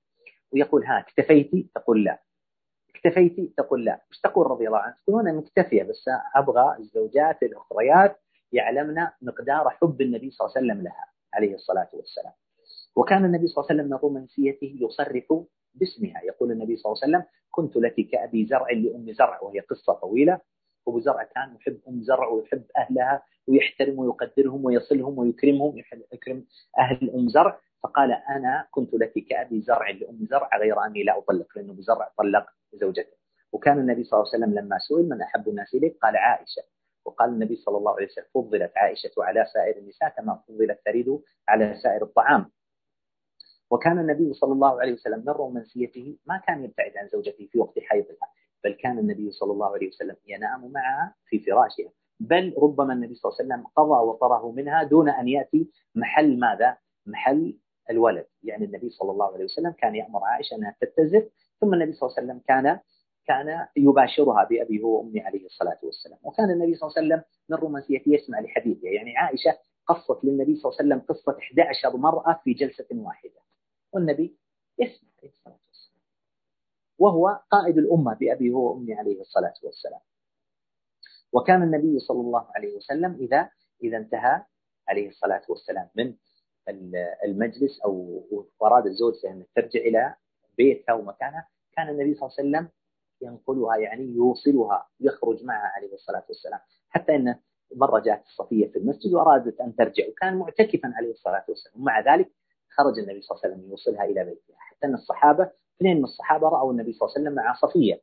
ويقول 0.53 0.85
ها 0.85 0.99
اكتفيتي؟ 1.01 1.71
تقول 1.75 2.05
لا. 2.05 2.19
اكتفيتي؟ 2.95 3.53
تقول 3.57 3.85
لا. 3.85 4.01
وش 4.11 4.21
تقول 4.21 4.47
رضي 4.47 4.67
الله 4.67 4.79
عنها؟ 4.79 4.97
تقول 5.07 5.21
أنا 5.29 5.39
مكتفية 5.39 5.83
بس 5.83 6.05
أبغى 6.37 6.77
الزوجات 6.79 7.43
الأخريات 7.43 8.17
يعلمن 8.53 9.07
مقدار 9.23 9.71
حب 9.71 10.01
النبي 10.01 10.31
صلى 10.31 10.47
الله 10.47 10.57
عليه 10.57 10.67
وسلم 10.67 10.85
لها 10.85 11.05
عليه 11.35 11.55
الصلاة 11.55 11.89
والسلام. 11.93 12.33
وكان 12.97 13.25
النبي 13.25 13.47
صلى 13.47 13.63
الله 13.63 13.71
عليه 13.71 13.81
وسلم 13.81 13.91
من 13.93 13.99
رومانسيته 14.03 14.77
يصرف 14.81 15.47
باسمها. 15.75 16.23
يقول 16.25 16.53
النبي 16.53 16.77
صلى 16.77 16.93
الله 16.93 17.03
عليه 17.03 17.17
وسلم 17.17 17.29
كنت 17.51 17.77
لك 17.77 17.95
كأبي 18.13 18.47
زرع 18.47 18.71
لأم 18.71 19.13
زرع. 19.13 19.41
وهي 19.43 19.61
قصة 19.61 19.93
طويلة. 19.93 20.41
أبو 20.89 21.01
زرع 21.01 21.23
كان 21.23 21.55
يحب 21.55 21.81
أم 21.89 22.03
زرع 22.03 22.29
ويحب 22.29 22.65
أهلها 22.79 23.23
ويحترم 23.49 23.99
ويقدرهم 23.99 24.65
ويصلهم 24.65 25.19
ويكرمهم 25.19 25.79
يكرم 26.13 26.45
أهل 26.79 27.11
أم 27.11 27.29
زرع. 27.29 27.61
فقال 27.83 28.13
أنا 28.13 28.69
كنت 28.71 28.95
لك 28.95 29.13
كأبي 29.13 29.61
زرع 29.61 29.91
لأم 29.91 30.27
زرع 30.31 30.51
غير 30.61 30.85
أني 30.87 31.03
لا 31.03 31.19
أطلق 31.19 31.47
لأنه 31.57 31.73
أبو 31.73 31.81
زرع 31.81 32.11
طلق 32.19 32.47
زوجته. 32.73 33.17
وكان 33.53 33.79
النبي 33.79 34.05
صلى 34.05 34.19
الله 34.21 34.31
عليه 34.35 34.45
وسلم 34.45 34.59
لما 34.59 34.79
سئل 34.79 35.09
من 35.09 35.23
أحب 35.23 35.49
الناس 35.49 35.75
إليك؟ 35.75 35.99
قال 36.03 36.17
عائشة. 36.17 36.63
وقال 37.05 37.29
النبي 37.29 37.57
صلى 37.57 37.77
الله 37.79 37.97
عليه 37.97 38.07
وسلم 38.07 38.25
فضلت 38.35 38.73
عائشة 38.77 39.11
على 39.19 39.45
سائر 39.55 39.77
النساء 39.79 40.09
كما 40.09 40.43
فضلت 40.49 40.79
ثريد 40.85 41.21
على 41.49 41.75
سائر 41.83 42.03
الطعام. 42.03 42.51
وكان 43.71 43.99
النبي 43.99 44.33
صلى 44.33 44.53
الله 44.53 44.81
عليه 44.81 44.93
وسلم 44.93 45.19
من 45.21 45.29
رومانسيته 45.29 46.19
ما 46.27 46.43
كان 46.47 46.65
يبتعد 46.65 46.97
عن 46.97 47.09
زوجته 47.09 47.49
في 47.53 47.59
وقت 47.59 47.79
حيضها 47.79 48.29
بل 48.65 48.73
كان 48.73 48.99
النبي 48.99 49.31
صلى 49.31 49.53
الله 49.53 49.75
عليه 49.75 49.89
وسلم 49.89 50.17
ينام 50.27 50.73
معها 50.73 51.15
في 51.27 51.39
فراشها. 51.39 51.91
بل 52.21 52.55
ربما 52.59 52.93
النبي 52.93 53.15
صلى 53.15 53.31
الله 53.31 53.39
عليه 53.41 53.49
وسلم 53.55 53.67
قضى 53.77 54.07
وطره 54.09 54.53
منها 54.53 54.83
دون 54.83 55.09
أن 55.09 55.29
يأتي 55.29 55.71
محل 55.95 56.39
ماذا؟ 56.39 56.77
محل 57.07 57.59
الولد. 57.91 58.27
يعني 58.43 58.65
النبي 58.65 58.91
صلى 58.91 59.11
الله 59.11 59.35
عليه 59.35 59.45
وسلم 59.45 59.71
كان 59.71 59.95
يأمر 59.95 60.25
عائشة 60.25 60.55
أنها 60.55 60.77
تتزف 60.81 61.31
ثم 61.61 61.75
النبي 61.75 61.93
صلى 61.93 62.07
الله 62.09 62.17
عليه 62.19 62.27
وسلم 62.27 62.41
كان 62.49 62.81
كان 63.27 63.67
يباشرها 63.77 64.45
بأبيه 64.45 64.85
وأمي 64.85 65.21
عليه 65.21 65.47
الصلاة 65.47 65.79
والسلام. 65.83 66.19
وكان 66.23 66.51
النبي 66.51 66.75
صلى 66.75 66.89
الله 66.89 66.97
عليه 66.99 67.07
وسلم 67.07 67.25
من 67.49 67.57
رومانسيته 67.57 68.09
يسمع 68.15 68.41
لحديثها 68.41 68.91
يعني 68.91 69.17
عائشة 69.17 69.59
قصت 69.87 70.25
للنبي 70.25 70.57
صلى 70.57 70.71
الله 70.71 70.79
عليه 70.81 70.95
وسلم 70.95 71.15
قصة 71.15 71.39
11 71.39 71.97
مرأة 71.97 72.41
في 72.45 72.53
جلسة 72.53 72.87
واحدة. 72.93 73.41
والنبي 73.93 74.37
يسمع 74.79 75.09
عليه 75.19 75.31
الصلاة 75.31 75.59
والسلام. 75.69 76.01
وهو 76.99 77.41
قائد 77.51 77.79
الأمة 77.79 78.15
بأبيه 78.15 78.53
وأمي 78.53 78.95
عليه 78.95 79.21
الصلاة 79.21 79.55
والسلام. 79.63 80.01
وكان 81.33 81.63
النبي 81.63 81.99
صلى 81.99 82.21
الله 82.21 82.47
عليه 82.57 82.77
وسلم 82.77 83.15
إذا 83.21 83.51
إذا 83.83 83.97
انتهى 83.97 84.43
عليه 84.89 85.09
الصلاة 85.09 85.43
والسلام 85.49 85.89
من 85.95 86.15
المجلس 87.25 87.81
أو 87.85 88.25
أراد 88.63 88.87
الزوجة 88.87 89.31
أن 89.31 89.45
ترجع 89.57 89.81
إلى 89.81 90.15
بيتها 90.57 90.93
ومكانها. 90.93 91.49
كان 91.77 91.89
النبي 91.89 92.15
صلى 92.15 92.29
الله 92.29 92.39
عليه 92.39 92.49
وسلم 92.49 92.69
ينقلها 93.23 93.77
يعني 93.77 94.05
يوصلها 94.05 94.89
يخرج 95.01 95.45
معها 95.45 95.73
عليه 95.77 95.95
الصلاة 95.95 96.25
والسلام. 96.29 96.61
حتى 96.89 97.17
أن 97.17 97.37
مرة 97.77 98.01
جاءت 98.01 98.25
الصفية 98.27 98.67
في 98.67 98.79
المسجد 98.79 99.13
وأرادت 99.15 99.61
أن 99.61 99.77
ترجع 99.77 100.09
وكان 100.09 100.37
معتكفا 100.37 100.93
عليه 100.97 101.11
الصلاة 101.11 101.45
والسلام. 101.49 101.83
ومع 101.83 102.15
ذلك 102.15 102.31
خرج 102.77 102.99
النبي 102.99 103.21
صلى 103.21 103.37
الله 103.37 103.45
عليه 103.45 103.55
وسلم 103.55 103.71
يوصلها 103.71 104.05
إلى 104.05 104.25
بيتها. 104.25 104.57
حتى 104.59 104.87
أن 104.87 104.95
الصحابة 104.95 105.51
اثنين 105.77 105.97
من 105.97 106.05
الصحابة 106.05 106.49
رأوا 106.49 106.73
النبي 106.73 106.93
صلى 106.93 107.07
الله 107.07 107.15
عليه 107.19 107.29
وسلم 107.29 107.45
مع 107.45 107.55
صفية. 107.55 108.01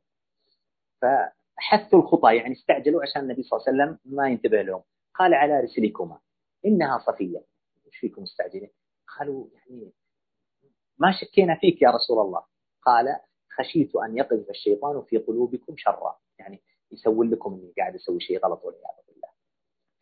فحثوا 1.02 1.98
الخطى 1.98 2.36
يعني 2.36 2.52
استعجلوا 2.52 3.02
عشان 3.02 3.22
النبي 3.22 3.42
صلى 3.42 3.56
الله 3.56 3.68
عليه 3.68 3.92
وسلم 3.92 3.98
ما 4.16 4.28
ينتبه 4.28 4.62
لهم. 4.62 4.82
قال 5.14 5.34
على 5.34 5.60
رسلكما 5.60 6.18
إنها 6.66 6.98
صفية. 6.98 7.44
إيش 7.88 7.96
فيكم 8.00 8.22
مستعجلين؟ 8.22 8.70
قالوا 9.18 9.46
يعني 9.54 9.92
ما 10.98 11.12
شكينا 11.20 11.54
فيك 11.60 11.82
يا 11.82 11.90
رسول 11.90 12.18
الله. 12.26 12.42
قال 12.82 13.06
خشيت 13.58 13.96
أن 13.96 14.16
يقذف 14.16 14.50
الشيطان 14.50 15.02
في 15.02 15.18
قلوبكم 15.18 15.74
شرا. 15.76 16.18
يعني 16.38 16.62
يسوي 16.92 17.26
لكم 17.26 17.52
إني 17.54 17.72
قاعد 17.78 17.94
أسوي 17.94 18.20
شيء 18.20 18.38
غلط 18.46 18.64
والعياذ 18.64 19.06
بالله. 19.08 19.28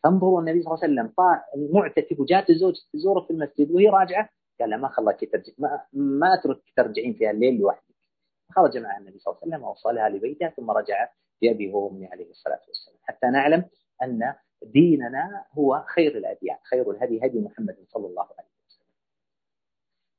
فانظروا 0.05 0.41
النبي 0.41 0.63
صلى 0.63 0.75
الله 0.75 0.85
عليه 0.85 0.95
وسلم 0.95 1.15
المعتكف 1.55 2.21
وجات 2.21 2.51
الزوج 2.51 2.75
تزوره 2.93 3.21
في 3.21 3.31
المسجد 3.31 3.71
وهي 3.71 3.89
راجعة. 3.89 4.29
قال 4.61 4.71
لا 4.71 4.77
ما 4.77 4.89
خلاك 4.89 5.21
ترجع 5.33 5.53
ما, 5.59 5.87
ما 5.93 6.35
أترك 6.35 6.63
ترجعين 6.77 7.15
في 7.15 7.31
الليل 7.31 7.61
لوحدك. 7.61 7.97
خرج 8.53 8.79
مع 8.79 8.97
النبي 8.99 9.19
صلى 9.19 9.33
الله 9.33 9.41
عليه 9.43 9.55
وسلم 9.55 9.69
ووصلها 9.69 10.09
لبيتها 10.09 10.49
ثم 10.49 10.71
رجع 10.71 11.09
بأبي 11.43 11.73
وأمي 11.73 12.07
عليه 12.07 12.31
الصلاة 12.31 12.61
والسلام. 12.69 12.99
حتى 13.03 13.27
نعلم 13.27 13.65
أن 14.03 14.35
ديننا 14.63 15.45
هو 15.53 15.85
خير 15.95 16.19
الأديان 16.19 16.59
خير 16.71 16.91
الهدي 16.91 17.27
هدي 17.27 17.41
محمد 17.41 17.77
صلى 17.89 18.07
الله 18.07 18.23
عليه 18.39 18.49
وسلم. 18.67 18.87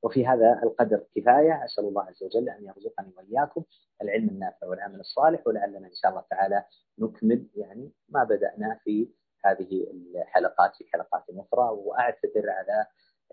وفي 0.04 0.28
هذا 0.28 0.60
القدر 0.64 1.06
كفاية 1.16 1.66
أسأل 1.66 1.84
الله 1.84 2.04
عز 2.04 2.24
وجل 2.24 2.50
أن 2.50 2.66
يرزقني 2.66 3.14
وإياكم 3.18 3.64
العلم 4.02 4.30
النافع 4.30 4.68
والعمل 4.68 5.00
الصالح 5.00 5.48
ولعلنا 5.48 5.88
إن 5.88 5.94
شاء 5.94 6.12
الله 6.12 6.24
تعالى 6.30 6.64
نكمل 7.00 7.48
يعني 7.56 7.92
ما 8.10 8.24
بدأنا 8.24 8.80
في 8.84 9.10
هذه 9.46 9.88
الحلقات 9.92 10.76
في 10.76 10.86
حلقات 10.94 11.24
أخرى. 11.30 11.70
وأعتذر 11.70 12.50
على 12.50 12.86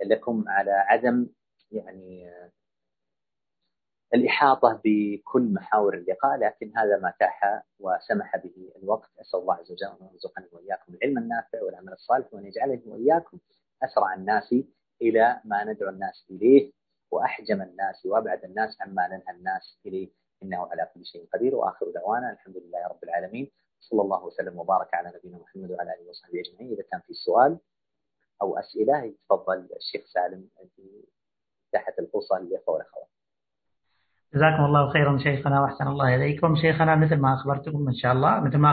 لكم 0.05 0.45
على 0.49 0.71
عدم 0.73 1.27
يعني 1.73 2.31
الإحاطة 4.15 4.81
بكل 4.85 5.43
محاور 5.53 5.95
اللقاء 5.95 6.37
لكن 6.39 6.77
هذا 6.77 6.99
ما 6.99 7.15
تاح 7.21 7.63
وسمح 7.81 8.37
به 8.37 8.73
الوقت. 8.77 9.11
أسأل 9.21 9.41
الله 9.41 9.55
عز 9.55 9.73
وجل 9.73 9.87
أن 9.87 10.09
يرزقني 10.13 10.47
وإياكم 10.53 10.95
العلم 10.95 11.19
النافع 11.19 11.63
والعمل 11.63 11.93
الصالح 11.93 12.35
وأن 12.35 12.47
يجعلني 12.47 12.83
وإياكم 12.87 13.39
أسرع 13.83 14.15
الناس 14.15 14.55
إلى 15.03 15.41
ما 15.45 15.65
ندعو 15.65 15.89
الناس 15.91 16.27
إليه 16.31 16.73
وأحجم 17.11 17.63
الناس 17.63 18.07
وأبعد 18.07 18.45
الناس 18.45 18.81
عما 18.81 19.07
ننهى 19.09 19.37
الناس 19.37 19.79
إليه. 19.87 20.11
إنه 20.43 20.67
على 20.67 20.91
كل 20.95 21.05
شيء 21.07 21.29
قدير. 21.35 21.55
وآخر 21.55 21.91
دعوانا 21.91 22.33
الحمد 22.33 22.57
لله 22.57 22.87
رب 22.87 23.05
العالمين. 23.05 23.51
صلى 23.81 24.03
الله 24.03 24.25
وسلم 24.25 24.59
وبارك 24.59 24.95
على 24.95 25.13
نبينا 25.17 25.39
محمد 25.39 25.71
وعلى 25.71 25.95
آله 25.95 26.09
وصحبه 26.09 26.41
أجمعين. 26.41 26.73
إذا 26.73 26.83
كان 26.83 27.01
في 27.01 27.15
سؤال 27.15 27.59
أو 28.43 28.59
أسئلة 28.59 29.05
يتفضل 29.05 29.69
الشيخ 29.77 30.07
سالم 30.07 30.49
تحت 31.73 31.99
الفرصة 31.99 32.39
للإخوة 32.39 32.75
والأخوات 32.75 33.14
جزاكم 34.35 34.65
الله 34.65 34.93
خيرا 34.93 35.19
شيخنا 35.19 35.61
وأحسن 35.61 35.87
الله 35.87 36.15
إليكم. 36.15 36.57
شيخنا 36.57 36.97
مثل 36.97 37.17
ما 37.17 37.35
أخبرتكم 37.35 37.89
إن 37.89 37.95
شاء 37.95 38.13
الله 38.13 38.41
مثل 38.41 38.59
ما 38.59 38.73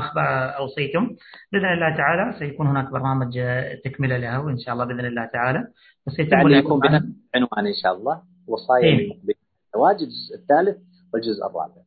اوصيتم 0.60 1.16
بإذن 1.52 1.66
الله 1.66 1.98
تعالى 1.98 2.40
سيكون 2.40 2.68
هناك 2.68 2.92
برنامج 2.92 3.40
تكملة 3.84 4.18
له 4.18 4.40
وإن 4.40 4.58
شاء 4.58 4.74
الله 4.74 4.86
بإذن 4.86 5.06
الله 5.06 5.26
تعالى. 5.26 5.68
وسيتم 6.08 6.48
يكون 6.48 6.80
عنوان 7.36 7.68
إن 7.68 7.78
شاء 7.84 7.94
الله 7.94 8.22
وصايا 8.48 8.84
إيه؟ 8.84 9.12
الزواج 9.68 9.96
الجزء 9.96 10.36
الثالث 10.36 10.78
والجزء 11.14 11.46
الرابع. 11.46 11.82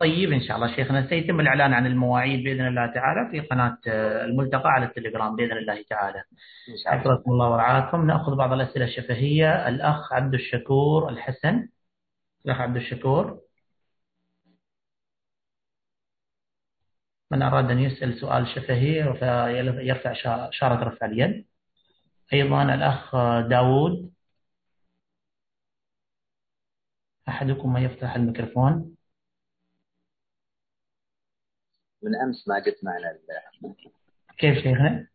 طيب 0.00 0.32
إن 0.32 0.40
شاء 0.40 0.56
الله 0.56 0.76
شيخنا 0.76 1.06
سيتم 1.06 1.40
الإعلان 1.40 1.72
عن 1.72 1.86
المواعيد 1.86 2.44
بإذن 2.44 2.66
الله 2.66 2.86
تعالى 2.86 3.30
في 3.30 3.40
قناة 3.40 3.78
الملتقى 4.24 4.70
على 4.70 4.86
التليجرام 4.86 5.36
بإذن 5.36 5.56
الله 5.56 5.78
تعالى. 5.90 6.18
إن 6.68 6.76
شاء 6.84 6.92
الله. 6.92 7.02
حفظكم 7.02 7.30
الله 7.30 7.50
ورعاكم. 7.50 8.06
نأخذ 8.06 8.36
بعض 8.36 8.52
الأسئلة 8.52 8.84
الشفهية. 8.84 9.68
الأخ 9.68 10.12
عبد 10.12 10.34
الشكور 10.34 11.08
الحسن. 11.08 11.68
الأخ 12.46 12.60
عبد 12.60 12.76
الشكور. 12.76 13.40
من 17.30 17.42
أراد 17.42 17.70
أن 17.70 17.78
يسأل 17.78 18.20
سؤال 18.20 18.46
شفهي 18.54 18.96
يرفع 19.86 20.12
إشارة 20.48 20.84
رفع 20.84 21.06
اليد. 21.06 21.46
أيضا 22.32 22.74
الأخ 22.74 23.16
داود 23.48 24.12
أحدكم 27.28 27.72
ما 27.72 27.80
يفتح 27.80 28.14
الميكروفون. 28.14 28.96
من 32.02 32.14
أمس 32.16 32.48
ما 32.48 32.58
جت 32.58 32.84
معنا 32.84 33.18
كيف 34.38 34.54
شيخنا؟ 34.54 35.08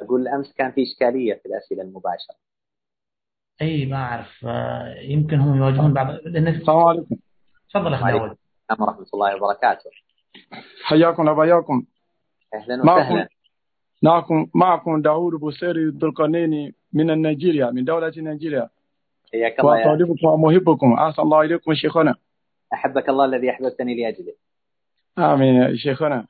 أقول 0.00 0.28
أمس 0.28 0.52
كان 0.52 0.72
في 0.72 0.82
إشكالية 0.82 1.34
في 1.34 1.46
الأسئلة 1.46 1.82
المباشرة. 1.82 2.47
اي 3.62 3.86
ما 3.86 3.96
أعرف. 3.96 4.44
آه، 4.46 4.94
يمكن 5.00 5.40
هم 5.40 5.56
يواجهون 5.56 5.92
بعض. 5.92 6.06
لأن 6.24 6.48
السلام 6.48 6.78
عليكم. 6.78 7.16
تفضل 7.70 7.94
أخي 7.94 8.12
داود. 8.12 8.36
السلام 8.70 8.88
ورحمة 8.88 9.06
الله 9.14 9.36
وبركاته. 9.36 9.90
حياكم 10.84 11.22
الله 11.22 11.32
وبياكم 11.32 11.84
أهلا 12.54 12.82
وسهلا. 12.82 13.28
معكم 14.02 14.46
معكم 14.54 15.02
داوود 15.02 15.34
بوسيري 15.34 15.82
القرنيني 16.02 16.74
من 16.92 17.22
نيجيريا 17.22 17.70
من 17.70 17.84
دولة 17.84 18.12
نيجيريا. 18.16 18.68
حياك 19.32 19.60
الله 19.60 19.80
وطالبكم 19.80 20.26
ومحبكم 20.26 20.92
احسن 20.92 21.22
الله 21.22 21.40
إليكم 21.40 21.74
شيخنا. 21.74 22.14
أحبك 22.72 23.08
الله 23.08 23.24
الذي 23.24 23.50
أحببتني 23.50 24.02
لأجله. 24.02 24.32
آمين 25.18 25.54
يا 25.54 25.76
شيخنا. 25.76 26.26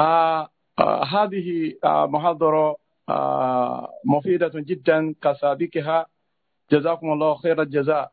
آه 0.00 0.48
آه 0.78 1.04
هذه 1.04 1.72
آه 1.84 2.06
محاضرة 2.06 2.76
آه 3.08 3.88
مفيدة 4.04 4.52
جدا 4.54 5.14
كسابقها. 5.22 6.06
جزاكم 6.72 7.12
الله 7.12 7.34
خير 7.34 7.62
الجزاء. 7.62 8.12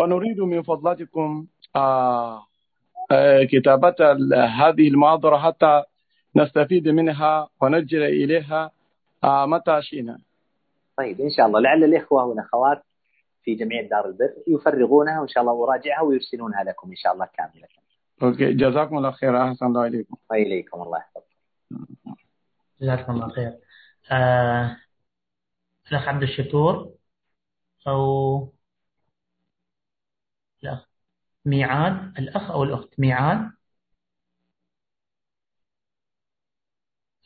ونريد 0.00 0.40
من 0.40 0.62
فضلاتكم 0.62 1.46
آه 1.76 2.46
آه 3.10 3.44
كتابة 3.44 3.94
هذه 4.46 4.88
المحاضرة 4.88 5.36
حتى 5.36 5.82
نستفيد 6.36 6.88
منها 6.88 7.48
ونرجع 7.62 7.98
إليها. 7.98 8.70
آه 9.24 9.46
متى 9.46 9.82
شئنا؟ 9.82 10.18
طيب 10.96 11.20
إن 11.20 11.30
شاء 11.30 11.46
الله. 11.46 11.60
لعل 11.60 11.84
الإخوة 11.84 12.24
والأخوات 12.24 12.82
في 13.42 13.54
جميع 13.54 13.82
دار 13.82 14.06
البر 14.06 14.34
يفرغونها 14.48 15.20
وإن 15.20 15.28
شاء 15.28 15.42
الله 15.42 15.52
وراجعها 15.52 16.02
ويرسلونها 16.02 16.64
لكم 16.64 16.90
إن 16.90 16.96
شاء 16.96 17.12
الله 17.12 17.28
كاملة. 17.34 17.68
أوكي. 18.22 18.52
جزاكم 18.52 18.98
الله 18.98 19.10
خير. 19.10 19.42
أحسن 19.42 19.66
الله 19.66 19.86
إليكم. 19.86 20.16
وإليكم 20.30 20.82
الله 20.82 20.98
يحفظكم 20.98 22.14
جزاكم 22.80 23.12
الله 23.12 23.28
خير. 23.28 23.52
آه 24.12 24.76
الأخ 25.92 26.08
عبد 26.08 26.22
الشكور. 26.22 26.90
أو 27.86 28.52
الأخ 30.62 30.88
ميعاد 31.44 32.18
الأخ 32.18 32.50
أو 32.50 32.62
الأخت. 32.62 33.00
ميعاد. 33.00 33.52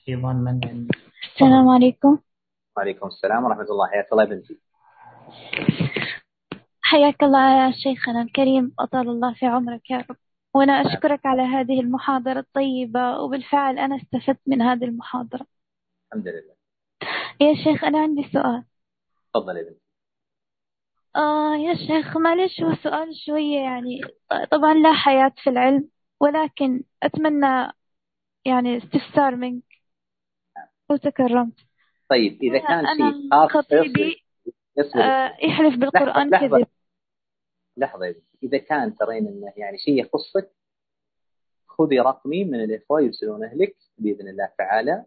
أيضا 0.08 0.32
من 0.32 0.88
السلام 1.24 1.68
عليكم. 1.68 2.18
وعليكم 2.76 3.06
السلام 3.06 3.44
ورحمة 3.44 3.62
الله. 3.62 3.86
حياك 3.88 4.12
الله 4.12 4.24
بنتي. 4.24 4.60
حياك 6.82 7.22
الله 7.22 7.66
يا 7.66 7.72
شيخنا 7.72 8.22
الكريم. 8.22 8.74
أطال 8.78 9.08
الله 9.08 9.34
في 9.34 9.46
عمرك 9.46 9.90
يا 9.90 9.98
رب. 10.10 10.16
وأنا 10.54 10.72
أشكرك 10.72 11.26
على 11.26 11.42
هذه 11.42 11.80
المحاضرة 11.80 12.40
الطيبة 12.40 13.18
وبالفعل 13.20 13.78
أنا 13.78 13.96
استفدت 13.96 14.40
من 14.46 14.62
هذه 14.62 14.84
المحاضرة. 14.84 15.46
الحمد 16.06 16.28
لله. 16.28 16.54
يا 17.40 17.64
شيخ 17.64 17.84
أنا 17.84 17.98
عندي 17.98 18.30
سؤال. 18.32 18.64
تفضل 19.34 19.56
يا 19.56 19.62
بنتي. 19.62 19.87
آه 21.18 21.56
يا 21.56 21.74
شيخ 21.74 22.16
معلش 22.16 22.60
هو 22.60 22.74
سؤال 22.74 23.16
شوية 23.26 23.58
يعني. 23.58 24.00
طبعا 24.50 24.74
لا 24.74 24.92
حياة 24.92 25.32
في 25.42 25.50
العلم 25.50 25.88
ولكن 26.20 26.82
أتمنى 27.02 27.72
يعني 28.44 28.78
استفسار 28.78 29.36
منك. 29.36 29.64
لو 30.90 30.96
تكرمت 30.96 31.58
طيب 32.10 32.42
إذا 32.42 32.58
كان 32.58 32.86
خاص 33.30 33.50
خطيبي 33.50 34.24
آه 34.96 35.36
يحلف 35.42 35.76
بالقرآن 35.76 36.30
لحظة. 36.30 36.58
كذب. 36.58 36.66
لحظة 37.76 38.06
يا 38.06 38.14
إذا 38.42 38.58
كان 38.58 38.96
ترين 38.96 39.28
أنه 39.28 39.52
يعني 39.56 39.78
شيء 39.78 40.00
يخصك 40.00 40.50
خذي 41.66 42.00
رقمي 42.00 42.44
من 42.44 42.64
الإخوة 42.64 43.00
يرسلونه 43.00 43.54
لك 43.54 43.76
بإذن 43.98 44.28
الله 44.28 44.50
تعالى. 44.58 45.04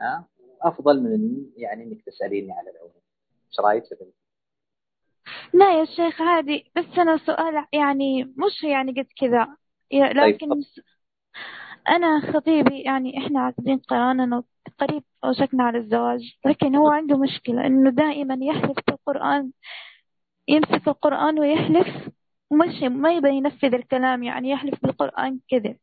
ها؟ 0.00 0.24
أفضل 0.62 1.02
من 1.02 1.46
يعني 1.56 1.84
إنك 1.84 2.02
تسأليني 2.02 2.52
على 2.52 2.70
العموم. 2.70 3.02
إيش 3.48 3.60
رأيك؟ 3.60 3.84
لا 5.54 5.80
يا 5.80 5.84
شيخ 5.84 6.20
عادي. 6.22 6.72
بس 6.76 6.98
أنا 6.98 7.16
سؤال 7.18 7.66
يعني 7.72 8.24
مش 8.24 8.62
يعني 8.64 8.92
قد 8.92 9.06
كذا. 9.20 9.56
يا- 9.90 10.12
لكن 10.12 10.48
طيب. 10.54 10.64
أنا 11.88 12.32
خطيبي 12.32 12.80
يعني 12.82 13.18
إحنا 13.18 13.40
عاقدين 13.40 13.78
قراننا 13.78 14.42
قريب 14.78 15.02
أوشكنا 15.24 15.64
على 15.64 15.78
الزواج. 15.78 16.20
لكن 16.46 16.76
هو 16.76 16.88
عنده 16.88 17.18
مشكلة 17.18 17.66
إنه 17.66 17.90
دائما 17.90 18.38
يحلف 18.42 18.76
بالقرآن 18.86 19.50
يمسك 20.48 20.88
القرآن 20.88 21.38
ويحلف 21.40 22.08
ومش 22.50 22.82
ما 22.82 23.12
يبي 23.12 23.28
ينفذ 23.28 23.74
الكلام 23.74 24.22
يعني 24.22 24.50
يحلف 24.50 24.82
بالقرآن 24.82 25.40
كذب 25.50 25.76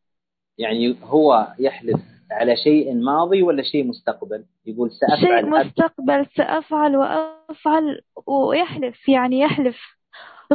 يعني 0.57 0.95
هو 1.03 1.53
يحلف 1.59 2.01
على 2.31 2.55
شيء 2.55 2.95
ماضي 2.95 3.41
ولا 3.43 3.63
شيء 3.63 3.87
مستقبل؟ 3.87 4.45
يقول 4.65 4.89
شيء 4.91 5.09
سأفعل 5.09 5.45
هذا 5.45 5.63
مستقبل 5.63 6.25
سأفعل 6.35 6.97
وأفعل 6.97 8.01
ويحلف 8.27 9.09
يعني 9.09 9.39
يحلف. 9.39 9.77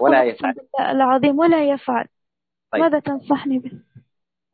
ولا 0.00 0.24
يفعل. 0.24 0.54
العظيم 0.80 1.38
ولا 1.38 1.70
يفعل. 1.70 2.06
طيب. 2.72 2.82
ماذا 2.82 2.98
تنصحني 2.98 3.58
به؟ 3.58 3.70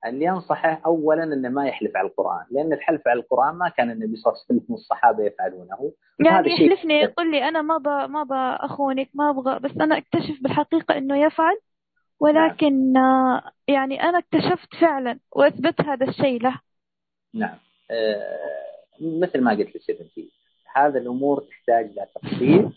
اللي 0.07 0.25
ينصحه 0.25 0.81
اولا 0.87 1.25
أنه 1.25 1.49
ما 1.49 1.67
يحلف 1.67 1.97
على 1.97 2.09
القرآن 2.09 2.45
لأن 2.51 2.73
الحلف 2.73 3.09
على 3.09 3.21
القرآن 3.21 3.55
ما 3.55 3.69
كان 3.69 3.91
النبي 3.91 4.17
صلى 4.17 4.33
الله 4.33 4.43
عليه 4.51 4.61
وسلم 4.61 4.75
والصحابة 4.75 5.25
يفعلونه. 5.25 5.93
يعني 6.27 6.57
شيء 6.57 6.73
يحلفني 6.73 7.01
يقول 7.01 7.31
لي 7.31 7.49
أنا 7.49 7.63
ما 7.63 7.79
ب... 7.79 8.11
ما 8.11 8.23
بأخونك 8.23 9.11
ما 9.15 9.31
أبغى 9.31 9.59
بس 9.59 9.71
أنا 9.81 9.99
أكتشف 9.99 10.43
بالحقيقة 10.43 10.99
إنه 10.99 11.17
يفعل. 11.17 11.59
ولكن 12.21 12.97
آه، 12.97 13.51
يعني 13.69 14.03
أنا 14.03 14.19
اكتشفت 14.19 14.75
فعلا 14.81 15.19
وأثبت 15.33 15.81
هذا 15.81 16.09
الشيء 16.09 16.43
له. 16.43 16.61
نعم. 17.35 17.59
آه 17.91 18.63
مثل 19.01 19.41
ما 19.41 19.51
قلت 19.51 19.91
بنتي 19.91 20.33
هذا 20.77 20.99
الأمور 20.99 21.41
تحتاج 21.41 21.85
إلى 21.85 22.07
تفصيل. 22.15 22.73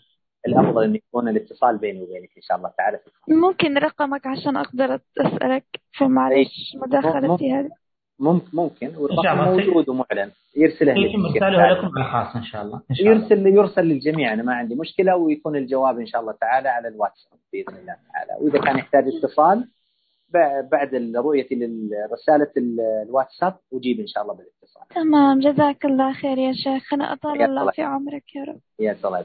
الأفضل 0.46 0.84
أن 0.84 0.94
يكون 0.94 1.28
الاتصال 1.28 1.78
بيني 1.78 2.02
وبينك 2.02 2.30
إن 2.36 2.42
شاء 2.42 2.56
الله 2.56 2.72
تعالى 2.78 2.98
في. 2.98 3.34
ممكن 3.34 3.78
رقمك 3.78 4.26
عشان 4.26 4.56
أقدر 4.56 5.00
أسألك 5.18 5.64
فمعلش 5.98 6.76
مداخلتي 6.76 7.52
هذه 7.52 7.70
ممكن. 8.18 8.46
ممكن 8.52 8.86
إن 8.86 8.96
والرقم. 8.96 9.44
موجود 9.44 9.88
ومعلن. 9.88 10.30
يرسله 10.56 10.92
ارساله 10.92 11.70
لكم 11.72 11.98
على 11.98 12.04
خاص 12.12 12.36
إن 12.36 12.44
شاء 12.44 12.62
الله. 12.62 12.80
إن 12.90 12.96
شاء 12.96 13.06
الله. 13.06 13.22
يرسل 13.22 13.46
يرسل 13.46 13.82
للجميع. 13.82 14.32
أنا 14.32 14.42
ما 14.42 14.54
عندي 14.54 14.74
مشكلة 14.74 15.16
ويكون 15.16 15.56
الجواب 15.56 15.98
إن 15.98 16.06
شاء 16.06 16.20
الله 16.20 16.32
تعالى 16.32 16.68
على 16.68 16.88
الواتساب 16.88 17.38
بإذن 17.52 17.76
الله 17.76 17.96
تعالى. 18.12 18.32
وإذا 18.40 18.60
كان 18.60 18.78
يحتاج 18.78 19.04
اتصال 19.08 19.68
بعد 20.72 20.94
رؤيتي 21.16 21.54
لرساله 21.54 22.52
الواتساب 23.02 23.58
أجيب 23.72 24.00
إن 24.00 24.06
شاء 24.06 24.22
الله 24.22 24.34
بالاتصال. 24.34 24.88
تمام 24.88 25.40
جزاك 25.40 25.84
الله 25.84 26.12
خير 26.12 26.38
يا 26.38 26.52
شيخ. 26.52 26.94
أنا 26.94 27.12
أطال 27.12 27.38
حياك 27.38 27.48
الله. 27.48 27.70
في 27.70 27.82
عمرك 27.82 28.36
يا 28.36 28.44
رب. 28.44 28.60
يا 28.80 28.94
سلام. 28.94 29.24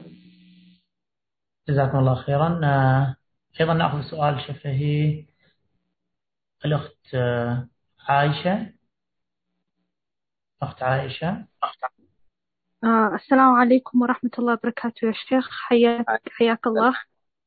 جزاكم 1.68 1.98
الله 1.98 2.14
خيرا. 2.14 2.60
آه، 2.64 3.16
أيضا 3.60 3.74
نأخذ 3.74 4.02
سؤال 4.10 4.40
شفهي. 4.40 5.26
الأخت 6.64 7.14
آه، 7.14 7.68
عائشة. 8.08 8.72
أخت 10.62 10.82
عائشة. 10.82 11.46
آه 12.84 13.14
السلام 13.14 13.54
عليكم 13.54 14.02
ورحمة 14.02 14.30
الله 14.38 14.52
وبركاته 14.52 15.06
يا 15.06 15.12
شيخ. 15.12 15.48
حياك 15.50 16.22
حياك 16.28 16.66
الله. 16.66 16.94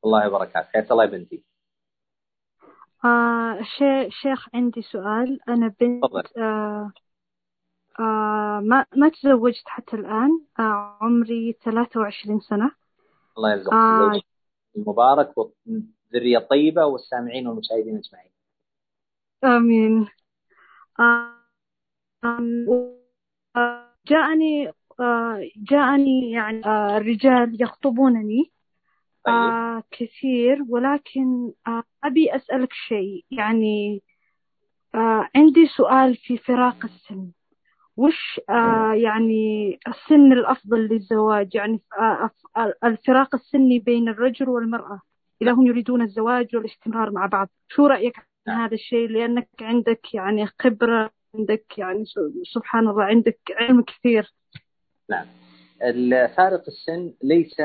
الله 0.06 0.28
وبركاته. 0.28 0.68
حياك 0.74 0.92
الله 0.92 1.04
يا 1.04 1.10
بنتي. 1.10 1.44
آه 3.06 3.62
شي 3.78 4.12
شيخ 4.12 4.48
عندي 4.54 4.82
سؤال. 4.82 5.40
أنا 5.50 5.74
بنت 5.80 6.04
آه 6.38 6.92
آه 8.00 8.60
ما 8.64 8.86
ما 8.96 9.10
تزوجت 9.10 9.64
حتى 9.66 9.96
الآن. 9.96 10.30
آه 10.60 10.98
عمري 11.02 11.56
23 11.64 12.40
سنة. 12.40 12.72
الله 13.38 13.52
يرزقك. 13.52 13.74
آه. 13.74 14.22
المبارك 14.78 15.34
والذريه 15.38 16.38
الطيبه 16.38 16.86
والسامعين 16.86 17.48
والمشاهدين 17.48 17.98
اجمعين 17.98 18.32
آمين. 19.44 20.08
آه 21.00 21.36
آه، 23.56 23.86
جاءني 24.08 24.72
آه 25.00 25.42
جاءني 25.58 26.32
يعني 26.32 26.66
آه 26.66 26.98
الرجال 26.98 27.62
يخطبونني. 27.62 28.52
طيب. 29.26 29.36
آه 29.36 29.84
كثير 29.92 30.64
ولكن 30.70 31.52
آه 31.68 31.84
أبي 32.04 32.36
أسألك 32.36 32.74
شيء. 32.74 33.26
يعني 33.32 34.04
آه 34.96 35.30
عندي 35.36 35.68
سؤال 35.68 36.16
في 36.16 36.38
فراق 36.38 36.86
السن. 36.86 37.32
وش 37.98 38.42
آه 38.50 38.94
يعني 38.94 39.80
السن 39.88 40.32
الأفضل 40.34 40.80
للزواج؟ 40.80 41.56
يعني 41.56 41.82
آه 42.00 42.30
الفراق 42.84 43.36
السني 43.36 43.80
بين 43.80 44.10
الرجل 44.10 44.50
والمرأة. 44.50 45.02
إذا 45.42 45.52
هم 45.52 45.68
يريدون 45.68 46.02
الزواج 46.02 46.56
والاستمرار 46.56 47.12
مع 47.12 47.26
بعض. 47.26 47.50
شو 47.68 47.88
رأيك 47.88 48.18
عن 48.48 48.56
هذا 48.56 48.74
الشيء؟ 48.74 49.08
لأنك 49.08 49.50
عندك 49.62 50.14
يعني 50.14 50.48
خبرة 50.60 51.12
عندك 51.36 51.78
يعني 51.78 52.04
سبحان 52.44 52.88
الله 52.88 53.04
عندك 53.04 53.40
علم 53.52 53.82
كثير. 53.82 54.34
نعم. 55.10 55.26
الفارق 55.82 56.64
السن 56.68 57.14
ليس 57.24 57.60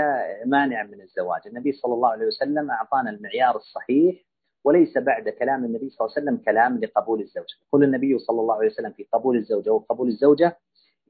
مانعا 0.46 0.82
من 0.82 1.00
الزواج. 1.00 1.40
النبي 1.46 1.72
صلى 1.72 1.94
الله 1.94 2.08
عليه 2.08 2.26
وسلم 2.26 2.70
أعطانا 2.70 3.10
المعيار 3.10 3.56
الصحيح 3.56 4.24
وليس 4.64 4.98
بعد 4.98 5.28
كلام 5.28 5.64
النبي 5.64 5.90
صلى 5.90 6.06
الله 6.06 6.14
عليه 6.16 6.26
وسلم 6.26 6.44
كلام 6.44 6.78
لقبول 6.78 7.20
الزوجة. 7.20 7.54
يقول 7.68 7.84
النبي 7.84 8.18
صلى 8.18 8.40
الله 8.40 8.54
عليه 8.54 8.66
وسلم 8.66 8.92
في 8.92 9.06
قبول 9.12 9.36
الزوجة 9.36 9.70
وقبول 9.70 10.08
الزوجة 10.08 10.58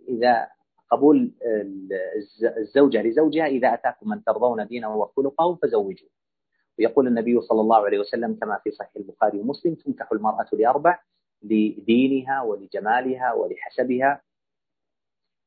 إذا 0.09 0.49
قبول 0.91 1.33
الز- 2.17 2.45
الزوجة 2.59 3.03
لزوجها 3.03 3.47
إذا 3.47 3.75
أتاكم 3.75 4.11
من 4.11 4.25
ترضون 4.25 4.67
دينه 4.67 4.97
وخلقه 4.97 5.55
فزوجوه. 5.63 6.09
ويقول 6.79 7.07
النبي 7.07 7.41
صلى 7.41 7.61
الله 7.61 7.85
عليه 7.85 7.99
وسلم 7.99 8.35
كما 8.35 8.59
في 8.65 8.71
صحيح 8.71 8.97
البخاري 8.97 9.39
ومسلم 9.39 9.75
تنكح 9.75 10.13
المرأة 10.13 10.47
لأربع 10.53 10.99
لدينها 11.43 12.43
ولجمالها 12.43 13.33
ولحسبها. 13.33 14.21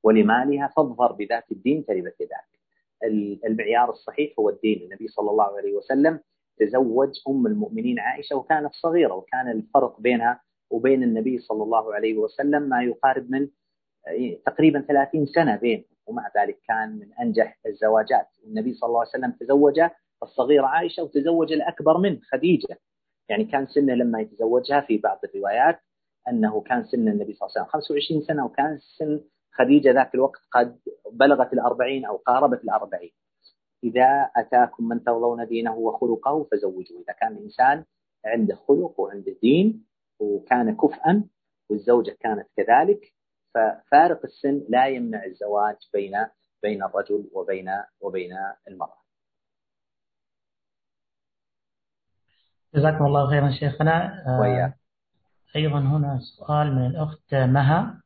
ولمالها 0.03 0.67
فاظفر 0.67 1.11
بذات 1.11 1.51
الدين 1.51 1.85
تربت 1.85 2.15
يداك 2.21 2.45
المعيار 3.45 3.89
الصحيح 3.89 4.33
هو 4.39 4.49
الدين. 4.49 4.81
النبي 4.83 5.07
صلى 5.07 5.31
الله 5.31 5.57
عليه 5.57 5.73
وسلم 5.73 6.19
تزوج 6.59 7.09
أم 7.29 7.47
المؤمنين 7.47 7.99
عائشة 7.99 8.35
وكانت 8.35 8.73
صغيرة 8.73 9.13
وكان 9.13 9.51
الفرق 9.51 9.99
بينها 10.01 10.41
وبين 10.69 11.03
النبي 11.03 11.37
صلى 11.37 11.63
الله 11.63 11.93
عليه 11.95 12.17
وسلم 12.17 12.61
ما 12.69 12.83
يقارب 12.83 13.31
من 13.31 13.47
تقريبا 14.45 14.81
30 14.81 15.25
سنة 15.25 15.55
بين 15.55 15.85
ومع 16.07 16.31
ذلك 16.37 16.59
كان 16.67 16.99
من 16.99 17.13
أنجح 17.21 17.59
الزواجات. 17.65 18.27
النبي 18.47 18.73
صلى 18.73 18.87
الله 18.87 18.99
عليه 18.99 19.09
وسلم 19.09 19.31
تزوج 19.31 19.79
الصغيرة 20.23 20.65
عائشة 20.65 21.03
وتزوج 21.03 21.51
الأكبر 21.53 21.97
منه 21.97 22.19
خديجة. 22.31 22.77
يعني 23.29 23.45
كان 23.45 23.67
سنه 23.67 23.93
لما 23.93 24.21
يتزوجها 24.21 24.81
في 24.81 24.97
بعض 24.97 25.19
الروايات 25.23 25.79
أنه 26.29 26.61
كان 26.61 26.83
سن 26.83 27.07
النبي 27.07 27.33
صلى 27.33 27.47
الله 27.47 27.51
عليه 27.57 27.61
وسلم 27.61 27.65
25 27.65 28.21
سنة 28.21 28.45
وكان 28.45 28.77
سن 28.97 29.21
خديجة 29.53 29.91
ذاك 29.91 30.15
الوقت 30.15 30.41
قد 30.51 30.79
بلغت 31.11 31.53
الأربعين 31.53 32.05
أو 32.05 32.15
قاربت 32.17 32.63
الأربعين 32.63 33.11
إذا 33.83 34.29
أتاكم 34.35 34.87
من 34.87 35.03
ترضون 35.03 35.47
دينه 35.47 35.75
وخلقه 35.75 36.43
فزوجوه 36.51 37.01
إذا 37.03 37.13
كان 37.21 37.31
الإنسان 37.31 37.85
عنده 38.25 38.55
خلق 38.55 38.99
وعنده 38.99 39.35
دين 39.41 39.85
وكان 40.19 40.75
كفءا 40.77 41.23
والزوجة 41.69 42.17
كانت 42.19 42.47
كذلك 42.57 43.13
ففارق 43.53 44.19
السن 44.23 44.65
لا 44.69 44.87
يمنع 44.87 45.25
الزواج 45.25 45.75
بين 45.93 46.11
بين 46.63 46.83
الرجل 46.83 47.29
وبين 47.33 47.69
وبين 48.01 48.31
المرأة. 48.67 48.97
جزاكم 52.75 53.05
الله 53.05 53.29
خيرا 53.29 53.51
شيخنا 53.51 54.23
آه، 54.27 54.41
وياك. 54.41 54.73
أيضا 55.55 55.79
هنا 55.79 56.19
سؤال 56.19 56.75
من 56.75 56.85
الأخت 56.85 57.33
مها 57.33 58.02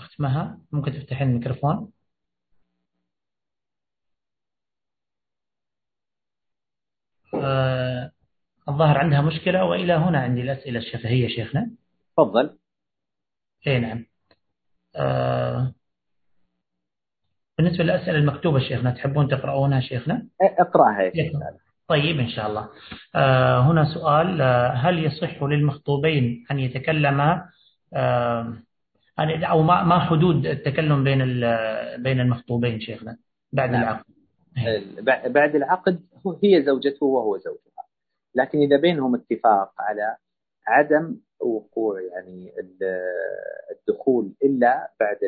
أخت 0.00 0.20
مها 0.20 0.58
ممكن 0.72 0.92
تفتحين 0.92 1.28
الميكروفون. 1.28 1.92
آه، 7.34 8.10
الظاهر 8.68 8.98
عندها 8.98 9.20
مشكلة 9.20 9.64
وإلى 9.64 9.92
هنا 9.92 10.20
عندي 10.20 10.40
الأسئلة 10.40 10.78
الشفهية 10.78 11.28
شيخنا. 11.28 11.70
تفضل. 12.16 12.58
اي 13.66 13.78
نعم. 13.80 14.06
آه 14.96 15.74
بالنسبة 17.58 17.84
للأسئلة 17.84 18.18
المكتوبة 18.18 18.58
شيخنا 18.60 18.90
تحبون 18.90 19.28
تقرؤونها 19.28 19.80
شيخنا؟ 19.80 20.26
اقرأها 20.40 21.02
يا 21.02 21.10
شيخ. 21.12 21.32
طيب 21.88 22.20
إن 22.20 22.28
شاء 22.30 22.46
الله. 22.46 22.68
آه 23.14 23.60
هنا 23.60 23.94
سؤال 23.94 24.40
آه 24.40 24.68
هل 24.72 25.04
يصح 25.04 25.42
للمخطوبين 25.42 26.46
أن 26.50 26.58
يتكلما؟ 26.58 27.50
آه 29.20 29.46
أو 29.46 29.62
ما 29.62 29.84
ما 29.84 29.98
حدود 29.98 30.46
التكلم 30.46 31.04
بين 31.04 31.18
بين 32.02 32.20
المخطوبين 32.20 32.80
شيخنا 32.80 33.18
بعد 33.52 33.70
نعم. 33.70 33.82
العقد 33.82 34.04
بعد 35.32 35.54
العقد 35.54 36.00
هي 36.44 36.62
زوجته 36.62 37.06
وهو 37.06 37.38
زوجها 37.38 37.86
لكن 38.34 38.58
إذا 38.58 38.76
بينهم 38.76 39.14
اتفاق 39.14 39.72
على 39.78 40.16
عدم 40.66 41.16
وقوع 41.40 42.00
يعني 42.00 42.52
الدخول 43.70 44.32
إلا 44.44 44.92
بعد 45.00 45.18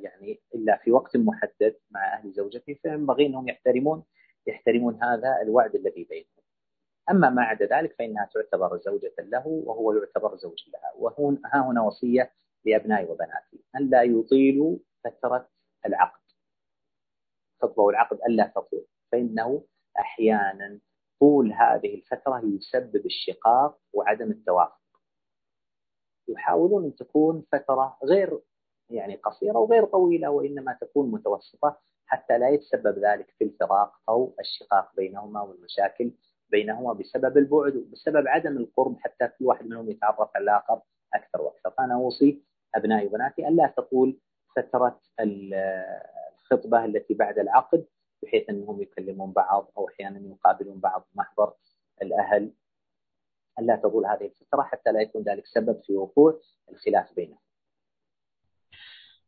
يعني 0.00 0.40
إلا 0.54 0.76
في 0.84 0.92
وقت 0.92 1.16
محدد 1.16 1.74
مع 1.90 2.14
أهل 2.14 2.32
زوجته 2.32 2.74
فينبغي 2.82 3.26
أنهم 3.26 3.48
يحترمون 3.48 4.04
يحترمون 4.46 5.02
هذا 5.02 5.42
الوعد 5.42 5.74
الذي 5.74 6.06
بينهم. 6.10 6.42
أما 7.10 7.30
ما 7.30 7.42
عدا 7.42 7.66
ذلك 7.66 7.94
فإنها 7.98 8.28
تعتبر 8.34 8.78
زوجة 8.78 9.14
له 9.18 9.46
وهو 9.46 9.92
يعتبر 9.92 10.36
زوج 10.36 10.58
لها، 10.72 10.92
وهنا 10.98 11.38
ها 11.54 11.70
هنا 11.70 11.82
وصية 11.82 12.30
لأبنائي 12.64 13.04
وبناتي 13.04 13.64
أن 13.76 13.90
لا 13.90 14.02
يطيلوا 14.02 14.78
فترة 15.04 15.48
العقد. 15.86 16.20
خطبه 17.62 17.88
العقد 17.90 18.18
الا 18.28 18.46
تطول 18.46 18.86
فإنه 19.12 19.64
أحيانا 19.98 20.80
طول 21.20 21.52
هذه 21.52 21.94
الفترة 21.94 22.42
يسبب 22.44 23.06
الشقاق 23.06 23.78
وعدم 23.92 24.30
التوافق. 24.30 24.82
يحاولون 26.28 26.84
أن 26.84 26.94
تكون 26.96 27.44
فترة 27.52 27.98
غير 28.04 28.40
يعني 28.90 29.16
قصيرة 29.16 29.58
وغير 29.58 29.84
طويلة 29.84 30.30
وإنما 30.30 30.78
تكون 30.80 31.10
متوسطة 31.10 31.80
حتى 32.06 32.38
لا 32.38 32.48
يتسبب 32.48 32.98
ذلك 32.98 33.34
في 33.38 33.44
الفراق 33.44 33.92
أو 34.08 34.34
الشقاق 34.40 34.96
بينهما 34.96 35.42
والمشاكل 35.42 36.12
بينهما 36.50 36.92
بسبب 36.92 37.38
البعد 37.38 37.76
وبسبب 37.76 38.28
عدم 38.28 38.56
القرب 38.56 38.96
حتى 39.00 39.28
كل 39.28 39.44
واحد 39.44 39.66
منهم 39.66 39.90
يتعرف 39.90 40.30
على 40.34 40.42
الآخر 40.44 40.80
أكثر 41.14 41.42
وأكثر 41.42 41.70
فأنا 41.70 41.94
أوصي 41.94 42.42
أبنائي 42.74 43.06
وبناتي 43.06 43.48
ألا 43.48 43.74
تطول 43.76 44.18
فترة 44.56 45.00
الخطبة 45.20 46.84
التي 46.84 47.14
بعد 47.14 47.38
العقد 47.38 47.84
بحيث 48.22 48.50
أنهم 48.50 48.82
يكلمون 48.82 49.32
بعض 49.32 49.72
أو 49.76 49.88
أحيانا 49.88 50.20
يقابلون 50.28 50.80
بعض 50.80 51.08
محضر 51.14 51.52
الأهل. 52.02 52.52
ألا 53.58 53.76
تطول 53.76 54.06
هذه 54.06 54.24
الفترة 54.24 54.62
حتى 54.62 54.92
لا 54.92 55.00
يكون 55.00 55.22
ذلك 55.22 55.46
سبب 55.46 55.80
في 55.86 55.92
وقوع 55.92 56.40
الخلاف 56.72 57.14
بينهم. 57.16 57.38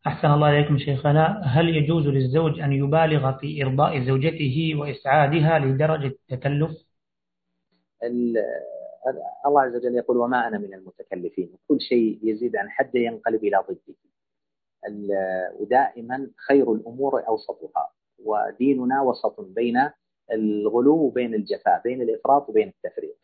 أحسن 0.06 0.28
الله 0.28 0.50
إليكم 0.50 0.78
شيخنا. 0.78 1.40
هل 1.44 1.68
يجوز 1.68 2.06
للزوج 2.06 2.60
أن 2.60 2.72
يبالغ 2.72 3.38
في 3.38 3.62
إرضاء 3.62 4.04
زوجته 4.04 4.72
وإسعادها 4.76 5.58
لدرجة 5.58 6.06
التكلف؟ 6.06 6.70
الله 9.46 9.60
عز 9.62 9.76
وجل 9.76 9.96
يقول 9.96 10.16
وما 10.16 10.48
أنا 10.48 10.58
من 10.58 10.74
المتكلفين. 10.74 11.58
كل 11.68 11.80
شيء 11.80 12.18
يزيد 12.22 12.56
عن 12.56 12.70
حده 12.70 13.00
ينقلب 13.00 13.44
إلى 13.44 13.64
ضده 13.68 13.94
ودائما 15.60 16.30
خير 16.48 16.72
الأمور 16.72 17.28
أوسطها. 17.28 17.92
وديننا 18.24 19.02
وسط 19.02 19.40
بين 19.40 19.90
الغلو 20.32 20.96
وبين 20.96 21.34
الجفاء 21.34 21.82
بين 21.84 22.02
الإفراط 22.02 22.48
وبين 22.48 22.68
التفريط. 22.68 23.16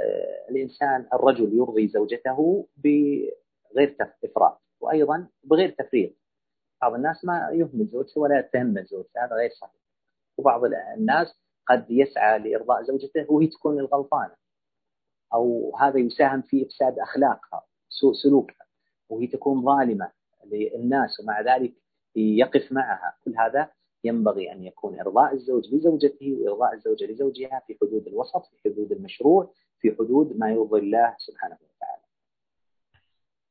آه، 0.00 0.50
الإنسان 0.50 1.06
الرجل 1.12 1.54
يرضي 1.54 1.88
زوجته 1.88 2.66
بغير 2.76 3.96
إفراط. 4.24 4.60
وأيضا 4.80 5.26
بغير 5.44 5.70
تفريط. 5.70 6.12
بعض 6.82 6.94
الناس 6.94 7.24
ما 7.24 7.50
يهمل 7.52 7.86
زوجته 7.86 8.20
ولا 8.20 8.38
يتهم 8.38 8.74
زوجته 8.84 9.24
هذا 9.24 9.36
غير 9.36 9.50
صحيح. 9.50 9.80
وبعض 10.38 10.64
الناس 10.96 11.40
قد 11.66 11.90
يسعى 11.90 12.38
لإرضاء 12.38 12.82
زوجته 12.82 13.32
وهي 13.32 13.46
تكون 13.46 13.78
الغلطانة. 13.78 14.34
أو 15.34 15.76
هذا 15.80 15.98
يساهم 15.98 16.42
في 16.42 16.66
إفساد 16.66 16.98
أخلاقها 16.98 17.62
سوء 17.88 18.12
سلوكها 18.12 18.66
وهي 19.08 19.26
تكون 19.26 19.62
ظالمة 19.62 20.10
للناس 20.52 21.20
ومع 21.20 21.40
ذلك 21.40 21.72
يقف 22.16 22.72
معها. 22.72 23.14
كل 23.24 23.34
هذا 23.38 23.70
ينبغي 24.04 24.52
أن 24.52 24.64
يكون 24.64 25.00
إرضاء 25.00 25.34
الزوج 25.34 25.74
لزوجته 25.74 26.36
وإرضاء 26.40 26.74
الزوجة 26.74 27.04
لزوجها 27.04 27.62
في 27.66 27.76
حدود 27.82 28.06
الوسط 28.06 28.42
في 28.46 28.56
حدود 28.64 28.92
المشروع 28.92 29.52
في 29.80 29.94
حدود 29.98 30.36
ما 30.38 30.50
يرضي 30.50 30.80
الله 30.80 31.14
سبحانه 31.18 31.54
وتعالى. 31.54 32.02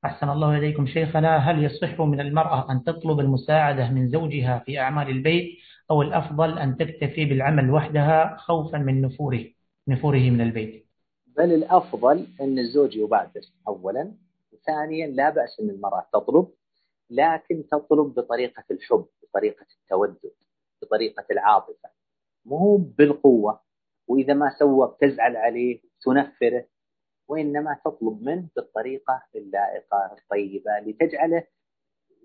أحسن 0.06 0.30
الله 0.30 0.58
إليكم 0.58 0.88
شيخنا. 0.88 1.38
هل 1.38 1.64
يصح 1.64 2.02
من 2.02 2.20
المرأة 2.20 2.72
أن 2.72 2.84
تطلب 2.84 3.20
المساعدة 3.20 3.90
من 3.92 4.10
زوجها 4.10 4.60
في 4.66 4.80
أعمال 4.80 5.10
البيت 5.10 5.58
أو 5.92 6.02
الأفضل 6.02 6.60
أن 6.60 6.78
تكتفي 6.78 7.26
بالعمل 7.26 7.72
وحدها 7.72 8.38
خوفا 8.38 8.78
من 8.78 9.02
نفوره 9.02 9.46
نفوره 9.88 10.30
من 10.30 10.42
البيت؟ 10.42 10.87
بل 11.38 11.54
الأفضل 11.54 12.28
أن 12.42 12.60
الزوج 12.60 12.96
يبادر 12.96 13.42
أولا 13.68 14.14
ثانيا 14.66 15.08
لا 15.08 15.30
بأس 15.30 15.60
أن 15.60 15.70
المرأة 15.70 16.08
تطلب 16.14 16.52
لكن 17.10 17.68
تطلب 17.72 18.14
بطريقة 18.14 18.64
الحب 18.72 19.06
بطريقة 19.24 19.66
التودد 19.84 20.32
بطريقة 20.82 21.26
العاطفة. 21.32 21.90
مو 22.46 22.78
بالقوة 22.78 23.60
وإذا 24.08 24.34
ما 24.34 24.56
سوى 24.60 24.88
بتزعل 24.88 25.36
عليه 25.36 25.82
تنفره 26.02 26.66
وإنما 27.28 27.80
تطلب 27.86 28.22
منه 28.22 28.48
بالطريقة 28.56 29.24
اللائقة 29.36 29.98
الطيبة 30.18 30.72
لتجعله 30.80 31.44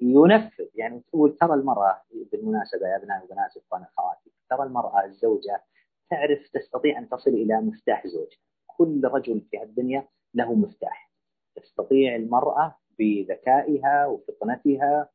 ينفذ. 0.03 0.67
يعني 0.75 1.01
تقول 1.01 1.37
ترى 1.37 1.55
المرأة 1.55 2.03
بالمناسبة 2.33 2.89
يا 2.89 2.97
أبناء 2.97 3.25
وبنات 3.25 3.57
إخوان 3.57 3.83
أخواتي 3.83 4.31
ترى 4.51 4.63
المرأة 4.63 5.05
الزوجة 5.05 5.65
تعرف 6.11 6.49
تستطيع 6.55 6.99
أن 6.99 7.09
تصل 7.09 7.31
إلى 7.31 7.61
مفتاح 7.61 8.07
زوجها. 8.07 8.39
كل 8.79 9.05
رجل 9.05 9.41
في 9.51 9.62
الدنيا 9.62 10.09
له 10.35 10.55
مفتاح. 10.55 11.12
تستطيع 11.57 12.16
المرأة 12.16 12.77
بذكائها 12.99 14.07
وفطنتها 14.07 15.09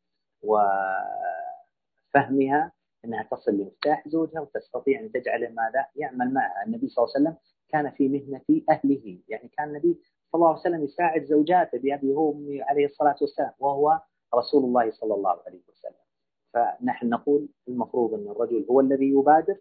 وفهمها 2.14 2.72
إنها 3.05 3.24
تصل 3.24 3.51
لمفتاح 3.51 4.08
زوجها 4.08 4.41
وتستطيع 4.41 4.99
أن 4.99 5.12
تجعله 5.12 5.49
ماذا؟ 5.49 5.86
يعمل 5.95 6.34
معها، 6.34 6.64
النبي 6.66 6.88
صلى 6.88 7.03
الله 7.05 7.14
عليه 7.16 7.26
وسلم 7.30 7.38
كان 7.70 7.91
في 7.91 8.10
مهنة 8.10 8.62
أهله. 8.70 9.20
يعني 9.28 9.47
كان 9.58 9.70
النبي 9.70 9.99
صلى 10.32 10.39
الله 10.39 10.49
عليه 10.49 10.60
وسلم 10.60 10.84
يساعد 10.84 11.24
زوجاته 11.24 11.78
بأبي 11.78 12.12
وأمي 12.12 12.62
عليه 12.62 12.86
الصلاة 12.86 13.16
والسلام 13.22 13.51
وهو 13.60 14.01
رسول 14.36 14.64
الله 14.64 14.91
صلى 14.91 15.14
الله 15.14 15.41
عليه 15.47 15.62
وسلم. 15.70 15.93
فنحن 16.53 17.10
نقول 17.10 17.49
المفروض 17.68 18.14
أن 18.14 18.28
الرجل 18.28 18.66
هو 18.70 18.80
الذي 18.82 19.10
يبادر 19.10 19.58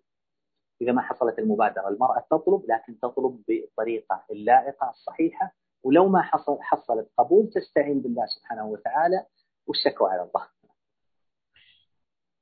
إذا 0.82 0.92
ما 0.92 1.02
حصلت 1.02 1.38
المبادرة 1.38 1.88
المرأة 1.88 2.24
تطلب 2.30 2.62
لكن 2.68 2.98
تطلب 3.00 3.42
بالطريقة 3.48 4.24
اللائقة 4.30 4.90
الصحيحة 4.90 5.52
ولو 5.82 6.08
ما 6.08 6.22
حصل 6.22 6.58
حصلت 6.60 7.08
قبول 7.18 7.50
تستعين 7.54 8.00
بالله 8.00 8.26
سبحانه 8.26 8.66
وتعالى 8.66 9.26
والشكوى 9.66 10.10
على 10.10 10.22
الله. 10.22 10.46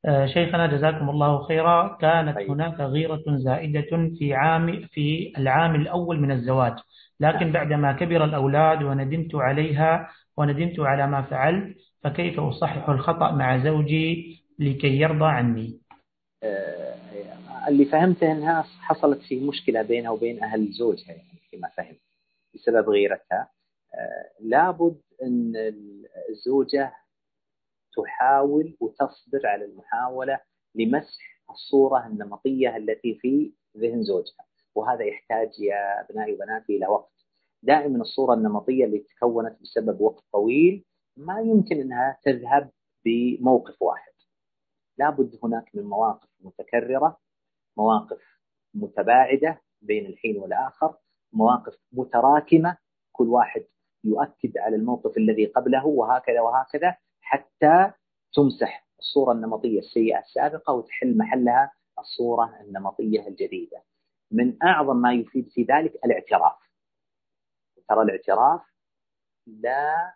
آه، 0.07 0.27
شيخنا 0.27 0.67
جزاكم 0.67 1.11
الله 1.11 1.43
خيرا. 1.43 1.99
كانت 2.01 2.37
طيب. 2.37 2.51
هناك 2.51 2.81
غيرة 2.81 3.23
زائدة 3.29 4.11
في 4.19 4.35
عام 4.35 4.89
في 4.93 5.33
العام 5.39 5.75
الأول 5.75 6.21
من 6.21 6.31
الزواج 6.31 6.75
لكن 7.21 7.53
بعدما 7.53 7.93
كبر 7.93 8.25
الأولاد 8.25 8.83
وندمت 8.83 9.35
عليها 9.35 10.09
وندمت 10.37 10.81
على 10.81 11.07
ما 11.07 11.23
فعلت 11.23 11.77
فكيف 12.03 12.41
أصحح 12.41 12.89
الخطأ 12.89 13.31
مع 13.31 13.65
زوجي 13.65 14.41
لكي 14.59 15.01
يرضى 15.01 15.25
عني؟ 15.25 15.81
اللي 17.69 17.85
فهمته 17.85 18.33
أنها 18.33 18.63
حصلت 18.63 19.23
في 19.23 19.41
مشكلة 19.41 19.83
بينها 19.83 20.11
وبين 20.11 20.43
أهل 20.43 20.73
زوجها 20.73 21.13
يعني 21.13 21.41
فيما 21.51 21.69
فهمت 21.77 22.01
بسبب 22.55 22.89
غيرتها. 22.89 23.51
آه، 23.95 24.31
لابد 24.41 25.01
أن 25.23 25.53
الزوجة 26.31 26.93
تحاول 27.97 28.77
وتصبر 28.81 29.47
على 29.47 29.65
المحاولة 29.65 30.41
لمسح 30.75 31.43
الصورة 31.51 32.07
النمطية 32.07 32.77
التي 32.77 33.15
في 33.15 33.53
ذهن 33.77 34.03
زوجها 34.03 34.45
وهذا 34.75 35.05
يحتاج 35.05 35.49
يا 35.61 36.01
أبنائي 36.01 36.33
وبناتي 36.35 36.77
إلى 36.77 36.87
وقت. 36.87 37.13
دائما 37.63 38.01
الصورة 38.01 38.35
النمطية 38.35 38.85
اللي 38.85 38.99
تكونت 38.99 39.57
بسبب 39.63 40.01
وقت 40.01 40.25
طويل 40.33 40.85
ما 41.17 41.41
يمكن 41.41 41.81
أنها 41.81 42.19
تذهب 42.25 42.71
بموقف 43.05 43.83
واحد. 43.83 44.13
لابد 44.99 45.39
هناك 45.43 45.71
من 45.75 45.83
مواقف 45.83 46.29
متكررة 46.41 47.19
مواقف 47.77 48.23
متباعدة 48.75 49.63
بين 49.83 50.07
الحين 50.07 50.39
والآخر 50.39 50.97
مواقف 51.33 51.79
متراكمة 51.93 52.77
كل 53.13 53.29
واحد 53.29 53.65
يؤكد 54.05 54.59
على 54.59 54.77
الموقف 54.77 55.17
الذي 55.17 55.47
قبله 55.47 55.87
وهكذا 55.87 56.41
وهكذا 56.41 56.97
حتى 57.21 57.93
تمسح 58.35 58.87
الصورة 58.99 59.33
النمطية 59.33 59.79
السيئة 59.79 60.19
السابقة 60.19 60.73
وتحل 60.73 61.19
محلها 61.19 61.73
الصورة 61.99 62.61
النمطية 62.61 63.29
الجديدة. 63.29 63.83
من 64.31 64.63
أعظم 64.63 64.97
ما 64.97 65.13
يفيد 65.13 65.49
في 65.49 65.63
ذلك 65.63 65.95
الاعتراف. 66.05 66.59
ترى 67.89 68.03
الاعتراف 68.03 68.61
لا 69.47 70.15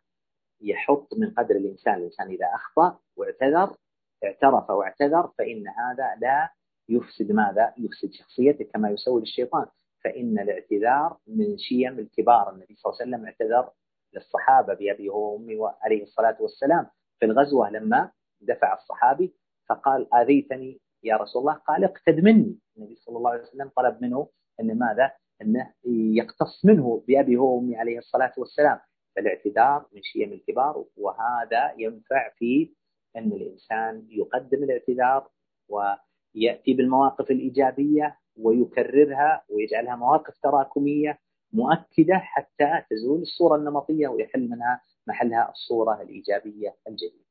يحط 0.61 1.15
من 1.15 1.31
قدر 1.31 1.57
الإنسان 1.57 1.95
الإنسان 1.95 2.27
إذا 2.27 2.47
أخطأ 2.55 2.99
واعتذر 3.17 3.77
اعترف 4.25 4.71
واعتذر 4.71 5.31
فإن 5.39 5.69
هذا 5.69 6.15
لا 6.21 6.51
يفسد 6.89 7.33
ماذا؟ 7.33 7.75
يفسد 7.79 8.13
شخصيته 8.13 8.65
كما 8.65 8.91
يسوي 8.91 9.23
الشيطان 9.23 9.67
فإن 10.05 10.39
الاعتذار 10.39 11.17
من 11.27 11.59
شيم 11.59 11.99
الكبار. 11.99 12.51
النبي 12.53 12.75
صلى 12.75 12.93
الله 12.93 13.01
عليه 13.03 13.11
وسلم 13.11 13.27
اعتذر 13.27 13.71
للصحابة 14.15 14.75
بأبي 14.75 15.09
وأمي 15.09 15.57
عليه 15.83 16.03
الصلاة 16.03 16.37
والسلام. 16.41 16.87
في 17.19 17.27
الغزوة 17.27 17.71
لما 17.71 18.11
دفع 18.41 18.75
الصحابي 18.75 19.35
فقال 19.69 20.15
آذيتني 20.15 20.81
يا 21.03 21.17
رسول 21.17 21.41
الله؟ 21.41 21.55
قال 21.55 21.85
اقتد 21.85 22.21
مني. 22.21 22.59
النبي 22.77 22.95
صلى 22.97 23.17
الله 23.17 23.31
عليه 23.31 23.43
وسلم 23.43 23.71
طلب 23.77 24.03
منه 24.03 24.29
أن 24.61 24.79
ماذا؟ 24.79 25.13
أنه 25.43 25.73
يقتص 26.17 26.65
منه 26.65 27.05
بأبي 27.09 27.37
وأمي 27.37 27.77
عليه 27.77 27.99
الصلاة 27.99 28.33
والسلام. 28.39 28.81
فالاعتذار 29.17 29.87
من 29.93 30.03
شيم 30.03 30.33
الكبار 30.33 30.85
وهذا 30.97 31.73
ينفع 31.79 32.31
في 32.37 32.75
أن 33.19 33.33
الإنسان 33.33 34.07
يقدم 34.11 34.65
الاعتذار 34.65 35.29
ويأتي 35.69 36.75
بالمواقف 36.75 37.31
الإيجابية 37.31 38.17
ويكررها 38.37 39.43
ويجعلها 39.49 39.97
مواقف 39.97 40.35
تراكمية 40.43 41.19
مؤكدة 41.53 42.19
حتى 42.19 42.83
تزول 42.91 43.21
الصورة 43.23 43.57
النمطية 43.57 44.09
ويحل 44.09 44.49
منها 44.51 44.81
محلها 45.07 45.51
الصورة 45.51 46.03
الإيجابية 46.03 46.75
الجديدة. 46.89 47.29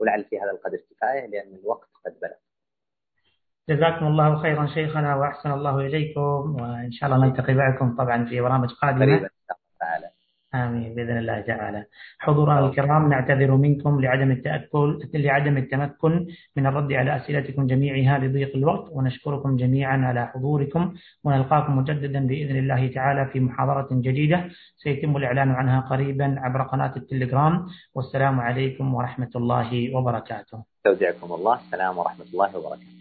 ولعل 0.00 0.24
في 0.24 0.40
هذا 0.40 0.50
القدر 0.50 0.76
كفاية 0.90 1.26
لأن 1.26 1.54
الوقت 1.54 1.88
قد 2.06 2.12
بلغ. 2.22 2.40
جزاكم 3.68 4.06
الله 4.06 4.42
خيرا 4.42 4.66
شيخنا 4.66 5.16
وأحسن 5.16 5.50
الله 5.50 5.80
إليكم 5.80 6.56
وإن 6.60 6.92
شاء 6.92 7.10
الله 7.10 7.26
نلتقي 7.26 7.54
معكم 7.54 7.96
طبعا 7.96 8.24
في 8.24 8.40
برامج 8.40 8.68
قادمة. 8.68 9.30
آمين 10.54 10.94
بإذن 10.94 11.18
الله 11.18 11.40
تعالى. 11.40 11.84
حضورنا 12.18 12.66
الكرام 12.66 13.08
نعتذر 13.08 13.56
منكم 13.56 14.00
لعدم 14.00 14.30
التأكل 14.30 15.08
لعدم 15.14 15.56
التمكن 15.56 16.26
من 16.56 16.66
الرد 16.66 16.92
على 16.92 17.16
أسئلتكم 17.16 17.66
جميعها 17.66 18.18
لضيق 18.18 18.56
الوقت 18.56 18.90
ونشكركم 18.92 19.56
جميعا 19.56 19.96
على 19.98 20.26
حضوركم 20.26 20.94
ونلقاكم 21.24 21.78
مجددا 21.78 22.26
بإذن 22.26 22.56
الله 22.56 22.86
تعالى 22.86 23.26
في 23.26 23.40
محاضرة 23.40 23.88
جديدة. 23.92 24.44
سيتم 24.76 25.16
الإعلان 25.16 25.50
عنها 25.50 25.80
قريبا 25.80 26.34
عبر 26.38 26.62
قناة 26.62 26.92
التليجرام. 26.96 27.66
والسلام 27.94 28.40
عليكم 28.40 28.94
ورحمة 28.94 29.30
الله 29.36 29.94
وبركاته. 29.94 30.62
استودعكم 30.76 31.32
الله. 31.32 31.54
السلام 31.54 31.98
ورحمة 31.98 32.26
الله 32.32 32.56
وبركاته. 32.56 32.99